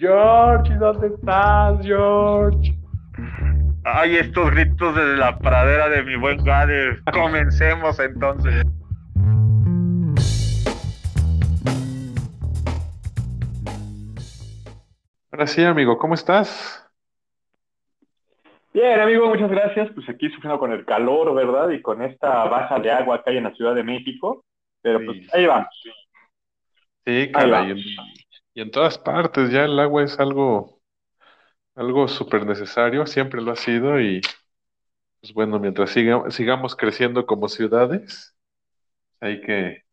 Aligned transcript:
George, 0.00 0.74
¿dónde 0.76 1.08
estás, 1.08 1.78
George? 1.84 2.74
Ay, 3.84 4.16
estos 4.16 4.50
gritos 4.50 4.96
desde 4.96 5.18
la 5.18 5.38
pradera 5.38 5.90
de 5.90 6.02
mi 6.02 6.16
buen 6.16 6.42
Gade. 6.42 7.02
Comencemos 7.12 8.00
entonces. 8.00 8.64
Ahora 15.30 15.46
sí, 15.46 15.62
amigo, 15.62 15.98
¿cómo 15.98 16.14
estás? 16.14 16.82
Bien, 18.72 19.00
amigo, 19.00 19.28
muchas 19.28 19.50
gracias. 19.50 19.90
Pues 19.94 20.08
aquí 20.08 20.30
sufriendo 20.30 20.58
con 20.58 20.72
el 20.72 20.86
calor, 20.86 21.34
¿verdad? 21.34 21.68
Y 21.68 21.82
con 21.82 22.00
esta 22.00 22.46
baja 22.46 22.78
de 22.78 22.90
agua 22.90 23.22
que 23.22 23.32
hay 23.32 23.36
en 23.36 23.44
la 23.44 23.54
Ciudad 23.54 23.74
de 23.74 23.84
México. 23.84 24.42
Pero 24.80 25.04
pues 25.04 25.34
ahí 25.34 25.44
vamos. 25.44 25.68
Sí, 27.04 27.30
cara, 27.32 27.66
y 28.54 28.60
en, 28.62 28.70
todas 28.70 28.98
partes 28.98 29.50
ya 29.50 29.64
el 29.64 29.78
agua 29.78 30.04
es 30.04 30.18
algo, 30.20 30.80
algo 31.74 32.08
súper 32.08 32.46
necesario, 32.46 33.06
siempre 33.06 33.40
lo 33.42 33.52
ha 33.52 33.56
sido 33.56 34.00
y 34.00 34.20
pues 35.20 35.32
bueno, 35.34 35.58
mientras 35.58 35.90
siga- 35.94 36.30
sigamos 36.30 36.76
creciendo 36.76 37.26
como 37.26 37.48
ciudades, 37.48 38.36
hay 39.20 39.40
que, 39.42 39.84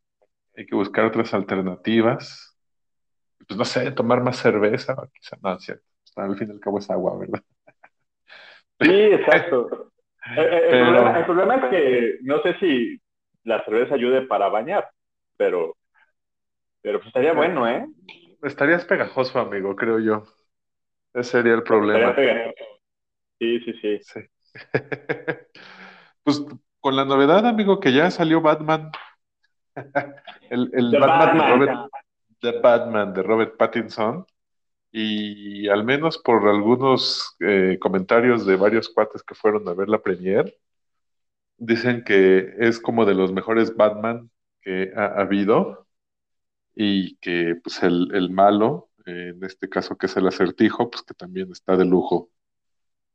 hay 0.56 0.66
que 0.66 0.76
buscar 0.76 1.06
otras 1.06 1.34
alternativas. 1.34 2.58
Pues 3.48 3.58
no 3.58 3.66
sé, 3.66 3.92
tomar 3.92 4.22
más 4.22 4.38
cerveza, 4.38 4.96
quizá 5.14 5.38
no, 5.42 5.54
es 5.54 5.64
cierto. 5.64 5.84
Al 6.16 6.38
fin 6.38 6.50
y 6.50 6.52
al 6.52 6.60
cabo 6.60 6.80
es 6.80 6.90
agua, 6.90 7.18
¿verdad? 7.20 7.44
Sí, 8.80 8.90
exacto. 8.92 9.92
Eh, 10.36 10.42
eh, 10.42 10.58
El, 10.66 10.70
Pero- 10.72 10.86
problema, 10.94 11.20
el 11.20 11.26
problema 11.26 11.56
es 11.56 11.64
que 11.70 12.18
no 12.24 12.42
sé 12.42 12.54
si 12.60 13.00
la 13.46 13.64
cerveza 13.64 13.96
ayude 13.96 14.24
para 14.24 14.50
bañar, 14.50 14.90
pero, 15.38 15.78
pero 16.82 16.98
pues 17.00 17.08
estaría 17.08 17.32
bueno, 17.32 17.66
¿eh? 17.66 17.88
Estarías 18.44 18.86
pegajoso, 18.86 19.40
amigo, 19.40 19.76
creo 19.76 20.00
yo. 20.00 20.24
Ese 21.14 21.32
sería 21.32 21.54
el 21.54 21.64
problema. 21.64 22.16
Sí, 23.40 23.60
sí, 23.60 23.74
sí. 23.82 24.00
Sí. 24.02 24.20
Pues 26.24 26.44
con 26.82 26.98
la 26.98 27.06
novedad, 27.06 27.48
amigo, 27.48 27.80
que 27.80 27.94
ya 27.94 28.12
salió 28.12 28.42
Batman. 28.42 28.92
El, 30.50 30.70
el 30.74 31.00
Batman 31.00 31.38
de. 31.38 31.48
Robert, 31.48 31.92
The 32.42 32.60
Batman 32.60 33.14
de 33.14 33.24
Robert 33.24 33.58
Pattinson. 33.58 34.26
Y 34.92 35.70
al 35.70 35.86
menos 35.86 36.18
por 36.18 36.48
algunos 36.50 37.36
eh, 37.40 37.78
comentarios 37.80 38.46
de 38.46 38.58
varios 38.58 38.90
cuates 38.90 39.24
que 39.24 39.36
fueron 39.36 39.68
a 39.70 39.74
ver 39.74 39.88
la 39.88 40.02
premiere, 40.02 40.58
dicen 41.58 42.04
que 42.04 42.54
es 42.60 42.80
como 42.80 43.06
de 43.06 43.16
los 43.16 43.32
mejores 43.32 43.76
Batman 43.76 44.30
que 44.62 44.92
ha 44.96 45.22
habido 45.22 45.87
y 46.78 47.18
que 47.18 47.56
pues 47.64 47.84
el, 47.84 48.12
el 48.16 48.32
malo, 48.32 48.92
eh, 49.08 49.34
en 49.36 49.44
este 49.46 49.70
caso 49.70 49.98
que 49.98 50.08
es 50.08 50.18
el 50.18 50.28
acertijo, 50.28 50.92
pues 50.92 51.04
que 51.04 51.16
también 51.16 51.52
está 51.54 51.78
de 51.78 51.86
lujo. 51.86 52.32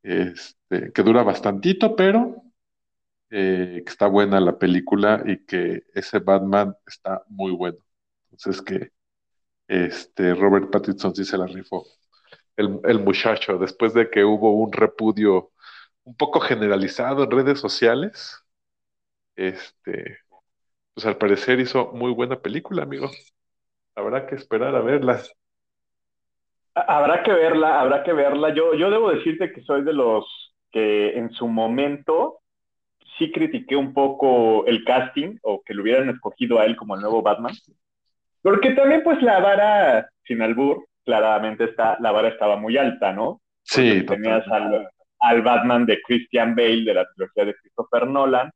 Este, 0.03 0.91
que 0.93 1.03
dura 1.03 1.23
bastantito, 1.23 1.95
pero 1.95 2.43
eh, 3.29 3.83
que 3.85 3.91
está 3.91 4.07
buena 4.07 4.39
la 4.39 4.57
película 4.59 5.23
y 5.25 5.45
que 5.45 5.83
ese 5.93 6.19
Batman 6.19 6.75
está 6.87 7.23
muy 7.29 7.51
bueno. 7.51 7.79
Entonces 8.31 8.61
que 8.61 8.91
este 9.67 10.35
Robert 10.35 10.71
Pattinson 10.71 11.15
sí 11.15 11.25
se 11.25 11.37
la 11.37 11.47
rifó. 11.47 11.85
El, 12.57 12.79
el 12.85 12.99
muchacho, 13.01 13.57
después 13.59 13.93
de 13.95 14.09
que 14.11 14.25
hubo 14.25 14.53
un 14.53 14.71
repudio 14.73 15.51
un 16.05 16.15
poco 16.17 16.39
generalizado 16.41 17.23
en 17.25 17.31
redes 17.31 17.59
sociales, 17.59 18.37
este, 19.35 20.19
pues 20.93 21.05
al 21.07 21.17
parecer 21.17 21.59
hizo 21.59 21.91
muy 21.93 22.11
buena 22.13 22.41
película, 22.41 22.83
amigo. 22.83 23.11
Habrá 23.95 24.25
que 24.27 24.35
esperar 24.35 24.75
a 24.75 24.81
verla. 24.81 25.21
Ha- 26.75 26.97
Habrá 26.97 27.23
que 27.23 27.31
verla, 27.33 27.79
habrá 27.79 28.03
que 28.03 28.13
verla. 28.13 28.53
Yo, 28.53 28.73
yo 28.73 28.89
debo 28.89 29.11
decirte 29.11 29.51
que 29.51 29.61
soy 29.61 29.83
de 29.83 29.93
los 29.93 30.25
que 30.71 31.17
en 31.17 31.31
su 31.31 31.47
momento 31.47 32.39
sí 33.17 33.31
critiqué 33.31 33.75
un 33.75 33.93
poco 33.93 34.65
el 34.65 34.83
casting 34.83 35.37
o 35.43 35.61
que 35.63 35.73
lo 35.75 35.83
hubieran 35.83 36.09
escogido 36.09 36.59
a 36.59 36.65
él 36.65 36.75
como 36.75 36.95
el 36.95 37.01
nuevo 37.01 37.21
Batman. 37.21 37.53
Porque 38.41 38.71
también 38.71 39.03
pues 39.03 39.21
la 39.21 39.39
vara, 39.39 40.09
sin 40.25 40.41
albur, 40.41 40.85
claramente 41.05 41.65
está, 41.65 41.97
la 41.99 42.11
vara 42.11 42.29
estaba 42.29 42.55
muy 42.57 42.77
alta, 42.77 43.13
¿no? 43.13 43.41
Sí, 43.61 44.03
tenías 44.05 44.45
al, 44.47 44.89
al 45.19 45.41
Batman 45.43 45.85
de 45.85 46.01
Christian 46.01 46.55
Bale 46.55 46.83
de 46.83 46.93
la 46.95 47.05
trilogía 47.13 47.45
de 47.45 47.55
Christopher 47.55 48.07
Nolan. 48.07 48.51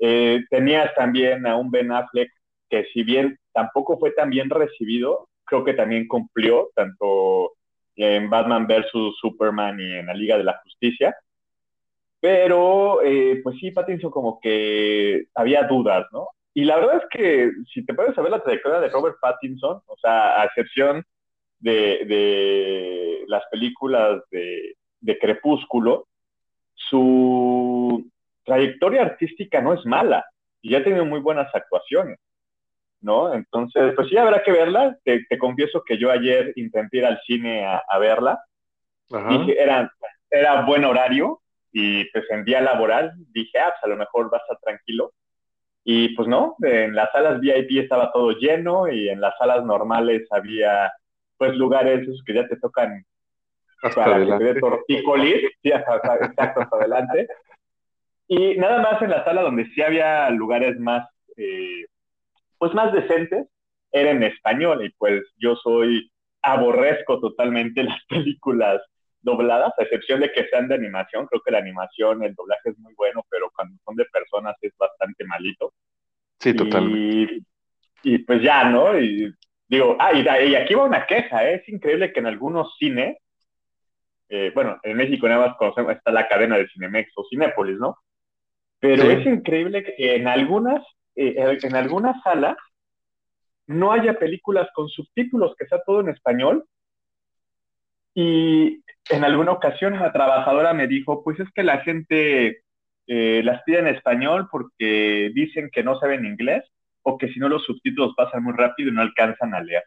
Eh, 0.00 0.42
tenías 0.48 0.94
también 0.94 1.46
a 1.46 1.56
un 1.56 1.70
Ben 1.70 1.92
Affleck 1.92 2.30
que 2.68 2.84
si 2.92 3.02
bien 3.02 3.38
tampoco 3.52 3.98
fue 3.98 4.12
tan 4.12 4.30
bien 4.30 4.50
recibido, 4.50 5.28
creo 5.44 5.64
que 5.64 5.74
también 5.74 6.06
cumplió 6.06 6.70
tanto 6.74 7.52
en 7.96 8.30
Batman 8.30 8.66
vs. 8.66 9.16
Superman 9.20 9.80
y 9.80 9.92
en 9.94 10.06
la 10.06 10.14
Liga 10.14 10.38
de 10.38 10.44
la 10.44 10.60
Justicia. 10.62 11.16
Pero, 12.20 13.02
eh, 13.02 13.40
pues 13.42 13.56
sí, 13.58 13.70
Pattinson 13.70 14.10
como 14.10 14.40
que 14.40 15.26
había 15.34 15.62
dudas, 15.64 16.06
¿no? 16.12 16.28
Y 16.54 16.64
la 16.64 16.76
verdad 16.76 17.02
es 17.02 17.08
que 17.10 17.52
si 17.72 17.84
te 17.86 17.94
puedes 17.94 18.14
saber 18.14 18.32
la 18.32 18.42
trayectoria 18.42 18.80
de 18.80 18.88
Robert 18.88 19.16
Pattinson, 19.20 19.80
o 19.86 19.96
sea, 19.98 20.40
a 20.40 20.44
excepción 20.46 21.04
de, 21.60 22.04
de 22.06 23.24
las 23.28 23.44
películas 23.50 24.22
de, 24.30 24.74
de 25.00 25.18
Crepúsculo, 25.18 26.08
su 26.74 28.10
trayectoria 28.44 29.02
artística 29.02 29.60
no 29.60 29.74
es 29.74 29.84
mala 29.84 30.24
y 30.62 30.70
ya 30.70 30.78
ha 30.78 30.84
tenido 30.84 31.04
muy 31.04 31.20
buenas 31.20 31.54
actuaciones, 31.54 32.18
¿no? 33.00 33.32
Entonces, 33.34 33.92
pues 33.94 34.08
sí, 34.08 34.16
habrá 34.16 34.42
que 34.42 34.52
verla. 34.52 34.96
Te, 35.04 35.24
te 35.28 35.38
confieso 35.38 35.82
que 35.84 35.98
yo 35.98 36.10
ayer 36.10 36.52
intenté 36.56 36.98
ir 36.98 37.06
al 37.06 37.20
cine 37.26 37.64
a, 37.66 37.82
a 37.88 37.98
verla. 37.98 38.38
Ajá. 39.12 39.28
Dije, 39.30 39.60
era, 39.62 39.90
era 40.30 40.62
buen 40.62 40.84
horario 40.84 41.40
y 41.72 42.04
pues 42.10 42.24
en 42.30 42.44
día 42.44 42.60
laboral 42.60 43.12
dije, 43.32 43.58
ah, 43.58 43.70
pues 43.72 43.84
a 43.84 43.88
lo 43.88 43.96
mejor 43.96 44.32
va 44.32 44.38
a 44.38 44.40
estar 44.40 44.58
tranquilo. 44.58 45.12
Y 45.84 46.14
pues 46.14 46.28
no, 46.28 46.56
en 46.62 46.94
las 46.94 47.10
salas 47.12 47.40
VIP 47.40 47.78
estaba 47.82 48.12
todo 48.12 48.32
lleno 48.32 48.88
y 48.88 49.08
en 49.08 49.20
las 49.20 49.34
salas 49.38 49.64
normales 49.64 50.26
había 50.30 50.92
pues 51.38 51.54
lugares 51.54 52.02
esos 52.02 52.22
que 52.26 52.34
ya 52.34 52.46
te 52.46 52.56
tocan 52.58 53.04
Hasta 53.82 54.04
para 54.04 54.18
que 54.18 54.26
te 54.26 54.32
adelante. 54.32 54.60
tortícolis, 54.60 55.50
sí, 55.62 55.72
hasta- 55.72 56.16
exacto, 56.26 56.60
hasta 56.60 56.76
adelante. 56.76 57.28
Y 58.26 58.56
nada 58.58 58.82
más 58.82 59.00
en 59.00 59.10
la 59.10 59.24
sala 59.24 59.40
donde 59.42 59.64
sí 59.70 59.80
había 59.80 60.28
lugares 60.30 60.78
más, 60.78 61.08
eh, 61.36 61.86
pues 62.58 62.74
más 62.74 62.92
decentes, 62.92 63.46
era 63.92 64.10
en 64.10 64.22
español 64.22 64.84
y 64.84 64.90
pues 64.90 65.22
yo 65.38 65.56
soy, 65.56 66.10
aborrezco 66.42 67.20
totalmente 67.20 67.82
las 67.84 68.04
películas 68.06 68.80
dobladas, 69.20 69.72
a 69.78 69.82
excepción 69.82 70.20
de 70.20 70.32
que 70.32 70.46
sean 70.48 70.68
de 70.68 70.76
animación, 70.76 71.26
creo 71.26 71.42
que 71.42 71.50
la 71.50 71.58
animación, 71.58 72.22
el 72.22 72.34
doblaje 72.34 72.70
es 72.70 72.78
muy 72.78 72.94
bueno, 72.94 73.24
pero 73.30 73.50
cuando 73.54 73.76
son 73.84 73.96
de 73.96 74.04
personas 74.06 74.54
es 74.62 74.72
bastante 74.78 75.24
malito. 75.24 75.72
Sí, 76.38 76.54
totalmente. 76.54 77.42
Y, 78.02 78.14
y 78.14 78.18
pues 78.18 78.40
ya, 78.42 78.64
¿no? 78.64 78.98
Y 78.98 79.32
digo, 79.68 79.96
ah, 79.98 80.12
y, 80.12 80.22
y 80.50 80.54
aquí 80.54 80.74
va 80.74 80.84
una 80.84 81.04
queja, 81.06 81.48
¿eh? 81.50 81.56
es 81.56 81.68
increíble 81.68 82.12
que 82.12 82.20
en 82.20 82.26
algunos 82.26 82.76
cines, 82.78 83.18
eh, 84.28 84.52
bueno, 84.54 84.78
en 84.82 84.96
México 84.96 85.28
nada 85.28 85.48
más 85.48 85.56
conocemos, 85.56 85.92
está 85.96 86.12
la 86.12 86.28
cadena 86.28 86.56
de 86.56 86.68
Cinemex 86.68 87.10
o 87.16 87.26
Cinépolis, 87.28 87.78
¿no? 87.78 87.96
Pero 88.78 89.02
Sí. 89.02 89.08
es 89.10 89.26
increíble 89.26 89.82
que 89.82 90.14
en 90.16 90.28
algunas, 90.28 90.80
eh, 91.18 91.58
en 91.62 91.76
algunas 91.76 92.22
salas 92.22 92.56
no 93.68 93.92
haya 93.92 94.18
películas 94.18 94.68
con 94.74 94.88
subtítulos, 94.88 95.54
que 95.56 95.66
sea 95.68 95.80
todo 95.86 96.00
en 96.00 96.08
español. 96.08 96.64
Y 98.14 98.82
en 99.10 99.24
alguna 99.24 99.52
ocasión 99.52 99.98
la 99.98 100.12
trabajadora 100.12 100.74
me 100.74 100.86
dijo, 100.88 101.22
pues 101.22 101.38
es 101.40 101.48
que 101.54 101.62
la 101.62 101.80
gente 101.80 102.62
eh, 103.06 103.42
las 103.44 103.62
pide 103.62 103.78
en 103.80 103.86
español 103.88 104.48
porque 104.50 105.30
dicen 105.34 105.70
que 105.72 105.84
no 105.84 105.98
saben 106.00 106.26
inglés 106.26 106.64
o 107.02 107.16
que 107.18 107.28
si 107.28 107.38
no 107.38 107.48
los 107.48 107.64
subtítulos 107.64 108.14
pasan 108.16 108.42
muy 108.42 108.54
rápido 108.54 108.90
y 108.90 108.92
no 108.94 109.02
alcanzan 109.02 109.54
a 109.54 109.62
leer. 109.62 109.84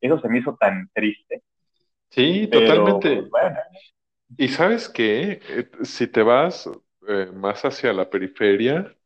Eso 0.00 0.20
se 0.20 0.28
me 0.28 0.38
hizo 0.40 0.56
tan 0.60 0.90
triste. 0.94 1.42
Sí, 2.10 2.48
Pero, 2.48 2.48
totalmente. 2.52 3.30
bueno, 3.30 3.58
Y 4.36 4.48
sabes 4.48 4.88
qué, 4.88 5.40
Eh, 5.48 5.70
si 5.84 6.06
te 6.08 6.22
vas 6.22 6.68
eh, 7.08 7.26
más 7.34 7.64
hacia 7.64 7.92
la 7.92 8.08
periferia, 8.10 8.96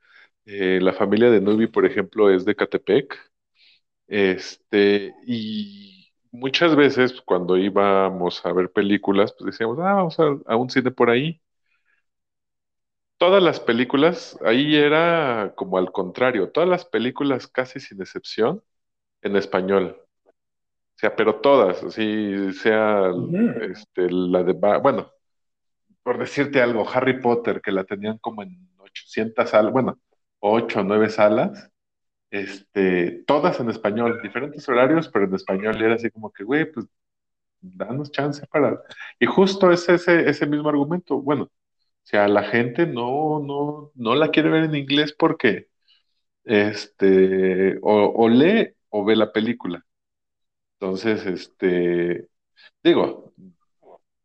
eh, 0.47 0.79
la 0.83 0.93
familia 0.93 1.31
de 1.31 1.41
Nubi, 1.41 1.67
por 1.67 1.87
ejemplo, 1.87 2.31
es 2.31 2.45
de 2.45 2.55
Catepec, 2.57 3.17
este, 4.09 5.15
y 5.27 6.13
muchas 6.33 6.77
veces 6.77 7.21
cuando 7.23 7.57
íbamos 7.59 8.45
a 8.47 8.53
ver 8.53 8.73
películas, 8.73 9.35
pues 9.39 9.53
decíamos, 9.53 9.79
ah, 9.81 9.95
vamos 9.95 10.19
a, 10.21 10.25
a 10.47 10.57
un 10.57 10.71
cine 10.71 10.91
por 10.93 11.11
ahí. 11.11 11.43
Todas 13.19 13.43
las 13.43 13.61
películas, 13.61 14.39
ahí 14.45 14.77
era 14.77 15.55
como 15.57 15.79
al 15.79 15.93
contrario, 15.93 16.51
todas 16.51 16.69
las 16.69 16.85
películas 16.85 17.47
casi 17.49 17.81
sin 17.81 18.01
excepción 18.03 18.63
en 19.23 19.37
español. 19.37 19.99
O 20.01 20.99
sea, 20.99 21.17
pero 21.17 21.41
todas, 21.41 21.83
así 21.85 22.53
sea 22.55 23.11
este, 23.63 24.11
la 24.11 24.43
de, 24.45 24.53
bueno, 24.55 25.11
por 26.03 26.19
decirte 26.19 26.63
algo, 26.63 26.89
Harry 26.89 27.21
Potter, 27.21 27.63
que 27.63 27.73
la 27.73 27.85
tenían 27.85 28.19
como 28.19 28.43
en 28.43 28.71
800 28.79 29.51
salas, 29.51 29.73
bueno, 29.73 29.99
8 30.47 30.81
o 30.81 30.85
9 30.85 31.11
salas, 31.11 31.71
este, 32.31 33.25
todas 33.27 33.61
en 33.61 33.71
español, 33.71 34.21
diferentes 34.23 34.69
horarios, 34.69 35.09
pero 35.11 35.27
en 35.27 35.35
español, 35.35 35.77
y 35.81 35.85
era 35.85 35.95
así 35.97 36.11
como 36.11 36.33
que, 36.33 36.45
güey, 36.45 36.71
pues 36.73 36.87
danos 37.61 38.11
chance 38.13 38.47
para... 38.49 38.81
Y 39.21 39.27
justo 39.27 39.73
es 39.73 39.89
ese, 39.89 40.29
ese 40.29 40.47
mismo 40.47 40.69
argumento. 40.71 41.21
Bueno, 41.23 41.45
o 41.45 41.51
sea, 42.05 42.29
la 42.29 42.45
gente 42.45 42.87
no, 42.87 43.41
no, 43.41 43.93
no 43.95 44.15
la 44.17 44.31
quiere 44.31 44.51
ver 44.51 44.65
en 44.65 44.75
inglés 44.77 45.15
porque 45.19 45.69
este, 46.45 47.79
o, 47.83 48.13
o 48.17 48.29
lee 48.29 48.71
o 48.91 49.05
ve 49.05 49.17
la 49.17 49.33
película. 49.33 49.85
Entonces, 50.81 51.27
este, 51.27 52.29
digo, 52.85 53.35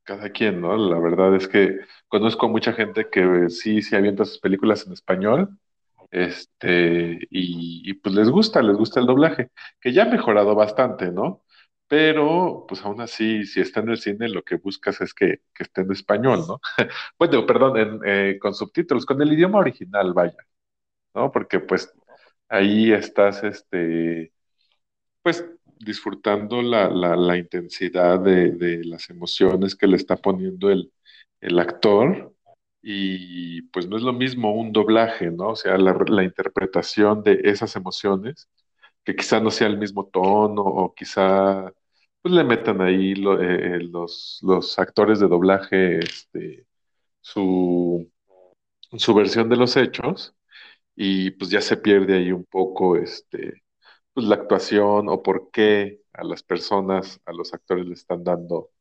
cada 0.04 0.32
quien, 0.32 0.62
¿no? 0.62 0.76
La 0.78 1.00
verdad 1.00 1.36
es 1.36 1.48
que 1.48 1.80
conozco 2.08 2.50
mucha 2.50 2.74
gente 2.74 3.10
que 3.12 3.50
sí, 3.50 3.82
sí 3.82 3.96
avienta 3.96 4.26
sus 4.26 4.40
películas 4.40 4.86
en 4.88 4.94
español, 4.94 5.60
este, 6.12 7.14
y, 7.30 7.90
y, 7.90 7.94
pues 7.96 8.16
les 8.16 8.30
gusta, 8.30 8.62
les 8.62 8.76
gusta 8.78 9.00
el 9.00 9.06
doblaje, 9.08 9.52
que 9.80 9.94
ya 9.94 10.04
ha 10.04 10.06
mejorado 10.10 10.56
bastante, 10.56 11.12
¿no? 11.12 11.44
Pero, 11.88 12.66
pues 12.68 12.84
aún 12.86 13.02
así, 13.02 13.46
si 13.46 13.62
está 13.62 13.80
en 13.82 13.90
el 13.90 13.98
cine, 14.00 14.30
lo 14.30 14.44
que 14.44 14.58
buscas 14.58 15.02
es 15.02 15.14
que, 15.14 15.42
que 15.54 15.64
esté 15.64 15.82
en 15.82 15.92
español, 15.92 16.46
¿no? 16.48 16.62
Bueno, 17.20 17.46
perdón, 17.46 18.02
eh, 18.06 18.38
con 18.42 18.54
subtítulos, 18.56 19.06
con 19.06 19.22
el 19.22 19.34
idioma 19.34 19.60
original, 19.60 20.14
vaya, 20.14 20.38
¿no? 21.16 21.32
Porque 21.32 21.60
pues 21.60 21.94
ahí 22.50 22.92
estás, 22.94 23.44
este, 23.44 24.34
pues 25.24 25.46
disfrutando 25.80 26.62
la, 26.62 26.90
la, 26.90 27.16
la 27.16 27.38
intensidad 27.38 28.20
de, 28.20 28.52
de, 28.52 28.84
las 28.86 29.10
emociones 29.10 29.76
que 29.76 29.88
le 29.88 29.98
está 29.98 30.18
poniendo 30.18 30.70
el, 30.70 30.92
el, 31.42 31.60
actor 31.60 32.36
y 32.82 33.64
pues 33.64 33.88
no 33.88 33.98
es 33.98 34.04
lo 34.04 34.14
mismo 34.14 34.54
un 34.56 34.72
doblaje, 34.74 35.32
¿no? 35.32 35.50
O 35.50 35.56
sea, 35.56 35.78
la, 35.78 35.94
la 36.08 36.24
interpretación 36.24 37.24
de 37.24 37.42
esas 37.46 37.76
emociones, 37.76 38.50
que 39.04 39.16
quizá 39.16 39.40
no 39.42 39.52
sea 39.52 39.68
el 39.68 39.78
mismo 39.80 40.08
tono 40.08 40.64
o 40.64 40.94
quizá 40.96 41.74
pues 42.22 42.34
le 42.36 42.44
metan 42.44 42.82
ahí 42.82 43.16
lo, 43.16 43.42
eh, 43.42 43.80
los, 43.84 44.40
los 44.44 44.80
actores 44.80 45.20
de 45.20 45.28
doblaje 45.28 46.00
este, 46.00 46.68
su, 47.22 48.12
su 48.98 49.14
versión 49.14 49.50
de 49.50 49.56
los 49.58 49.78
hechos 49.78 50.36
y 50.96 51.32
pues 51.34 51.52
ya 51.52 51.62
se 51.62 51.78
pierde 51.78 52.18
ahí 52.18 52.32
un 52.32 52.46
poco 52.46 52.96
este, 52.98 53.64
pues, 54.14 54.28
la 54.28 54.36
actuación 54.36 55.10
o 55.10 55.24
por 55.24 55.52
qué 55.52 56.02
a 56.14 56.24
las 56.26 56.44
personas, 56.44 57.22
a 57.26 57.34
los 57.34 57.54
actores 57.54 57.86
le 57.88 57.94
están 57.96 58.24
dando 58.24 58.72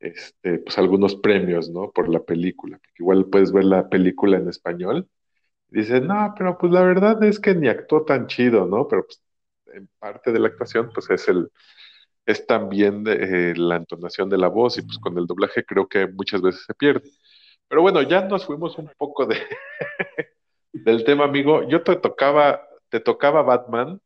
este, 0.00 0.58
pues 0.60 0.78
algunos 0.78 1.16
premios, 1.16 1.70
¿no? 1.70 1.90
Por 1.92 2.08
la 2.08 2.20
película, 2.20 2.78
porque 2.78 2.94
igual 3.02 3.26
puedes 3.26 3.52
ver 3.52 3.64
la 3.64 3.88
película 3.88 4.38
en 4.38 4.48
español 4.48 5.08
y 5.70 5.80
dices, 5.80 6.02
no, 6.02 6.34
pero 6.36 6.58
pues 6.58 6.72
la 6.72 6.82
verdad 6.82 7.22
es 7.24 7.40
que 7.40 7.54
ni 7.54 7.68
actuó 7.68 8.04
tan 8.04 8.26
chido, 8.28 8.66
¿no? 8.66 8.88
Pero 8.88 9.04
pues 9.06 9.22
en 9.74 9.88
parte 9.98 10.32
de 10.32 10.40
la 10.40 10.48
actuación 10.48 10.90
pues 10.94 11.10
es 11.10 11.28
el 11.28 11.50
es 12.26 12.46
también 12.46 13.04
eh, 13.08 13.54
la 13.56 13.76
entonación 13.76 14.28
de 14.30 14.38
la 14.38 14.48
voz 14.48 14.78
y 14.78 14.82
pues 14.82 14.98
con 14.98 15.16
el 15.18 15.26
doblaje 15.26 15.64
creo 15.64 15.88
que 15.88 16.06
muchas 16.08 16.42
veces 16.42 16.64
se 16.66 16.74
pierde. 16.74 17.10
Pero 17.68 17.82
bueno, 17.82 18.02
ya 18.02 18.22
nos 18.22 18.46
fuimos 18.46 18.78
un 18.78 18.90
poco 18.98 19.26
de 19.26 19.36
del 20.72 21.04
tema, 21.04 21.24
amigo. 21.24 21.68
Yo 21.68 21.82
te 21.82 21.96
tocaba 21.96 22.62
te 22.88 23.00
tocaba 23.00 23.42
Batman 23.42 24.00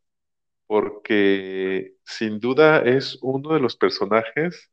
porque 0.67 1.97
sin 2.05 2.41
duda 2.41 2.81
es 2.83 3.19
uno 3.23 3.55
de 3.55 3.61
los 3.61 3.77
personajes 3.77 4.71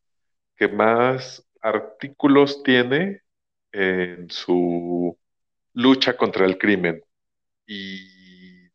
que 0.58 0.68
más 0.68 1.46
artículos 1.62 2.64
tiene 2.64 3.22
en 3.72 4.30
su 4.30 5.18
lucha 5.74 6.18
contra 6.18 6.46
el 6.46 6.58
crimen. 6.58 7.04
Y 7.68 8.66
eh, 8.68 8.70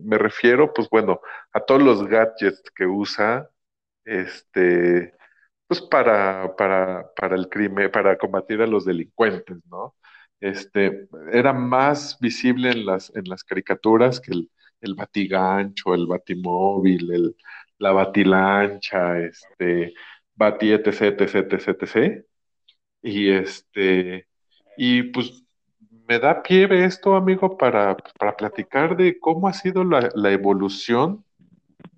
me 0.00 0.18
refiero, 0.18 0.72
pues 0.72 0.88
bueno, 0.90 1.20
a 1.52 1.60
todos 1.60 1.82
los 1.82 2.06
gadgets 2.06 2.62
que 2.74 2.86
usa, 2.86 3.50
este, 4.04 5.14
pues 5.66 5.80
para, 5.82 6.54
para, 6.56 7.12
para 7.14 7.36
el 7.36 7.48
crimen, 7.48 7.90
para 7.90 8.16
combatir 8.18 8.62
a 8.62 8.66
los 8.66 8.84
delincuentes, 8.84 9.58
¿no? 9.66 9.96
Este, 10.40 11.08
era 11.32 11.52
más 11.52 12.18
visible 12.20 12.70
en 12.70 12.86
las, 12.86 13.14
en 13.16 13.24
las 13.28 13.44
caricaturas 13.44 14.20
que 14.20 14.32
el, 14.32 14.50
el 14.80 14.94
batigancho, 14.94 15.94
el 15.94 16.06
batimóvil, 16.06 17.12
el, 17.12 17.36
la 17.78 17.92
batilancha, 17.92 19.18
este, 19.20 19.94
bati, 20.38 20.72
etc, 20.72 21.02
etc, 21.20 21.34
etc, 21.52 21.68
etc. 21.82 22.24
Y 23.02 23.30
este, 23.30 24.26
y 24.76 25.04
pues 25.04 25.44
me 26.08 26.18
da 26.18 26.42
pie 26.42 26.68
esto, 26.84 27.16
amigo, 27.16 27.58
para, 27.58 27.96
para 28.18 28.36
platicar 28.36 28.96
de 28.96 29.18
cómo 29.20 29.48
ha 29.48 29.52
sido 29.52 29.84
la, 29.84 30.10
la 30.14 30.32
evolución 30.32 31.24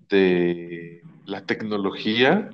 de 0.09 1.01
la 1.25 1.45
tecnología, 1.45 2.49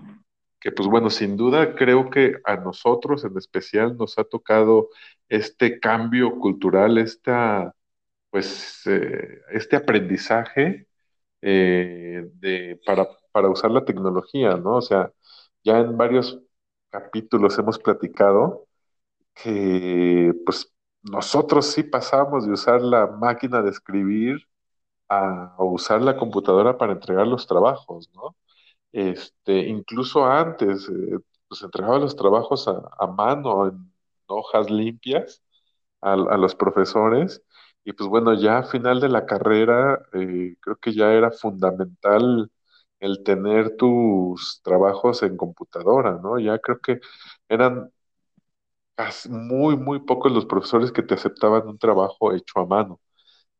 que 0.59 0.71
pues 0.71 0.87
bueno, 0.89 1.09
sin 1.09 1.37
duda 1.37 1.75
creo 1.75 2.09
que 2.09 2.35
a 2.45 2.57
nosotros 2.57 3.23
en 3.25 3.37
especial 3.37 3.97
nos 3.97 4.19
ha 4.19 4.23
tocado 4.23 4.89
este 5.29 5.79
cambio 5.79 6.39
cultural, 6.39 6.97
esta 6.97 7.73
pues 8.29 8.81
eh, 8.85 9.41
este 9.51 9.75
aprendizaje 9.77 10.87
eh, 11.41 12.27
de, 12.33 12.79
para, 12.85 13.07
para 13.31 13.49
usar 13.49 13.71
la 13.71 13.85
tecnología, 13.85 14.57
¿no? 14.57 14.77
O 14.77 14.81
sea, 14.81 15.11
ya 15.67 15.79
en 15.79 15.97
varios 15.97 16.39
capítulos 16.91 17.57
hemos 17.59 17.79
platicado 17.79 18.67
que 19.35 20.33
pues 20.45 20.71
nosotros 21.03 21.67
sí 21.67 21.83
pasamos 21.83 22.45
de 22.47 22.53
usar 22.53 22.81
la 22.81 23.07
máquina 23.07 23.61
de 23.61 23.71
escribir 23.71 24.37
a, 25.09 25.55
a 25.57 25.63
usar 25.63 26.01
la 26.01 26.17
computadora 26.17 26.77
para 26.77 26.93
entregar 26.93 27.27
los 27.27 27.47
trabajos, 27.47 28.09
¿no? 28.15 28.35
Este, 28.93 29.59
incluso 29.67 30.25
antes, 30.25 30.89
eh, 30.89 31.19
pues 31.49 31.61
entregaba 31.63 31.99
los 31.99 32.15
trabajos 32.15 32.67
a, 32.67 32.81
a 32.99 33.07
mano 33.07 33.67
en 33.67 33.93
hojas 34.27 34.69
limpias 34.71 35.43
a, 36.01 36.13
a 36.13 36.37
los 36.37 36.55
profesores 36.55 37.41
y 37.83 37.93
pues 37.93 38.09
bueno, 38.09 38.33
ya 38.33 38.59
a 38.59 38.63
final 38.63 38.99
de 38.99 39.09
la 39.09 39.25
carrera, 39.25 40.01
eh, 40.13 40.55
creo 40.61 40.75
que 40.77 40.93
ya 40.93 41.13
era 41.13 41.31
fundamental 41.31 42.51
el 42.99 43.23
tener 43.23 43.75
tus 43.77 44.61
trabajos 44.63 45.23
en 45.23 45.37
computadora, 45.37 46.19
¿no? 46.21 46.39
Ya 46.39 46.59
creo 46.59 46.79
que 46.79 46.99
eran 47.49 47.91
muy, 49.29 49.77
muy 49.77 49.99
pocos 49.99 50.31
los 50.31 50.45
profesores 50.45 50.91
que 50.91 51.03
te 51.03 51.13
aceptaban 51.15 51.67
un 51.67 51.77
trabajo 51.77 52.33
hecho 52.33 52.59
a 52.59 52.65
mano. 52.65 52.99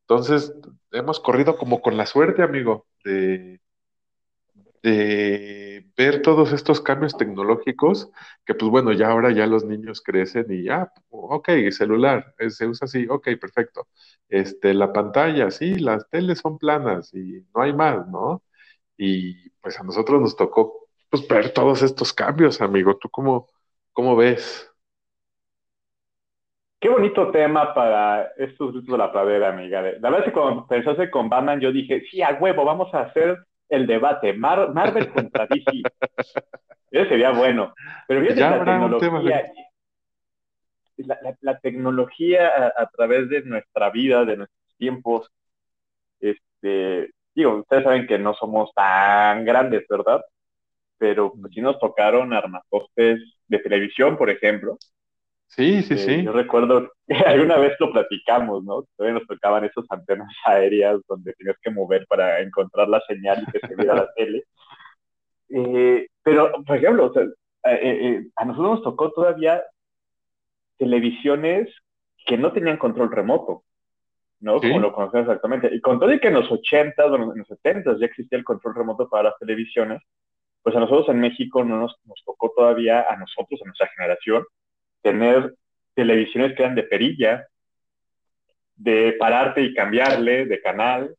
Entonces, 0.02 0.54
hemos 0.92 1.20
corrido 1.20 1.58
como 1.58 1.82
con 1.82 1.98
la 1.98 2.06
suerte, 2.08 2.44
amigo, 2.44 2.88
de, 3.04 3.62
de 4.84 5.86
ver 5.98 6.22
todos 6.22 6.54
estos 6.54 6.82
cambios 6.82 7.18
tecnológicos, 7.18 8.10
que 8.46 8.54
pues 8.54 8.70
bueno, 8.72 8.92
ya 8.94 9.10
ahora 9.10 9.32
ya 9.32 9.48
los 9.48 9.66
niños 9.66 10.02
crecen 10.02 10.46
y 10.50 10.64
ya, 10.64 10.92
ok, 11.10 11.50
celular, 11.72 12.36
eh, 12.40 12.50
se 12.50 12.68
usa 12.68 12.86
así, 12.86 13.08
ok, 13.10 13.30
perfecto. 13.40 13.88
Este, 14.30 14.74
la 14.74 14.94
pantalla, 14.94 15.52
sí, 15.52 15.76
las 15.76 16.08
teles 16.10 16.40
son 16.40 16.58
planas 16.58 17.14
y 17.14 17.46
no 17.56 17.62
hay 17.62 17.74
más, 17.74 18.08
¿no? 18.08 18.44
Y 18.98 19.50
pues 19.62 19.80
a 19.80 19.84
nosotros 19.84 20.22
nos 20.22 20.36
tocó 20.36 20.88
pues 21.10 21.28
ver 21.28 21.54
todos 21.54 21.82
estos 21.84 22.14
cambios, 22.14 22.62
amigo. 22.62 22.98
¿Tú 22.98 23.10
cómo, 23.10 23.48
cómo 23.94 24.16
ves? 24.16 24.72
Qué 26.80 26.90
bonito 26.90 27.32
tema 27.32 27.74
para 27.74 28.34
estos 28.38 28.72
gritos 28.72 28.92
de 28.92 28.98
la 28.98 29.12
pradera, 29.12 29.50
amiga. 29.50 29.82
La 29.82 30.10
verdad 30.10 30.20
es 30.20 30.26
que 30.26 30.32
cuando 30.32 30.68
pensaste 30.68 31.10
con 31.10 31.28
Batman, 31.30 31.60
yo 31.60 31.72
dije, 31.72 32.04
sí, 32.10 32.22
a 32.22 32.36
huevo, 32.36 32.66
vamos 32.66 32.94
a 32.94 33.02
hacer 33.02 33.38
el 33.70 33.88
debate, 33.88 34.34
Mar 34.34 34.74
Marvel 34.74 35.12
contra 35.12 35.48
DC. 35.48 35.66
Eso 36.92 37.10
sería 37.10 37.32
bueno. 37.32 37.74
Pero 38.08 38.22
fíjate 38.22 38.40
la 38.40 38.64
tecnología, 38.64 39.52
la, 40.98 41.20
la, 41.22 41.38
la, 41.42 41.60
tecnología 41.60 42.48
a, 42.48 42.84
a, 42.84 42.88
través 42.90 43.30
de 43.30 43.42
nuestra 43.42 43.90
vida, 43.90 44.26
de 44.26 44.38
nuestros 44.38 44.76
tiempos, 44.78 45.32
este, 46.20 47.12
digo, 47.38 47.58
ustedes 47.58 47.84
saben 47.84 48.08
que 48.08 48.18
no 48.18 48.34
somos 48.34 48.72
tan 48.74 49.46
grandes, 49.46 49.86
¿verdad? 49.88 50.24
Pero 50.98 51.32
pues, 51.40 51.54
sí 51.54 51.62
nos 51.62 51.78
tocaron 51.78 52.34
armatoste 52.34 53.20
de 53.48 53.60
televisión, 53.60 54.18
por 54.18 54.32
ejemplo. 54.32 54.78
Sí, 55.46 55.84
sí, 55.84 55.94
eh, 55.94 55.98
sí. 55.98 56.24
Yo 56.24 56.32
recuerdo 56.32 56.92
que 57.08 57.14
alguna 57.14 57.58
vez 57.58 57.76
lo 57.80 57.92
platicamos, 57.92 58.64
¿no? 58.64 58.86
Todavía 58.96 59.20
nos 59.20 59.28
tocaban 59.28 59.66
esas 59.66 59.86
antenas 59.90 60.28
aéreas 60.46 61.00
donde 61.08 61.34
tenías 61.34 61.58
que 61.62 61.70
mover 61.70 62.08
para 62.08 62.42
encontrar 62.42 62.90
la 62.90 63.02
señal 63.08 63.44
y 63.48 63.52
que 63.52 63.66
se 63.66 63.76
viera 63.76 63.94
la 63.94 64.12
tele. 64.16 64.44
Eh, 65.50 66.08
pero, 66.24 66.52
por 66.66 66.76
ejemplo, 66.76 67.06
o 67.06 67.14
sea, 67.14 67.24
eh, 67.24 67.80
eh, 67.82 68.28
a 68.36 68.46
nosotros 68.46 68.72
nos 68.72 68.84
tocó 68.84 69.12
todavía 69.12 69.64
televisiones 70.78 71.70
que 72.26 72.36
no 72.36 72.52
tenían 72.52 72.78
control 72.78 73.12
remoto, 73.12 73.64
¿no? 74.40 74.60
¿Sí? 74.60 74.68
Como 74.68 74.80
lo 74.80 74.94
conocemos 74.94 75.28
exactamente. 75.28 75.70
Y 75.74 75.82
con 75.82 76.00
todo 76.00 76.14
y 76.14 76.20
que 76.20 76.28
en 76.28 76.36
los 76.36 76.52
80, 76.52 77.08
bueno, 77.08 77.32
en 77.34 77.40
los 77.40 77.48
70 77.48 77.98
ya 78.00 78.06
existía 78.06 78.38
el 78.38 78.44
control 78.44 78.76
remoto 78.76 79.10
para 79.10 79.30
las 79.30 79.40
televisiones, 79.40 80.02
pues 80.62 80.76
a 80.76 80.80
nosotros 80.80 81.10
en 81.10 81.20
México 81.20 81.64
no 81.64 81.80
nos, 81.80 81.96
nos 82.06 82.22
tocó 82.26 82.54
todavía, 82.56 83.06
a 83.10 83.16
nosotros, 83.16 83.60
a 83.62 83.66
nuestra 83.66 83.88
generación, 83.88 84.44
tener 85.02 85.56
televisiones 85.94 86.56
que 86.56 86.64
eran 86.64 86.76
de 86.76 86.84
perilla, 86.84 87.48
de 88.76 89.16
pararte 89.18 89.62
y 89.62 89.74
cambiarle 89.74 90.46
de 90.46 90.62
canal, 90.62 91.16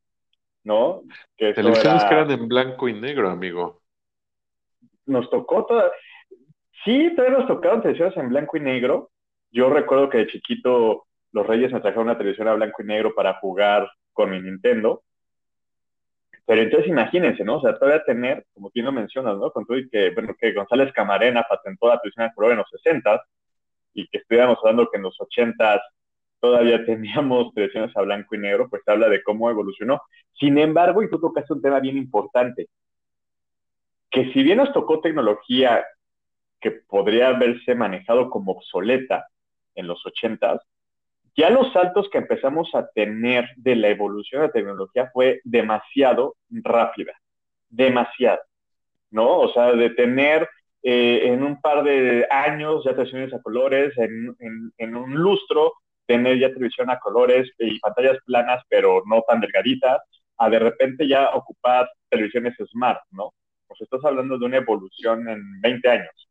¿no? 0.64 1.02
Que 1.36 1.52
televisiones 1.52 2.02
era... 2.02 2.08
que 2.08 2.14
eran 2.14 2.30
en 2.30 2.46
blanco 2.46 2.88
y 2.88 2.92
negro, 2.92 3.30
amigo. 3.30 3.80
Nos 5.06 5.28
tocó 5.30 5.66
toda... 5.66 5.90
Sí, 6.84 7.12
todavía 7.16 7.38
nos 7.38 7.48
tocaron 7.48 7.82
televisiones 7.82 8.16
en 8.16 8.28
blanco 8.28 8.56
y 8.56 8.60
negro. 8.60 9.10
Yo 9.50 9.68
recuerdo 9.70 10.08
que 10.08 10.18
de 10.18 10.26
chiquito 10.28 11.07
los 11.38 11.46
Reyes 11.46 11.72
me 11.72 11.80
trajeron 11.80 12.06
una 12.08 12.18
televisión 12.18 12.48
a 12.48 12.54
blanco 12.54 12.82
y 12.82 12.86
negro 12.86 13.14
para 13.14 13.34
jugar 13.34 13.88
con 14.12 14.30
mi 14.30 14.40
Nintendo. 14.40 15.02
Pero 16.44 16.62
entonces 16.62 16.88
imagínense, 16.88 17.44
¿no? 17.44 17.58
O 17.58 17.60
sea, 17.60 17.78
todavía 17.78 18.02
tener, 18.04 18.44
como 18.54 18.70
tú 18.70 18.80
lo 18.80 18.90
mencionas, 18.90 19.36
¿no? 19.38 19.52
Con 19.52 19.66
todo 19.66 19.78
y 19.78 19.88
que, 19.88 20.10
bueno, 20.10 20.34
que 20.38 20.52
González 20.52 20.92
Camarena 20.92 21.44
patentó 21.48 21.88
la 21.88 22.00
televisión 22.00 22.26
de 22.26 22.34
color 22.34 22.52
en 22.52 22.58
los 22.58 22.70
60 22.70 23.22
y 23.94 24.08
que 24.08 24.18
estuviéramos 24.18 24.58
hablando 24.58 24.88
que 24.90 24.96
en 24.96 25.04
los 25.04 25.20
80 25.20 25.82
todavía 26.40 26.84
teníamos 26.86 27.54
televisiones 27.54 27.96
a 27.96 28.02
blanco 28.02 28.34
y 28.34 28.38
negro, 28.38 28.68
pues 28.68 28.82
habla 28.86 29.08
de 29.08 29.22
cómo 29.22 29.50
evolucionó. 29.50 30.00
Sin 30.38 30.58
embargo, 30.58 31.02
y 31.02 31.10
tú 31.10 31.20
tocaste 31.20 31.52
un 31.52 31.62
tema 31.62 31.80
bien 31.80 31.96
importante, 31.96 32.68
que 34.10 34.32
si 34.32 34.42
bien 34.42 34.58
nos 34.58 34.72
tocó 34.72 35.00
tecnología 35.00 35.84
que 36.60 36.72
podría 36.72 37.28
haberse 37.28 37.74
manejado 37.74 38.30
como 38.30 38.52
obsoleta 38.52 39.28
en 39.74 39.86
los 39.86 40.04
80 40.04 40.60
ya 41.38 41.50
los 41.50 41.72
saltos 41.72 42.08
que 42.10 42.18
empezamos 42.18 42.68
a 42.74 42.88
tener 42.88 43.48
de 43.54 43.76
la 43.76 43.88
evolución 43.90 44.40
de 44.40 44.48
la 44.48 44.52
tecnología 44.52 45.08
fue 45.12 45.40
demasiado 45.44 46.34
rápida, 46.50 47.12
demasiado, 47.68 48.40
¿no? 49.12 49.38
O 49.38 49.52
sea, 49.52 49.70
de 49.72 49.90
tener 49.90 50.48
eh, 50.82 51.20
en 51.26 51.44
un 51.44 51.60
par 51.60 51.84
de 51.84 52.26
años 52.28 52.82
ya 52.84 52.90
televisiones 52.90 53.32
a 53.32 53.40
colores, 53.40 53.96
en, 53.98 54.34
en, 54.78 54.96
un 54.96 55.14
lustro, 55.14 55.74
tener 56.06 56.40
ya 56.40 56.52
televisión 56.52 56.90
a 56.90 56.98
colores 56.98 57.48
y 57.56 57.78
pantallas 57.78 58.18
planas, 58.26 58.64
pero 58.68 59.04
no 59.06 59.22
tan 59.22 59.40
delgaditas, 59.40 60.00
a 60.38 60.50
de 60.50 60.58
repente 60.58 61.06
ya 61.06 61.30
ocupar 61.34 61.88
televisiones 62.08 62.56
smart, 62.68 63.00
¿no? 63.12 63.32
Pues 63.68 63.80
estás 63.82 64.04
hablando 64.04 64.38
de 64.38 64.44
una 64.44 64.56
evolución 64.56 65.28
en 65.28 65.60
20 65.60 65.88
años, 65.88 66.28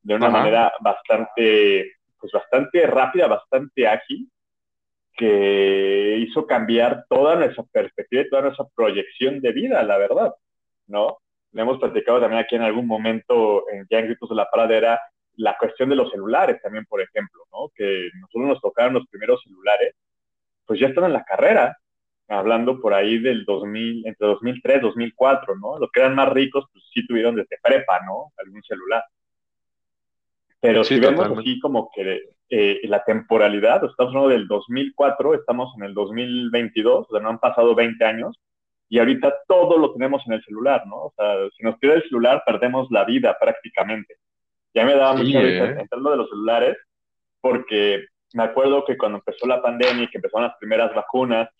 de 0.00 0.14
una 0.14 0.28
manera 0.28 0.72
bastante, 0.80 1.94
pues 2.20 2.30
bastante 2.30 2.86
rápida, 2.86 3.26
bastante 3.26 3.88
ágil, 3.88 4.30
que 5.16 6.16
hizo 6.18 6.46
cambiar 6.46 7.06
toda 7.08 7.36
nuestra 7.36 7.64
perspectiva 7.64 8.22
y 8.22 8.28
toda 8.28 8.42
nuestra 8.42 8.66
proyección 8.74 9.40
de 9.40 9.52
vida, 9.52 9.82
la 9.82 9.98
verdad, 9.98 10.34
¿no? 10.86 11.18
Le 11.52 11.62
hemos 11.62 11.78
platicado 11.78 12.20
también 12.20 12.42
aquí 12.42 12.56
en 12.56 12.62
algún 12.62 12.86
momento, 12.86 13.64
en, 13.70 13.86
ya 13.90 14.00
en 14.00 14.06
Gritos 14.06 14.28
de 14.28 14.34
la 14.34 14.50
Pradera, 14.50 15.00
la 15.36 15.56
cuestión 15.58 15.88
de 15.88 15.96
los 15.96 16.10
celulares 16.10 16.60
también, 16.62 16.84
por 16.86 17.00
ejemplo, 17.00 17.42
¿no? 17.52 17.70
Que 17.74 18.10
nosotros 18.20 18.48
nos 18.48 18.60
tocaron 18.60 18.94
los 18.94 19.06
primeros 19.08 19.40
celulares, 19.42 19.94
pues 20.66 20.80
ya 20.80 20.88
están 20.88 21.04
en 21.04 21.12
la 21.12 21.24
carrera, 21.24 21.76
hablando 22.28 22.80
por 22.80 22.94
ahí 22.94 23.18
del 23.18 23.44
2000, 23.44 24.06
entre 24.06 24.26
2003, 24.26 24.82
2004, 24.82 25.56
¿no? 25.56 25.78
Los 25.78 25.90
que 25.92 26.00
eran 26.00 26.14
más 26.14 26.28
ricos, 26.30 26.64
pues 26.72 26.84
sí 26.92 27.06
tuvieron 27.06 27.36
desde 27.36 27.58
prepa, 27.62 28.00
¿no? 28.04 28.32
Algún 28.38 28.62
celular. 28.62 29.04
Pero 30.64 30.82
si 30.82 30.98
vemos 30.98 31.38
así 31.38 31.60
como 31.60 31.90
que 31.94 32.22
eh, 32.48 32.80
la 32.84 33.04
temporalidad, 33.04 33.84
estamos 33.84 34.14
hablando 34.14 34.30
del 34.30 34.48
2004, 34.48 35.34
estamos 35.34 35.70
en 35.76 35.84
el 35.84 35.92
2022, 35.92 37.06
o 37.06 37.12
sea, 37.12 37.20
no 37.20 37.28
han 37.28 37.38
pasado 37.38 37.74
20 37.74 38.02
años, 38.02 38.40
y 38.88 38.98
ahorita 38.98 39.34
todo 39.46 39.76
lo 39.76 39.92
tenemos 39.92 40.22
en 40.26 40.32
el 40.32 40.42
celular, 40.42 40.86
¿no? 40.86 40.96
O 40.96 41.14
sea, 41.14 41.34
si 41.54 41.62
nos 41.64 41.78
pierde 41.78 41.96
el 41.96 42.04
celular, 42.04 42.42
perdemos 42.46 42.90
la 42.90 43.04
vida 43.04 43.36
prácticamente. 43.38 44.16
Ya 44.72 44.86
me 44.86 44.94
daba 44.94 45.12
mucha 45.12 45.38
risa 45.38 45.66
eh. 45.66 45.76
entrando 45.80 46.10
de 46.12 46.16
los 46.16 46.30
celulares, 46.30 46.78
porque 47.42 48.06
me 48.32 48.44
acuerdo 48.44 48.86
que 48.86 48.96
cuando 48.96 49.18
empezó 49.18 49.46
la 49.46 49.60
pandemia 49.60 50.04
y 50.04 50.08
que 50.08 50.16
empezaron 50.16 50.48
las 50.48 50.56
primeras 50.56 50.94
vacunas, 50.94 51.50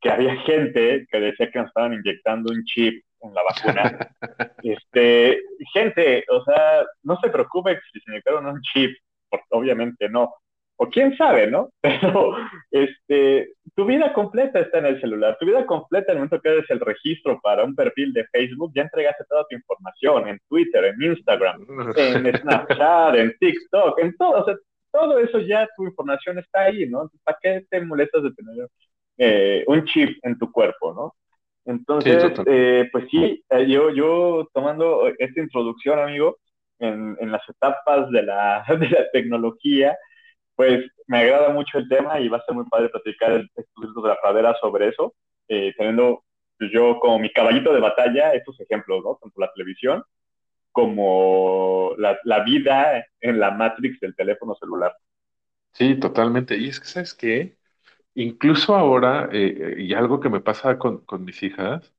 que 0.00 0.08
había 0.10 0.36
gente 0.46 1.06
que 1.10 1.20
decía 1.20 1.50
que 1.50 1.58
nos 1.58 1.68
estaban 1.68 1.92
inyectando 1.92 2.50
un 2.50 2.64
chip 2.64 3.04
en 3.24 3.34
la 3.34 3.42
vacuna. 3.42 4.14
este, 4.62 5.40
gente, 5.72 6.24
o 6.30 6.44
sea, 6.44 6.84
no 7.02 7.18
se 7.20 7.30
preocupe 7.30 7.80
si 7.92 8.00
se 8.00 8.10
inyectaron 8.10 8.46
un 8.46 8.60
chip, 8.62 8.96
porque 9.28 9.46
obviamente 9.50 10.08
no. 10.08 10.34
O 10.76 10.88
quién 10.88 11.16
sabe, 11.16 11.46
¿no? 11.46 11.70
Pero 11.80 12.36
este, 12.70 13.52
tu 13.76 13.84
vida 13.84 14.12
completa 14.12 14.58
está 14.58 14.78
en 14.78 14.86
el 14.86 15.00
celular. 15.00 15.36
Tu 15.38 15.46
vida 15.46 15.64
completa, 15.66 16.10
en 16.10 16.18
el 16.18 16.24
momento 16.24 16.40
que 16.40 16.48
eres 16.48 16.68
el 16.70 16.80
registro 16.80 17.40
para 17.40 17.64
un 17.64 17.76
perfil 17.76 18.12
de 18.12 18.26
Facebook, 18.32 18.72
ya 18.74 18.82
entregaste 18.82 19.24
toda 19.28 19.44
tu 19.48 19.54
información 19.54 20.28
en 20.28 20.40
Twitter, 20.48 20.84
en 20.84 21.00
Instagram, 21.00 21.64
en 21.96 22.36
Snapchat, 22.40 23.14
en 23.14 23.36
TikTok, 23.38 24.00
en 24.00 24.16
todo. 24.16 24.42
O 24.42 24.44
sea, 24.44 24.56
todo 24.90 25.18
eso 25.18 25.38
ya 25.40 25.68
tu 25.76 25.84
información 25.84 26.38
está 26.38 26.62
ahí, 26.62 26.88
¿no? 26.88 27.10
¿Para 27.22 27.38
qué 27.40 27.66
te 27.68 27.80
molestas 27.80 28.22
de 28.24 28.32
tener 28.32 28.68
eh, 29.18 29.64
un 29.66 29.84
chip 29.84 30.18
en 30.22 30.38
tu 30.38 30.50
cuerpo, 30.50 30.92
¿no? 30.92 31.14
Entonces, 31.64 32.32
eh, 32.46 32.88
pues 32.92 33.06
sí, 33.10 33.42
eh, 33.48 33.66
yo, 33.66 33.90
yo 33.90 34.48
tomando 34.52 35.08
esta 35.18 35.40
introducción, 35.40 35.98
amigo, 35.98 36.38
en, 36.78 37.16
en 37.20 37.32
las 37.32 37.42
etapas 37.48 38.10
de 38.10 38.22
la, 38.22 38.64
de 38.68 38.88
la, 38.88 39.10
tecnología, 39.12 39.96
pues 40.54 40.84
me 41.06 41.18
agrada 41.18 41.48
mucho 41.50 41.78
el 41.78 41.88
tema 41.88 42.20
y 42.20 42.28
va 42.28 42.38
a 42.38 42.44
ser 42.44 42.54
muy 42.54 42.66
padre 42.68 42.90
platicar 42.90 43.32
el 43.32 43.50
estudio 43.56 44.02
de 44.02 44.08
la 44.08 44.20
pradera 44.20 44.54
sobre 44.60 44.88
eso, 44.88 45.14
eh, 45.48 45.72
teniendo 45.76 46.24
pues, 46.58 46.70
yo 46.72 46.98
como 47.00 47.18
mi 47.18 47.32
caballito 47.32 47.72
de 47.72 47.80
batalla 47.80 48.32
estos 48.34 48.60
ejemplos, 48.60 49.02
¿no? 49.02 49.18
Tanto 49.20 49.40
la 49.40 49.52
televisión 49.52 50.02
como 50.70 51.94
la, 51.98 52.18
la 52.24 52.42
vida 52.42 53.06
en 53.20 53.38
la 53.38 53.52
matrix 53.52 54.00
del 54.00 54.14
teléfono 54.16 54.54
celular. 54.56 54.92
Sí, 55.72 55.94
totalmente. 55.98 56.56
Y 56.56 56.68
es 56.68 56.80
que, 56.80 56.86
¿sabes 56.86 57.14
qué? 57.14 57.56
Incluso 58.14 58.76
ahora, 58.76 59.28
eh, 59.32 59.74
y 59.78 59.94
algo 59.94 60.20
que 60.20 60.28
me 60.28 60.40
pasa 60.40 60.78
con, 60.78 61.04
mis 61.24 61.42
hijas, 61.42 61.92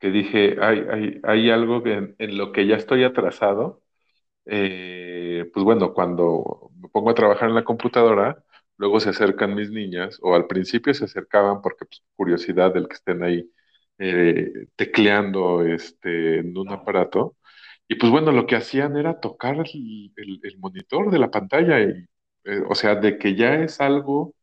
que 0.00 0.10
dije, 0.10 0.56
hay, 0.62 0.80
hay, 0.90 1.20
hay 1.24 1.50
algo 1.50 1.82
en, 1.86 2.16
lo 2.38 2.52
que 2.52 2.66
ya 2.66 2.76
estoy 2.76 3.04
atrasado, 3.04 3.82
eh, 4.46 5.50
pues 5.54 5.64
bueno, 5.64 5.94
cuando 5.94 6.70
me 6.80 6.88
pongo 6.90 7.10
a 7.10 7.14
trabajar 7.14 7.48
en 7.50 7.56
la 7.56 7.64
computadora, 7.64 8.44
luego 8.78 9.00
se 9.00 9.10
acercan 9.10 9.54
mis 9.54 9.70
niñas, 9.70 10.18
o 10.22 10.34
al 10.34 10.46
principio 10.48 10.94
se 10.94 11.06
acercaban 11.06 11.62
porque 11.62 11.86
pues, 11.86 12.02
curiosidad 12.16 12.74
del 12.74 12.88
que 12.88 12.94
estén 12.94 13.22
ahí 13.22 13.50
eh, 13.98 14.68
tecleando 14.76 15.62
este, 15.64 16.40
en 16.40 16.56
un 16.58 16.70
aparato, 16.72 17.36
y 17.88 17.96
pues 17.96 18.12
bueno, 18.12 18.32
lo 18.32 18.46
que 18.46 18.56
hacían 18.56 18.96
era 18.96 19.20
tocar 19.20 19.56
el, 19.58 20.12
el 20.42 20.58
monitor 20.58 21.10
de 21.10 21.18
la 21.18 21.30
pantalla, 21.30 21.80
y, 21.82 22.06
o 22.68 22.74
sea, 22.74 22.96
de 22.96 23.18
que 23.18 23.34
ya 23.36 23.56
es 23.56 23.80
algo 23.80 24.34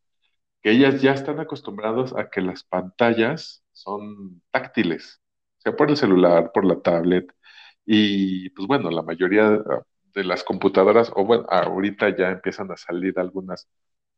que 0.62 0.72
ellas 0.72 1.02
ya 1.02 1.14
están 1.14 1.40
acostumbradas 1.40 2.14
a 2.16 2.30
que 2.30 2.42
las 2.42 2.64
pantallas 2.64 3.64
son 3.74 4.42
táctiles, 4.52 5.22
sea 5.60 5.76
por 5.76 5.90
el 5.90 5.98
celular, 5.98 6.52
por 6.54 6.66
la 6.66 6.82
tablet, 6.82 7.28
y 7.86 8.50
pues 8.52 8.68
bueno, 8.68 8.92
la 8.92 9.02
mayoría 9.04 9.60
de 10.14 10.24
las 10.24 10.44
computadoras, 10.44 11.12
o 11.16 11.26
bueno, 11.26 11.46
ahorita 11.50 12.16
ya 12.16 12.30
empiezan 12.32 12.72
a 12.72 12.78
salir 12.78 13.18
algunas, 13.20 13.68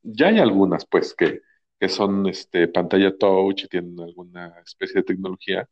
ya 0.03 0.27
hay 0.27 0.39
algunas 0.39 0.85
pues 0.85 1.13
que, 1.15 1.41
que 1.79 1.89
son 1.89 2.27
este, 2.27 2.67
pantalla 2.67 3.17
touch 3.17 3.63
y 3.65 3.67
tienen 3.67 3.99
alguna 3.99 4.55
especie 4.65 5.01
de 5.01 5.03
tecnología, 5.03 5.69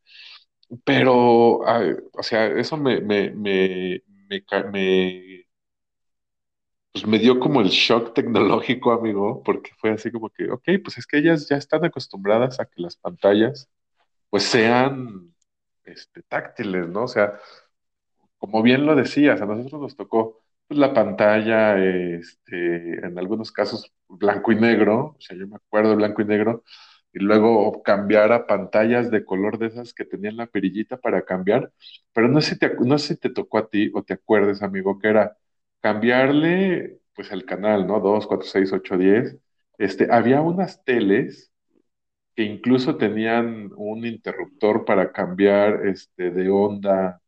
pero, 0.86 1.60
o 1.60 2.24
sea, 2.24 2.48
eso 2.48 2.78
me, 2.78 3.01
pues 6.92 7.08
me 7.08 7.20
dio 7.20 7.40
como 7.40 7.62
el 7.62 7.70
shock 7.70 8.14
tecnológico, 8.14 8.92
amigo, 8.92 9.42
porque 9.44 9.72
fue 9.78 9.92
así 9.92 10.12
como 10.12 10.30
que, 10.30 10.52
ok, 10.52 10.64
pues 10.84 10.98
es 10.98 11.08
que 11.08 11.18
ellas 11.20 11.48
ya 11.50 11.58
están 11.58 11.86
acostumbradas 11.86 12.60
a 12.60 12.66
que 12.66 12.82
las 12.82 12.98
pantallas 12.98 13.70
pues 14.30 14.44
sean 14.44 15.34
este, 15.86 16.24
táctiles, 16.24 16.88
¿no? 16.90 17.04
O 17.04 17.08
sea, 17.08 17.40
como 18.38 18.62
bien 18.64 18.86
lo 18.86 18.96
decías, 18.96 19.42
a 19.42 19.46
nosotros 19.46 19.82
nos 19.82 19.96
tocó 19.96 20.42
pues, 20.68 20.80
la 20.80 20.94
pantalla, 20.94 21.78
este, 21.84 23.06
en 23.06 23.18
algunos 23.20 23.52
casos 23.52 23.92
blanco 24.08 24.52
y 24.52 24.56
negro, 24.56 25.16
o 25.18 25.22
sea, 25.22 25.38
yo 25.38 25.48
me 25.48 25.58
acuerdo 25.58 25.96
blanco 25.96 26.22
y 26.22 26.26
negro, 26.26 26.64
y 27.14 27.20
luego 27.20 27.84
cambiar 27.84 28.32
a 28.32 28.48
pantallas 28.48 29.12
de 29.12 29.26
color 29.26 29.58
de 29.60 29.68
esas 29.68 29.94
que 29.94 30.06
tenían 30.06 30.38
la 30.38 30.48
perillita 30.48 30.98
para 30.98 31.24
cambiar, 31.24 31.72
pero 32.14 32.28
no 32.30 32.42
sé 32.42 32.52
si 32.56 32.60
te, 32.60 32.74
no 32.80 32.98
sé 32.98 33.16
si 33.16 33.20
te 33.20 33.30
tocó 33.30 33.58
a 33.60 33.70
ti 33.70 33.92
o 33.94 34.04
te 34.04 34.14
acuerdes, 34.14 34.62
amigo, 34.64 34.98
que 35.00 35.10
era 35.10 35.38
cambiarle 35.82 37.00
pues 37.16 37.32
el 37.32 37.46
canal, 37.46 37.88
¿no? 37.88 38.00
2, 38.00 38.28
4, 38.28 38.48
6, 38.48 38.74
8, 38.74 38.98
10. 38.98 39.38
Este, 39.78 40.08
había 40.12 40.42
unas 40.42 40.84
teles 40.84 41.52
que 42.36 42.44
incluso 42.44 42.98
tenían 42.98 43.72
un 43.76 44.06
interruptor 44.06 44.86
para 44.86 45.12
cambiar 45.12 45.86
este, 45.88 46.32
de 46.32 46.50
onda 46.50 47.22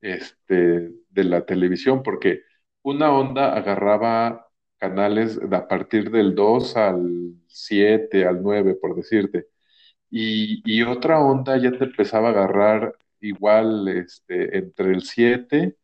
este, 0.00 0.92
de 1.10 1.24
la 1.24 1.44
televisión, 1.46 2.02
porque 2.02 2.42
una 2.82 3.12
onda 3.12 3.54
agarraba 3.56 4.48
canales 4.78 5.40
a 5.50 5.68
partir 5.68 6.10
del 6.10 6.34
2 6.34 6.76
al 6.76 7.34
7, 7.48 8.26
al 8.26 8.42
9, 8.42 8.76
por 8.80 8.94
decirte. 8.96 9.48
Y, 10.10 10.62
y, 10.64 10.82
otra 10.84 11.20
onda 11.20 11.56
ya 11.58 11.72
te 11.72 11.84
empezaba 11.84 12.28
a 12.28 12.32
agarrar 12.32 12.96
igual 13.20 13.88
este, 13.88 14.56
entre 14.58 14.92
el 14.92 15.02
7 15.02 15.76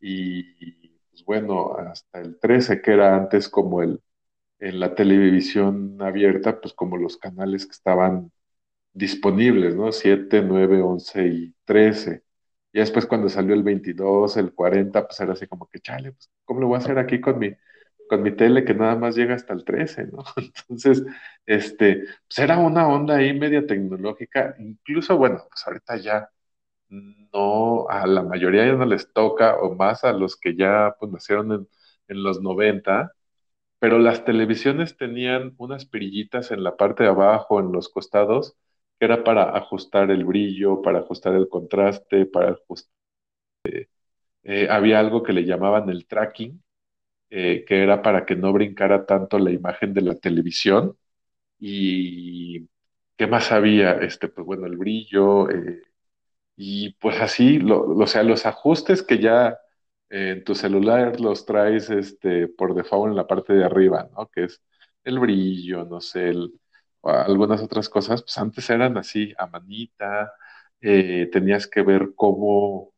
y 0.00 0.81
bueno, 1.24 1.76
hasta 1.76 2.20
el 2.20 2.38
13, 2.38 2.80
que 2.82 2.92
era 2.92 3.16
antes 3.16 3.48
como 3.48 3.82
el, 3.82 4.00
en 4.60 4.80
la 4.80 4.94
televisión 4.94 5.98
abierta, 6.02 6.60
pues 6.60 6.74
como 6.74 6.96
los 6.98 7.16
canales 7.18 7.66
que 7.66 7.72
estaban 7.72 8.32
disponibles, 8.92 9.76
¿no? 9.76 9.92
7, 9.92 10.42
9, 10.42 10.82
11 10.82 11.26
y 11.28 11.54
13. 11.64 12.24
Y 12.72 12.80
después 12.80 13.06
cuando 13.06 13.28
salió 13.28 13.54
el 13.54 13.62
22, 13.62 14.36
el 14.36 14.54
40, 14.54 15.06
pues 15.06 15.20
era 15.20 15.32
así 15.34 15.46
como 15.46 15.68
que, 15.68 15.80
chale, 15.80 16.12
pues, 16.12 16.30
¿cómo 16.44 16.60
lo 16.60 16.68
voy 16.68 16.76
a 16.76 16.78
hacer 16.78 16.98
aquí 16.98 17.20
con 17.20 17.38
mi, 17.38 17.52
con 18.08 18.22
mi 18.22 18.32
tele 18.36 18.64
que 18.64 18.74
nada 18.74 18.96
más 18.96 19.16
llega 19.16 19.34
hasta 19.34 19.52
el 19.54 19.64
13, 19.64 20.06
¿no? 20.06 20.24
Entonces, 20.36 21.04
este, 21.46 22.04
pues 22.28 22.38
era 22.38 22.58
una 22.58 22.88
onda 22.88 23.16
ahí 23.16 23.38
media 23.38 23.66
tecnológica, 23.66 24.54
incluso, 24.58 25.16
bueno, 25.18 25.44
pues 25.48 25.66
ahorita 25.66 25.96
ya 25.98 26.30
no, 27.32 27.88
a 27.88 28.06
la 28.06 28.22
mayoría 28.22 28.66
ya 28.66 28.74
no 28.74 28.84
les 28.86 29.12
toca, 29.12 29.56
o 29.60 29.74
más 29.74 30.04
a 30.04 30.12
los 30.12 30.36
que 30.36 30.56
ya 30.56 30.94
pues 30.98 31.12
nacieron 31.12 31.52
en, 31.52 31.68
en 32.08 32.22
los 32.22 32.40
90, 32.42 33.12
pero 33.78 33.98
las 33.98 34.24
televisiones 34.24 34.96
tenían 34.96 35.54
unas 35.58 35.86
perillitas 35.86 36.50
en 36.52 36.64
la 36.64 36.76
parte 36.76 37.04
de 37.04 37.10
abajo, 37.10 37.60
en 37.60 37.72
los 37.72 37.88
costados, 37.88 38.56
que 38.98 39.06
era 39.06 39.24
para 39.24 39.56
ajustar 39.56 40.10
el 40.10 40.24
brillo, 40.24 40.82
para 40.82 41.00
ajustar 41.00 41.34
el 41.34 41.48
contraste, 41.48 42.26
para 42.26 42.52
ajustar... 42.52 42.92
Eh, 44.44 44.68
había 44.70 44.98
algo 45.00 45.22
que 45.22 45.32
le 45.32 45.44
llamaban 45.44 45.88
el 45.90 46.06
tracking, 46.06 46.62
eh, 47.30 47.64
que 47.66 47.82
era 47.82 48.02
para 48.02 48.26
que 48.26 48.36
no 48.36 48.52
brincara 48.52 49.06
tanto 49.06 49.38
la 49.38 49.50
imagen 49.52 49.94
de 49.94 50.02
la 50.02 50.16
televisión. 50.16 50.96
Y 51.58 52.68
qué 53.16 53.26
más 53.28 53.52
había, 53.52 53.92
este, 53.94 54.28
pues 54.28 54.46
bueno, 54.46 54.66
el 54.66 54.76
brillo, 54.78 55.50
eh, 55.50 55.82
y 56.64 56.92
pues 57.00 57.20
así, 57.20 57.58
lo, 57.58 57.82
o 57.82 58.06
sea, 58.06 58.22
los 58.22 58.46
ajustes 58.46 59.02
que 59.02 59.18
ya 59.18 59.58
en 60.10 60.44
tu 60.44 60.54
celular 60.54 61.20
los 61.20 61.44
traes 61.44 61.90
este, 61.90 62.46
por 62.48 62.74
default 62.74 63.10
en 63.10 63.16
la 63.16 63.26
parte 63.26 63.52
de 63.54 63.64
arriba, 63.64 64.08
¿no? 64.16 64.28
Que 64.28 64.44
es 64.44 64.62
el 65.04 65.18
brillo, 65.18 65.84
no 65.84 66.00
sé, 66.00 66.28
el, 66.30 66.52
algunas 67.02 67.62
otras 67.62 67.88
cosas, 67.88 68.22
pues 68.22 68.38
antes 68.38 68.70
eran 68.70 68.96
así, 68.96 69.34
a 69.38 69.46
manita, 69.48 70.32
eh, 70.80 71.28
tenías 71.32 71.66
que 71.66 71.82
ver 71.82 72.12
cómo, 72.14 72.92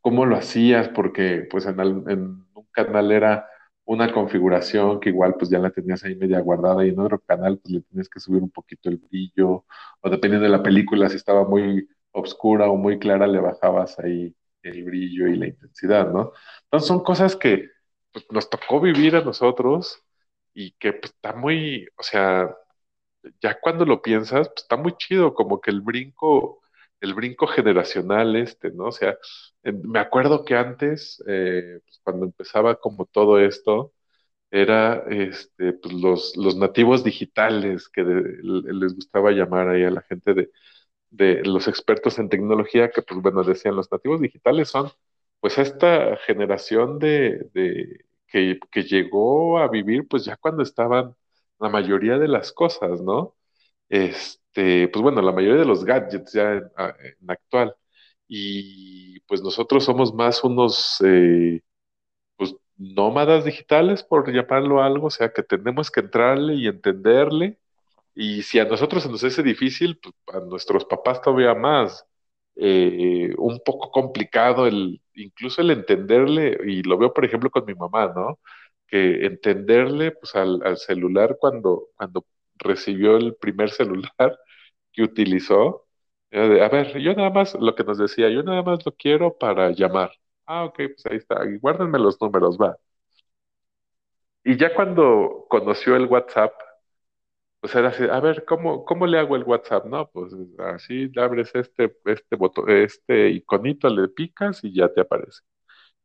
cómo 0.00 0.26
lo 0.26 0.36
hacías, 0.36 0.88
porque 0.88 1.46
pues 1.50 1.66
en, 1.66 1.78
en, 1.80 2.46
un 2.54 2.66
canal 2.72 3.12
era 3.12 3.46
una 3.84 4.12
configuración 4.12 4.98
que 5.00 5.10
igual 5.10 5.34
pues 5.38 5.50
ya 5.50 5.58
la 5.60 5.70
tenías 5.70 6.02
ahí 6.04 6.16
media 6.16 6.40
guardada 6.40 6.84
y 6.84 6.88
en 6.90 6.98
otro 6.98 7.20
canal 7.20 7.58
pues 7.58 7.74
le 7.74 7.80
tenías 7.82 8.08
que 8.08 8.20
subir 8.20 8.42
un 8.42 8.50
poquito 8.50 8.88
el 8.88 8.96
brillo, 8.98 9.64
o 10.00 10.10
dependiendo 10.10 10.44
de 10.44 10.50
la 10.52 10.62
película, 10.62 11.08
si 11.08 11.16
estaba 11.16 11.46
muy 11.48 11.88
oscura 12.14 12.70
o 12.70 12.76
muy 12.76 12.98
clara, 12.98 13.26
le 13.26 13.40
bajabas 13.40 13.98
ahí 13.98 14.34
el 14.62 14.84
brillo 14.84 15.28
y 15.28 15.36
la 15.36 15.48
intensidad, 15.48 16.10
¿no? 16.12 16.32
Entonces 16.64 16.88
son 16.88 17.02
cosas 17.04 17.36
que 17.36 17.70
pues, 18.12 18.26
nos 18.30 18.48
tocó 18.50 18.80
vivir 18.80 19.16
a 19.16 19.22
nosotros 19.22 20.02
y 20.54 20.72
que 20.72 20.92
pues, 20.94 21.12
está 21.14 21.34
muy, 21.34 21.88
o 21.96 22.02
sea, 22.02 22.54
ya 23.42 23.58
cuando 23.60 23.84
lo 23.86 24.02
piensas, 24.02 24.48
pues 24.48 24.62
está 24.64 24.76
muy 24.76 24.94
chido, 24.96 25.34
como 25.34 25.60
que 25.60 25.70
el 25.70 25.80
brinco, 25.80 26.62
el 27.00 27.14
brinco 27.14 27.46
generacional 27.46 28.36
este, 28.36 28.70
¿no? 28.70 28.86
O 28.86 28.92
sea, 28.92 29.16
me 29.64 29.98
acuerdo 29.98 30.44
que 30.44 30.56
antes, 30.56 31.22
eh, 31.26 31.80
pues, 31.84 32.00
cuando 32.04 32.26
empezaba 32.26 32.76
como 32.80 33.06
todo 33.06 33.40
esto, 33.40 33.92
era 34.50 35.04
este, 35.10 35.74
pues 35.74 36.36
los 36.36 36.56
nativos 36.56 37.04
digitales 37.04 37.88
que 37.88 38.02
les 38.04 38.94
gustaba 38.94 39.32
llamar 39.32 39.68
ahí 39.68 39.84
a 39.84 39.90
la 39.90 40.02
gente 40.02 40.34
de, 40.34 40.50
de 41.16 41.42
los 41.44 41.68
expertos 41.68 42.18
en 42.18 42.28
tecnología 42.28 42.90
que, 42.90 43.02
pues 43.02 43.20
bueno, 43.22 43.42
decían, 43.44 43.76
los 43.76 43.90
nativos 43.90 44.20
digitales 44.20 44.68
son 44.68 44.90
pues 45.40 45.58
esta 45.58 46.16
generación 46.26 46.98
de, 46.98 47.50
de 47.54 48.04
que, 48.26 48.58
que, 48.70 48.82
llegó 48.84 49.58
a 49.58 49.68
vivir 49.68 50.08
pues 50.08 50.24
ya 50.24 50.36
cuando 50.36 50.62
estaban 50.62 51.14
la 51.60 51.68
mayoría 51.68 52.18
de 52.18 52.28
las 52.28 52.52
cosas, 52.52 53.00
¿no? 53.02 53.36
Este, 53.88 54.88
pues 54.88 55.02
bueno, 55.02 55.22
la 55.22 55.32
mayoría 55.32 55.60
de 55.60 55.66
los 55.66 55.84
gadgets 55.84 56.32
ya 56.32 56.54
en, 56.54 56.64
actual. 57.28 57.76
Y 58.28 59.20
pues 59.22 59.42
nosotros 59.42 59.84
somos 59.84 60.14
más 60.14 60.42
unos 60.44 60.98
eh, 61.04 61.60
pues, 62.36 62.56
nómadas 62.76 63.44
digitales, 63.44 64.02
por 64.04 64.30
llamarlo 64.32 64.82
algo, 64.82 65.08
o 65.08 65.10
sea 65.10 65.32
que 65.32 65.42
tenemos 65.42 65.90
que 65.90 66.00
entrarle 66.00 66.54
y 66.54 66.66
entenderle 66.68 67.58
y 68.14 68.42
si 68.42 68.58
a 68.60 68.64
nosotros 68.64 69.08
nos 69.10 69.24
hace 69.24 69.42
difícil, 69.42 69.98
pues 70.00 70.14
a 70.36 70.40
nuestros 70.46 70.84
papás 70.84 71.20
todavía 71.22 71.54
más. 71.54 72.06
Eh, 72.56 73.34
un 73.38 73.60
poco 73.64 73.90
complicado 73.90 74.66
el, 74.66 75.02
incluso 75.14 75.60
el 75.60 75.70
entenderle, 75.72 76.58
y 76.66 76.82
lo 76.84 76.96
veo 76.98 77.12
por 77.12 77.24
ejemplo 77.24 77.50
con 77.50 77.64
mi 77.66 77.74
mamá, 77.74 78.12
¿no? 78.14 78.38
Que 78.86 79.26
entenderle 79.26 80.12
pues 80.12 80.34
al, 80.36 80.76
celular 80.78 81.36
cuando, 81.40 81.88
cuando 81.96 82.26
recibió 82.56 83.16
el 83.16 83.34
primer 83.36 83.70
celular 83.70 84.10
que 84.92 85.02
utilizó, 85.02 85.86
a 86.32 86.68
ver, 86.68 86.98
yo 87.00 87.14
nada 87.14 87.30
más, 87.30 87.54
lo 87.54 87.74
que 87.74 87.84
nos 87.84 87.98
decía, 87.98 88.28
yo 88.30 88.42
nada 88.42 88.62
más 88.62 88.84
lo 88.86 88.92
quiero 88.92 89.36
para 89.38 89.70
llamar. 89.70 90.12
Ah, 90.46 90.64
ok, 90.64 90.76
pues 90.76 91.06
ahí 91.06 91.16
está, 91.18 91.44
y 91.48 91.58
guárdenme 91.58 91.98
los 91.98 92.20
números, 92.20 92.58
va. 92.60 92.76
Y 94.44 94.56
ya 94.56 94.74
cuando 94.74 95.46
conoció 95.48 95.96
el 95.96 96.06
WhatsApp, 96.06 96.52
pues 97.64 97.74
era 97.76 97.88
así, 97.88 98.04
a 98.04 98.20
ver, 98.20 98.44
¿cómo, 98.44 98.84
¿cómo 98.84 99.06
le 99.06 99.18
hago 99.18 99.36
el 99.36 99.44
WhatsApp? 99.44 99.86
No, 99.86 100.10
pues 100.10 100.32
así 100.58 101.10
abres 101.16 101.50
este, 101.54 101.96
este 102.04 102.36
botón, 102.36 102.70
este 102.70 103.30
iconito, 103.30 103.88
le 103.88 104.08
picas 104.08 104.62
y 104.64 104.74
ya 104.74 104.92
te 104.92 105.00
aparece. 105.00 105.40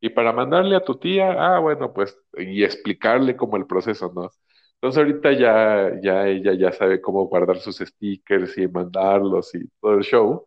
Y 0.01 0.09
para 0.11 0.33
mandarle 0.33 0.75
a 0.75 0.83
tu 0.85 0.97
tía, 0.99 1.33
ah, 1.57 1.59
bueno, 1.59 1.93
pues, 1.93 2.17
y 2.37 2.63
explicarle 2.63 3.35
como 3.37 3.57
el 3.57 3.67
proceso, 3.67 4.11
¿no? 4.15 4.31
Entonces 4.75 4.99
ahorita 4.99 5.33
ya, 5.33 5.91
ya 6.01 6.27
ella 6.27 6.53
ya 6.55 6.71
sabe 6.73 7.01
cómo 7.01 7.27
guardar 7.27 7.59
sus 7.59 7.77
stickers 7.79 8.57
y 8.57 8.67
mandarlos 8.67 9.55
y 9.55 9.67
todo 9.81 9.95
el 9.95 10.03
show. 10.03 10.45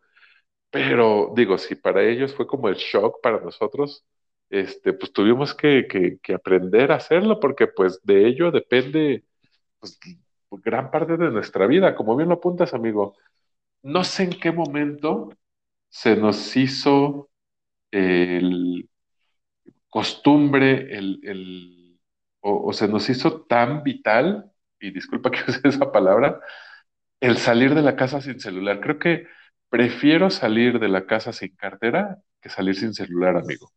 Pero 0.71 1.33
digo, 1.35 1.57
si 1.57 1.75
para 1.75 2.03
ellos 2.03 2.33
fue 2.35 2.47
como 2.47 2.67
el 2.69 2.75
shock 2.75 3.21
para 3.21 3.39
nosotros, 3.39 4.05
este, 4.49 4.93
pues 4.93 5.13
tuvimos 5.13 5.53
que, 5.55 5.87
que, 5.87 6.19
que 6.21 6.33
aprender 6.33 6.91
a 6.91 6.95
hacerlo 6.95 7.39
porque 7.39 7.67
pues 7.67 8.01
de 8.03 8.27
ello 8.27 8.51
depende 8.51 9.25
pues, 9.79 9.99
gran 10.61 10.91
parte 10.91 11.17
de 11.17 11.31
nuestra 11.31 11.67
vida, 11.67 11.95
como 11.95 12.15
bien 12.15 12.29
lo 12.29 12.35
apuntas, 12.35 12.73
amigo. 12.73 13.15
No 13.83 14.03
sé 14.03 14.23
en 14.23 14.31
qué 14.39 14.51
momento 14.51 15.29
se 15.89 16.15
nos 16.15 16.55
hizo 16.57 17.29
el 17.91 18.89
costumbre, 19.89 20.97
el, 20.97 21.99
o, 22.41 22.73
se 22.73 22.87
nos 22.87 23.09
hizo 23.09 23.41
tan 23.43 23.83
vital, 23.83 24.51
y 24.79 24.91
disculpa 24.91 25.31
que 25.31 25.39
use 25.51 25.67
esa 25.67 25.91
palabra, 25.91 26.39
el 27.19 27.37
salir 27.37 27.75
de 27.75 27.81
la 27.83 27.95
casa 27.95 28.21
sin 28.21 28.39
celular. 28.39 28.79
Creo 28.81 28.99
que 28.99 29.27
prefiero 29.69 30.29
salir 30.29 30.79
de 30.79 30.89
la 30.89 31.05
casa 31.05 31.33
sin 31.33 31.55
cartera 31.55 32.19
que 32.41 32.49
salir 32.49 32.75
sin 32.75 32.93
celular, 32.93 33.37
amigo. 33.37 33.71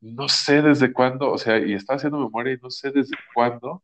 No 0.00 0.28
sé 0.28 0.62
desde 0.62 0.92
cuándo, 0.92 1.30
o 1.32 1.38
sea, 1.38 1.58
y 1.58 1.74
estaba 1.74 1.96
haciendo 1.98 2.18
memoria 2.18 2.54
y 2.54 2.58
no 2.58 2.70
sé 2.70 2.90
desde 2.90 3.16
cuándo 3.34 3.82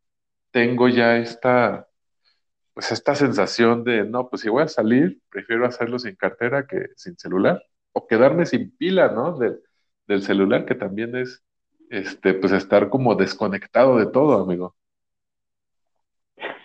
tengo 0.51 0.89
ya 0.89 1.19
esta, 1.19 1.89
pues 2.77 2.93
esta 2.93 3.15
sensación 3.15 3.85
de, 3.85 4.05
no, 4.05 4.29
pues 4.29 4.43
si 4.43 4.51
voy 4.51 4.63
a 4.63 4.69
salir, 4.69 5.19
prefiero 5.31 5.65
hacerlo 5.65 5.99
sin 5.99 6.15
cartera 6.15 6.67
que 6.67 6.89
sin 6.95 7.17
celular, 7.17 7.65
o 7.93 8.07
quedarme 8.07 8.45
sin 8.45 8.77
pila, 8.77 9.09
¿no? 9.09 9.39
del 9.39 10.23
celular, 10.23 10.67
que 10.67 10.75
también 10.75 11.17
es, 11.17 11.43
este, 11.89 12.35
pues 12.35 12.53
estar 12.53 12.91
como 12.91 13.15
desconectado 13.15 13.97
de 13.97 14.05
todo, 14.05 14.43
amigo. 14.43 14.75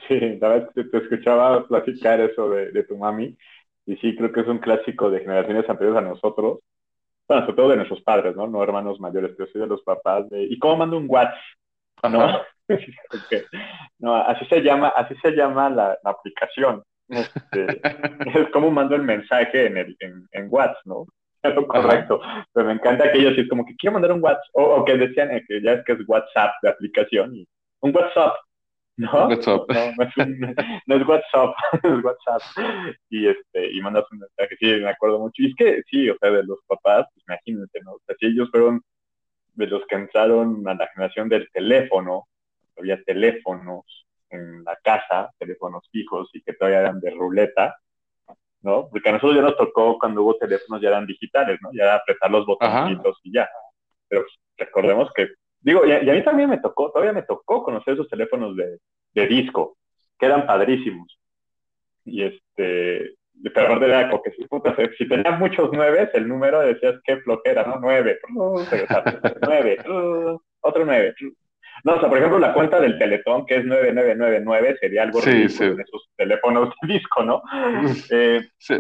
Sí, 0.09 0.19
la 0.41 0.49
verdad 0.49 0.71
que 0.75 0.83
te 0.83 0.97
escuchaba 0.97 1.65
platicar 1.65 2.19
eso 2.19 2.49
de, 2.49 2.83
tu 2.83 2.97
mami, 2.97 3.37
y 3.85 3.95
sí, 3.95 4.13
creo 4.17 4.33
que 4.33 4.41
es 4.41 4.47
un 4.47 4.59
clásico 4.59 5.09
de 5.09 5.21
generaciones 5.21 5.69
anteriores 5.69 6.03
a 6.03 6.09
nosotros, 6.09 6.59
bueno, 7.25 7.43
sobre 7.43 7.55
todo 7.55 7.69
de 7.69 7.77
nuestros 7.77 8.01
padres, 8.01 8.35
¿no? 8.35 8.47
No 8.47 8.61
hermanos 8.61 8.99
mayores, 8.99 9.31
pero 9.37 9.49
sí 9.49 9.57
de 9.57 9.67
los 9.67 9.81
papás, 9.83 10.29
de, 10.29 10.43
¿y 10.43 10.59
cómo 10.59 10.75
mando 10.75 10.97
un 10.97 11.05
WhatsApp? 11.07 11.39
¿No? 12.11 12.41
no, 13.99 14.15
así 14.15 14.45
se 14.45 14.61
llama, 14.61 14.89
así 14.89 15.15
se 15.21 15.31
llama 15.31 15.69
la, 15.69 15.97
aplicación. 16.03 16.83
Este, 17.09 17.81
es 18.39 18.49
como 18.51 18.71
mando 18.71 18.95
el 18.95 19.03
mensaje 19.03 19.67
en, 19.67 19.77
el, 19.77 19.97
en, 19.99 20.47
WhatsApp, 20.49 20.85
¿no? 20.85 21.05
Es 21.43 21.53
lo 21.55 21.67
correcto. 21.67 22.21
Pero 22.53 22.67
me 22.67 22.73
encanta 22.73 23.11
que 23.11 23.19
ellos 23.19 23.37
es 23.37 23.49
como 23.49 23.65
que 23.65 23.75
quiero 23.75 23.93
mandar 23.93 24.11
un 24.11 24.23
WhatsApp, 24.23 24.49
o, 24.53 24.85
que 24.85 24.97
decían 24.97 25.31
eh, 25.31 25.43
que 25.47 25.61
ya 25.61 25.73
es 25.73 25.85
que 25.85 25.93
es 25.93 25.99
WhatsApp 26.07 26.53
de 26.61 26.69
aplicación, 26.69 27.35
y 27.35 27.47
un 27.81 27.95
WhatsApp, 27.95 28.35
¿no? 28.97 29.27
WhatsApp. 29.27 29.69
No, 30.87 30.95
es, 30.95 31.07
WhatsApp, 31.07 31.55
es 31.83 32.03
WhatsApp. 32.03 32.41
Y, 33.09 33.27
este, 33.27 33.71
y 33.71 33.81
mandas 33.81 34.05
un 34.11 34.19
mensaje, 34.19 34.55
sí, 34.59 34.65
me 34.81 34.89
acuerdo 34.89 35.19
mucho. 35.19 35.41
Y 35.41 35.47
es 35.47 35.55
que, 35.55 35.81
sí, 35.89 36.09
o 36.09 36.15
sea, 36.19 36.31
de 36.31 36.43
los 36.43 36.59
papás, 36.67 37.07
pues 37.13 37.25
imagínate, 37.27 37.79
¿no? 37.83 37.93
O 37.93 37.99
sea, 38.05 38.15
si 38.19 38.27
ellos 38.27 38.49
fueron 38.51 38.81
de 39.53 39.67
los 39.67 39.85
que 39.87 39.95
entraron 39.95 40.67
a 40.67 40.75
la 40.75 40.87
generación 40.93 41.29
del 41.29 41.47
teléfono, 41.51 42.27
había 42.81 43.01
teléfonos 43.03 44.05
en 44.29 44.63
la 44.63 44.77
casa, 44.83 45.31
teléfonos 45.37 45.87
fijos 45.91 46.29
y 46.33 46.41
que 46.41 46.53
todavía 46.53 46.81
eran 46.81 46.99
de 46.99 47.11
ruleta, 47.11 47.77
¿no? 48.61 48.87
Porque 48.89 49.09
a 49.09 49.13
nosotros 49.13 49.35
ya 49.35 49.41
nos 49.41 49.57
tocó 49.57 49.97
cuando 49.99 50.23
hubo 50.23 50.35
teléfonos 50.35 50.81
ya 50.81 50.89
eran 50.89 51.05
digitales, 51.05 51.59
¿no? 51.61 51.69
Ya 51.73 51.83
era 51.83 51.95
apretar 51.95 52.31
los 52.31 52.45
botoncitos 52.45 53.19
y 53.23 53.33
ya. 53.33 53.49
Pero 54.07 54.25
recordemos 54.57 55.11
que, 55.15 55.29
digo, 55.59 55.85
y 55.85 55.91
a, 55.91 56.13
mí 56.13 56.23
también 56.23 56.49
me 56.49 56.59
tocó, 56.59 56.91
todavía 56.91 57.13
me 57.13 57.23
tocó 57.23 57.63
conocer 57.63 57.93
esos 57.95 58.07
teléfonos 58.07 58.55
de, 58.55 58.79
de 59.13 59.27
disco, 59.27 59.77
que 60.17 60.25
eran 60.25 60.45
padrísimos. 60.45 61.17
Y 62.05 62.23
este, 62.23 63.15
pero 63.53 63.67
aparte 63.67 63.85
era 63.85 64.09
como 64.09 64.21
que 64.21 64.31
puta, 64.47 64.75
si 64.97 65.07
tenías 65.07 65.39
muchos 65.39 65.69
nueve, 65.73 66.09
el 66.13 66.27
número 66.27 66.61
decías 66.61 66.95
qué 67.03 67.17
flojera, 67.17 67.65
¿no? 67.65 67.79
Nueve, 67.79 68.19
nueve, 69.41 69.77
otro 70.61 70.85
nueve. 70.85 71.15
No, 71.83 71.95
o 71.95 71.99
sea, 71.99 72.09
por 72.09 72.17
ejemplo, 72.17 72.37
la 72.39 72.53
cuenta 72.53 72.79
del 72.79 72.97
Teletón, 72.99 73.45
que 73.45 73.55
es 73.57 73.65
9999, 73.65 74.77
sería 74.79 75.03
algo 75.03 75.21
sí, 75.21 75.49
sí. 75.49 75.63
en 75.63 75.79
esos 75.81 76.09
teléfonos 76.15 76.73
de 76.81 76.93
disco, 76.93 77.23
¿no? 77.23 77.41
Eh, 78.11 78.47
Sí. 78.57 78.75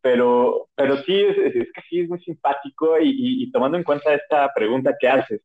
pero, 0.00 0.68
pero 0.74 0.96
sí, 0.98 1.14
es, 1.20 1.36
es 1.54 1.72
que 1.72 1.80
sí 1.88 2.00
es 2.00 2.08
muy 2.08 2.20
simpático 2.20 2.98
y, 2.98 3.08
y- 3.10 3.42
y 3.44 3.50
tomando 3.52 3.76
en 3.76 3.84
cuenta 3.84 4.14
esta 4.14 4.52
pregunta 4.54 4.94
que 4.98 5.08
haces, 5.08 5.40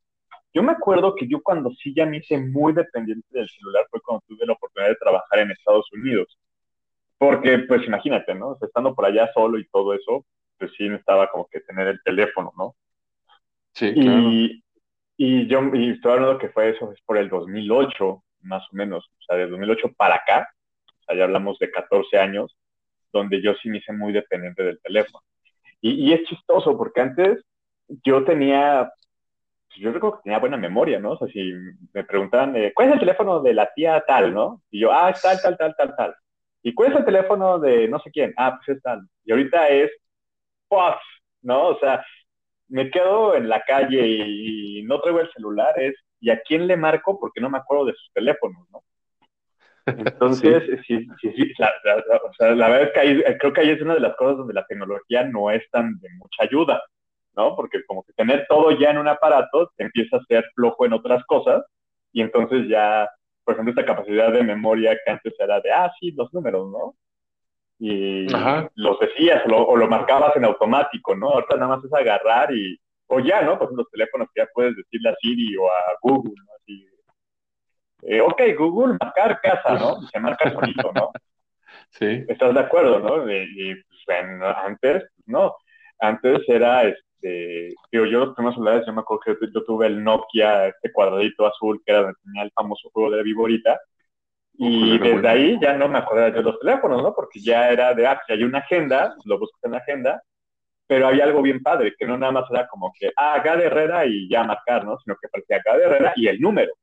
yo 0.54 0.64
me 0.64 0.72
acuerdo 0.74 1.16
que 1.16 1.28
yo 1.28 1.42
cuando 1.42 1.72
sí 1.72 1.94
ya 1.96 2.06
me 2.06 2.18
hice 2.18 2.38
muy 2.38 2.74
dependiente 2.74 3.28
del 3.32 3.48
celular 3.50 3.86
fue 3.90 4.02
cuando 4.02 4.24
tuve 4.28 4.46
la 4.46 4.54
oportunidad 4.54 4.90
de 4.92 4.98
trabajar 4.98 5.40
en 5.40 5.52
Estados 5.52 5.92
Unidos. 5.94 6.38
Porque, 7.18 7.60
pues 7.60 7.86
imagínate, 7.86 8.34
¿no? 8.36 8.50
O 8.50 8.58
sea, 8.58 8.68
estando 8.68 8.96
por 8.96 9.06
allá 9.06 9.30
solo 9.34 9.60
y 9.60 9.68
todo 9.70 9.94
eso, 9.94 10.26
pues 10.58 10.72
sí 10.76 10.90
necesitaba 10.90 11.30
como 11.30 11.48
que 11.48 11.60
tener 11.62 11.88
el 11.88 12.02
teléfono, 12.04 12.52
¿no? 12.58 12.76
Sí, 13.74 13.94
claro. 13.94 14.20
Y, 14.30 14.64
y 15.24 15.46
yo 15.46 15.62
y 15.74 15.92
estoy 15.92 16.14
hablando 16.14 16.40
que 16.40 16.50
fue 16.50 16.70
eso, 16.72 16.92
es 16.92 17.00
por 17.02 17.16
el 17.16 17.30
2008, 17.30 18.24
más 18.42 18.64
o 18.64 18.76
menos, 18.76 19.06
o 19.06 19.24
sea, 19.24 19.38
de 19.38 19.48
2008 19.48 19.94
para 19.96 20.16
acá, 20.16 20.50
o 20.88 21.04
sea, 21.04 21.16
ya 21.16 21.26
hablamos 21.26 21.60
de 21.60 21.70
14 21.70 22.18
años, 22.18 22.58
donde 23.14 23.40
yo 23.40 23.54
sí 23.62 23.70
me 23.70 23.78
hice 23.78 23.94
muy 23.94 24.14
dependiente 24.14 24.64
del 24.64 24.82
teléfono. 24.82 25.24
Y, 25.80 26.10
y 26.10 26.14
es 26.14 26.24
chistoso, 26.24 26.76
porque 26.76 27.02
antes 27.02 27.46
yo 28.04 28.24
tenía, 28.24 28.92
pues, 29.68 29.80
yo 29.80 29.92
recuerdo 29.92 30.18
que 30.18 30.24
tenía 30.24 30.40
buena 30.40 30.58
memoria, 30.58 31.00
¿no? 31.00 31.12
O 31.12 31.18
sea, 31.20 31.28
si 31.28 31.54
me 31.94 32.04
preguntaban, 32.04 32.56
eh, 32.56 32.72
¿cuál 32.74 32.88
es 32.88 32.94
el 32.96 33.02
teléfono 33.02 33.42
de 33.42 33.54
la 33.54 33.72
tía 33.76 34.04
tal, 34.08 34.34
no? 34.34 34.64
Y 34.72 34.80
yo, 34.80 34.92
ah, 34.92 35.14
tal, 35.22 35.40
tal, 35.40 35.56
tal, 35.56 35.76
tal, 35.78 35.96
tal. 35.96 36.16
¿Y 36.64 36.74
cuál 36.74 36.94
es 36.94 36.98
el 36.98 37.06
teléfono 37.06 37.60
de 37.60 37.88
no 37.88 38.00
sé 38.00 38.10
quién? 38.10 38.34
Ah, 38.38 38.58
pues 38.58 38.76
es 38.76 38.82
tal. 38.82 39.08
Y 39.24 39.32
ahorita 39.34 39.68
es, 39.70 39.92
¡puff! 40.68 40.96
¿no? 41.44 41.68
O 41.68 41.80
sea, 41.80 42.04
me 42.72 42.92
quedo 42.92 43.36
en 43.36 43.50
la 43.50 43.62
calle 43.64 44.08
y, 44.08 44.80
y 44.82 44.84
no 44.86 45.02
traigo 45.02 45.22
el 45.22 45.32
celular, 45.34 45.80
es, 45.82 45.96
¿y 46.22 46.32
a 46.32 46.42
quién 46.44 46.68
le 46.68 46.78
marco? 46.78 47.20
Porque 47.20 47.42
no 47.42 47.50
me 47.52 47.60
acuerdo 47.60 47.86
de 47.88 47.94
sus 47.96 48.12
teléfonos, 48.14 48.68
¿no? 48.72 48.84
Entonces, 49.94 50.64
sí, 50.88 51.08
sí, 51.22 51.32
sí, 51.36 51.54
la, 51.60 51.72
la- 51.84 51.96
la- 51.98 52.18
o 52.18 52.34
sea, 52.38 52.56
la 52.56 52.70
verdad 52.70 52.88
es 52.88 52.94
que 52.94 53.00
ahí, 53.02 53.22
eh, 53.26 53.38
creo 53.40 53.54
que 53.54 53.62
ahí 53.62 53.70
es 53.72 53.82
una 53.82 53.96
de 53.96 54.00
las 54.00 54.16
cosas 54.16 54.38
donde 54.38 54.54
la 54.54 54.66
tecnología 54.66 55.24
no 55.26 55.52
es 55.52 55.70
tan 55.72 56.00
de 56.00 56.10
mucha 56.18 56.44
ayuda, 56.44 56.82
¿no? 57.36 57.56
Porque 57.56 57.84
como 57.86 58.04
que 58.04 58.14
tener 58.14 58.46
todo 58.48 58.72
ya 58.80 58.92
en 58.92 59.00
un 59.00 59.08
aparato 59.10 59.72
te 59.76 59.84
empieza 59.86 60.18
a 60.18 60.24
ser 60.26 60.46
flojo 60.56 60.86
en 60.86 60.94
otras 60.94 61.24
cosas 61.26 61.64
y 62.14 62.22
entonces 62.22 62.68
ya, 62.70 63.10
por 63.44 63.56
ejemplo, 63.56 63.72
esta 63.72 63.86
capacidad 63.86 64.32
de 64.32 64.44
memoria 64.44 64.98
que 65.04 65.12
antes 65.12 65.34
era 65.40 65.60
de, 65.62 65.72
ah, 65.72 65.92
sí, 66.00 66.12
los 66.14 66.34
números, 66.34 66.70
¿no? 66.72 66.96
Y 67.84 68.32
Ajá. 68.32 68.70
los 68.76 69.00
decías 69.00 69.44
o 69.46 69.50
lo, 69.50 69.64
o 69.66 69.76
lo 69.76 69.88
marcabas 69.88 70.36
en 70.36 70.46
automático, 70.46 71.16
¿no? 71.16 71.30
Ahorita 71.30 71.56
nada 71.56 71.76
más 71.76 71.84
es 71.84 71.92
agarrar 71.92 72.54
y, 72.56 72.80
o 73.08 73.20
ya, 73.20 73.42
¿no? 73.42 73.58
Por 73.58 73.66
ejemplo, 73.66 73.84
los 73.84 73.92
teléfonos 73.92 74.28
ya 74.36 74.48
puedes 74.54 74.76
decirle 74.76 75.10
a 75.10 75.16
Siri 75.20 75.58
o 75.58 75.68
a 75.68 75.98
Google, 76.00 76.36
¿no? 76.46 76.54
Así, 76.60 76.88
eh, 78.04 78.22
ok, 78.22 78.40
Google, 78.56 78.98
marcar 79.02 79.42
casa, 79.42 79.74
¿no? 79.74 79.98
Y 80.00 80.08
se 80.14 80.20
marca 80.20 80.52
solito, 80.52 80.92
¿no? 80.94 81.10
Sí. 81.90 82.24
¿Estás 82.28 82.54
de 82.54 82.60
acuerdo, 82.60 83.00
no? 83.00 83.28
Y, 83.32 83.36
y, 83.36 83.74
pues, 83.74 84.00
bueno, 84.06 84.46
antes, 84.46 85.04
no. 85.26 85.56
Antes 86.00 86.48
era, 86.48 86.84
este, 86.84 87.74
digo, 87.92 88.06
yo 88.06 88.26
los 88.26 88.36
primeros 88.36 88.56
celulares, 88.56 88.86
yo 88.86 88.94
me 88.94 89.02
acuerdo 89.02 89.22
que 89.26 89.46
yo, 89.48 89.52
yo 89.54 89.64
tuve 89.64 89.88
el 89.88 90.04
Nokia, 90.04 90.68
este 90.68 90.92
cuadradito 90.92 91.48
azul, 91.48 91.82
que 91.84 91.92
era 91.94 92.02
donde 92.04 92.20
tenía 92.24 92.44
el 92.44 92.52
famoso 92.52 92.92
juego 92.94 93.10
de 93.10 93.18
la 93.18 93.24
Viborita. 93.24 93.80
Y 94.54 94.96
Era 94.96 95.04
desde 95.06 95.28
ahí 95.30 95.60
ya 95.62 95.74
no 95.74 95.88
me 95.88 95.98
acordaba 96.00 96.30
de 96.32 96.44
los 96.44 96.60
teléfonos, 96.60 97.02
¿no? 97.02 97.14
Porque 97.16 97.40
ya 97.40 97.70
era 97.72 97.94
de, 97.94 98.06
ah, 98.06 98.22
si 98.26 98.34
hay 98.34 98.44
una 98.44 98.60
agenda, 98.60 99.16
lo 99.26 99.40
buscas 99.40 99.64
en 99.64 99.72
la 99.72 99.78
agenda, 99.78 100.22
pero 100.88 101.08
había 101.08 101.24
algo 101.24 101.42
bien 101.42 101.64
padre, 101.64 101.96
que 101.98 102.06
no 102.06 102.18
nada 102.18 102.32
más 102.34 102.46
era 102.52 102.68
como 102.68 102.92
que, 103.00 103.12
ah, 103.16 103.42
Gade 103.44 103.66
Herrera 103.66 104.06
y 104.06 104.30
ya 104.30 104.44
marcar, 104.44 104.84
¿no? 104.86 104.98
Sino 105.00 105.16
que 105.22 105.30
parecía 105.30 105.62
Gade 105.66 105.84
Herrera 105.86 106.14
y 106.16 106.28
el 106.28 106.40
número. 106.40 106.74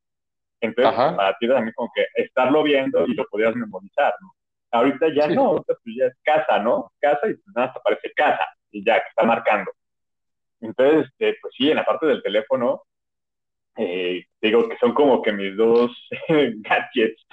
Entonces, 0.60 0.92
Ajá. 0.92 1.14
para 1.16 1.36
ti 1.38 1.46
también 1.46 1.72
como 1.76 1.90
que 1.94 2.06
estarlo 2.14 2.62
viendo 2.62 3.06
y 3.06 3.14
lo 3.14 3.24
podías 3.26 3.54
memorizar, 3.54 4.14
¿no? 4.20 4.32
Ahorita 4.72 5.06
ya 5.14 5.28
Sí. 5.28 5.34
no, 5.34 5.44
ahorita 5.46 5.74
pues 5.84 5.96
ya 5.96 6.06
es 6.06 6.16
casa, 6.22 6.58
¿no? 6.58 6.92
Casa 7.00 7.28
y 7.28 7.34
pues 7.34 7.54
nada, 7.54 7.72
aparece 7.76 8.12
casa 8.16 8.46
y 8.72 8.84
ya, 8.84 8.94
que 9.00 9.08
está 9.08 9.24
marcando. 9.24 9.70
Entonces, 10.60 11.06
este, 11.06 11.36
pues 11.40 11.54
sí, 11.56 11.70
en 11.70 11.76
la 11.76 11.84
parte 11.84 12.06
del 12.06 12.22
teléfono, 12.22 12.82
eh, 13.78 14.24
digo 14.42 14.68
que 14.68 14.76
son 14.78 14.92
como 14.92 15.22
que 15.22 15.32
mis 15.32 15.56
dos 15.56 15.92
gadgets 16.28 17.26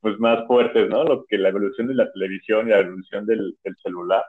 pues 0.00 0.18
más 0.18 0.46
fuertes, 0.46 0.88
¿no? 0.88 1.04
Lo 1.04 1.24
que 1.24 1.38
la 1.38 1.48
evolución 1.48 1.88
de 1.88 1.94
la 1.94 2.12
televisión 2.12 2.68
y 2.68 2.70
la 2.70 2.80
evolución 2.80 3.26
del, 3.26 3.56
celular. 3.82 4.24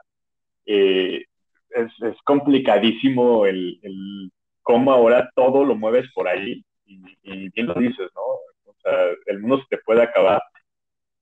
Eh, 0.66 1.24
es, 1.70 1.92
es, 2.02 2.16
complicadísimo 2.24 3.46
el, 3.46 3.78
el, 3.82 4.30
cómo 4.62 4.92
ahora 4.92 5.30
todo 5.36 5.64
lo 5.64 5.74
mueves 5.76 6.10
por 6.14 6.26
ahí 6.26 6.64
y, 6.86 7.02
y, 7.22 7.48
bien 7.50 7.66
lo 7.66 7.74
dices, 7.74 8.10
¿no? 8.14 8.22
O 8.64 8.74
sea, 8.82 9.10
el 9.26 9.40
mundo 9.40 9.58
se 9.58 9.76
te 9.76 9.82
puede 9.82 10.02
acabar 10.02 10.42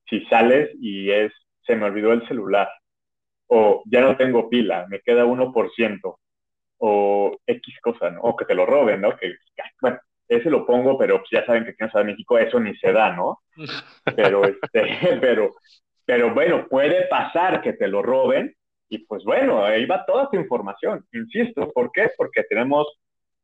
si 0.09 0.25
sales 0.25 0.71
y 0.81 1.11
es, 1.11 1.33
se 1.65 1.75
me 1.75 1.85
olvidó 1.85 2.13
el 2.13 2.27
celular 2.27 2.69
o 3.47 3.83
ya 3.85 4.01
no 4.01 4.15
tengo 4.17 4.49
pila, 4.49 4.87
me 4.89 5.01
queda 5.01 5.25
1% 5.25 6.17
o 6.79 7.37
X 7.45 7.79
cosa, 7.81 8.11
¿no? 8.11 8.21
O 8.21 8.35
que 8.35 8.45
te 8.45 8.55
lo 8.55 8.65
roben, 8.65 9.01
¿no? 9.01 9.15
Que, 9.17 9.35
bueno, 9.81 9.99
ese 10.27 10.49
lo 10.49 10.65
pongo, 10.65 10.97
pero 10.97 11.19
pues 11.19 11.29
ya 11.31 11.45
saben 11.45 11.63
que 11.63 11.71
aquí 11.71 11.83
en 11.83 11.89
Ciudad 11.89 12.05
de 12.05 12.11
México 12.11 12.37
eso 12.37 12.59
ni 12.59 12.75
se 12.77 12.91
da, 12.91 13.15
¿no? 13.15 13.39
Pero, 14.15 14.45
este, 14.45 15.17
pero, 15.21 15.55
pero 16.05 16.33
bueno, 16.33 16.67
puede 16.69 17.07
pasar 17.07 17.61
que 17.61 17.73
te 17.73 17.87
lo 17.87 18.01
roben 18.01 18.55
y 18.89 18.99
pues 18.99 19.23
bueno, 19.23 19.65
ahí 19.65 19.85
va 19.85 20.05
toda 20.05 20.29
tu 20.29 20.37
información, 20.37 21.05
insisto, 21.11 21.69
¿por 21.73 21.91
qué? 21.91 22.09
Porque 22.15 22.43
tenemos 22.43 22.87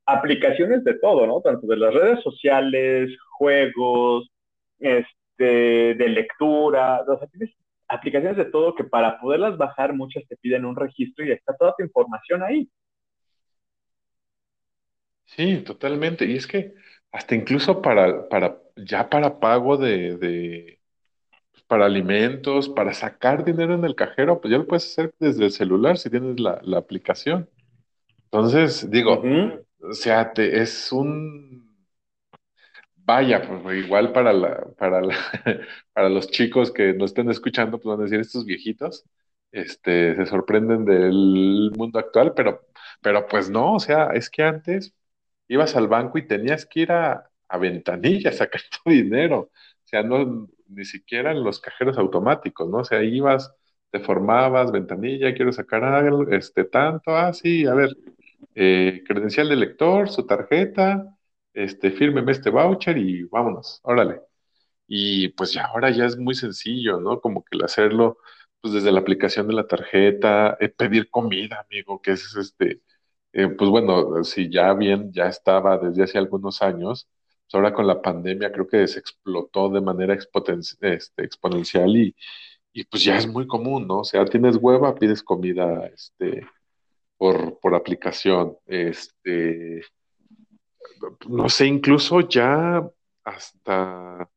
aplicaciones 0.05 0.83
de 0.83 0.93
todo, 0.99 1.27
¿no? 1.27 1.41
Tanto 1.41 1.67
de 1.67 1.77
las 1.77 1.93
redes 1.93 2.23
sociales, 2.23 3.09
juegos, 3.31 4.29
este, 4.79 5.95
de 5.95 6.09
lectura, 6.09 7.01
o 7.07 7.17
sea, 7.17 7.27
tienes 7.27 7.53
aplicaciones 7.87 8.37
de 8.37 8.45
todo 8.45 8.75
que 8.75 8.83
para 8.83 9.19
poderlas 9.19 9.57
bajar 9.57 9.93
muchas 9.93 10.25
te 10.27 10.37
piden 10.37 10.65
un 10.65 10.75
registro 10.75 11.25
y 11.25 11.31
está 11.31 11.55
toda 11.55 11.73
tu 11.77 11.83
información 11.83 12.43
ahí. 12.43 12.69
Sí, 15.35 15.57
totalmente. 15.63 16.25
Y 16.25 16.35
es 16.37 16.47
que 16.47 16.73
hasta 17.11 17.35
incluso 17.35 17.81
para, 17.81 18.27
para 18.29 18.59
ya 18.75 19.09
para 19.09 19.39
pago 19.39 19.77
de, 19.77 20.17
de, 20.17 20.79
para 21.67 21.85
alimentos, 21.85 22.69
para 22.69 22.93
sacar 22.93 23.45
dinero 23.45 23.75
en 23.75 23.85
el 23.85 23.95
cajero, 23.95 24.41
pues 24.41 24.51
ya 24.51 24.59
lo 24.59 24.67
puedes 24.67 24.85
hacer 24.91 25.13
desde 25.19 25.45
el 25.45 25.51
celular 25.51 25.97
si 25.97 26.09
tienes 26.09 26.39
la, 26.39 26.59
la 26.63 26.79
aplicación. 26.79 27.49
Entonces, 28.25 28.89
digo, 28.91 29.23
o 29.81 29.93
sea, 29.93 30.33
te, 30.33 30.61
es 30.61 30.91
un 30.91 31.77
vaya, 32.95 33.41
pues 33.47 33.77
igual 33.85 34.11
para 34.13 34.33
la, 34.33 34.65
para 34.77 35.01
la, 35.01 35.15
para 35.93 36.09
los 36.09 36.29
chicos 36.29 36.71
que 36.71 36.93
nos 36.93 37.11
estén 37.11 37.29
escuchando, 37.29 37.77
pues 37.79 37.89
van 37.95 37.99
a 38.01 38.03
decir 38.03 38.19
estos 38.19 38.45
viejitos, 38.45 39.05
este, 39.51 40.15
se 40.15 40.25
sorprenden 40.25 40.85
del 40.85 41.71
mundo 41.77 41.99
actual, 41.99 42.33
pero, 42.35 42.61
pero 43.01 43.27
pues 43.27 43.49
no, 43.49 43.73
o 43.75 43.79
sea, 43.79 44.07
es 44.13 44.29
que 44.29 44.43
antes 44.43 44.93
ibas 45.47 45.75
al 45.75 45.87
banco 45.87 46.17
y 46.17 46.27
tenías 46.27 46.65
que 46.65 46.81
ir 46.81 46.91
a, 46.91 47.29
a 47.47 47.57
ventanilla 47.57 48.29
a 48.31 48.33
sacar 48.33 48.61
tu 48.83 48.89
dinero. 48.91 49.39
O 49.85 49.87
sea, 49.87 50.03
no, 50.03 50.49
ni 50.67 50.85
siquiera 50.85 51.31
en 51.31 51.43
los 51.43 51.59
cajeros 51.59 51.97
automáticos, 51.97 52.69
¿no? 52.69 52.79
O 52.79 52.83
sea, 52.85 53.03
ibas, 53.03 53.53
te 53.91 53.99
formabas, 53.99 54.71
ventanilla, 54.71 55.33
quiero 55.33 55.51
sacar 55.51 55.83
algo, 55.83 56.29
este, 56.31 56.65
tanto, 56.65 57.15
ah, 57.15 57.33
sí, 57.33 57.65
a 57.65 57.73
ver, 57.73 57.89
eh, 58.55 59.03
credencial 59.07 59.49
de 59.49 59.55
lector, 59.55 60.09
su 60.09 60.25
tarjeta, 60.25 61.17
este, 61.53 61.91
fírmeme 61.91 62.31
este 62.31 62.49
voucher 62.49 62.97
y 62.97 63.23
vámonos, 63.25 63.79
órale. 63.83 64.21
Y 64.87 65.29
pues 65.29 65.53
ya 65.53 65.65
ahora 65.65 65.91
ya 65.91 66.05
es 66.05 66.17
muy 66.17 66.35
sencillo, 66.35 66.99
¿no? 66.99 67.21
Como 67.21 67.43
que 67.43 67.57
el 67.57 67.63
hacerlo, 67.63 68.17
pues 68.61 68.73
desde 68.73 68.91
la 68.91 68.99
aplicación 69.01 69.47
de 69.47 69.53
la 69.53 69.67
tarjeta, 69.67 70.57
eh, 70.59 70.69
pedir 70.69 71.09
comida, 71.09 71.61
amigo, 71.61 72.01
que 72.01 72.11
es 72.11 72.35
este, 72.35 72.81
eh, 73.33 73.49
pues 73.49 73.69
bueno, 73.69 74.23
si 74.23 74.49
ya 74.49 74.73
bien, 74.73 75.11
ya 75.11 75.27
estaba 75.27 75.77
desde 75.79 76.03
hace 76.03 76.17
algunos 76.19 76.61
años, 76.61 77.09
pues 77.45 77.55
ahora 77.55 77.73
con 77.73 77.87
la 77.87 78.01
pandemia 78.01 78.51
creo 78.51 78.67
que 78.67 78.87
se 78.87 78.99
explotó 78.99 79.69
de 79.69 79.81
manera 79.81 80.13
este, 80.15 81.01
exponencial 81.17 81.95
y, 81.97 82.15
y, 82.73 82.83
pues 82.85 83.03
ya 83.03 83.17
es 83.17 83.27
muy 83.27 83.47
común, 83.47 83.87
¿no? 83.87 83.99
O 84.01 84.03
sea, 84.03 84.25
tienes 84.25 84.57
hueva, 84.57 84.95
pides 84.95 85.23
comida 85.23 85.87
este, 85.87 86.45
por, 87.17 87.59
por 87.59 87.75
aplicación, 87.75 88.57
este, 88.67 89.81
no 91.27 91.49
sé, 91.49 91.67
incluso 91.67 92.21
ya 92.21 92.87
hasta, 93.23 94.29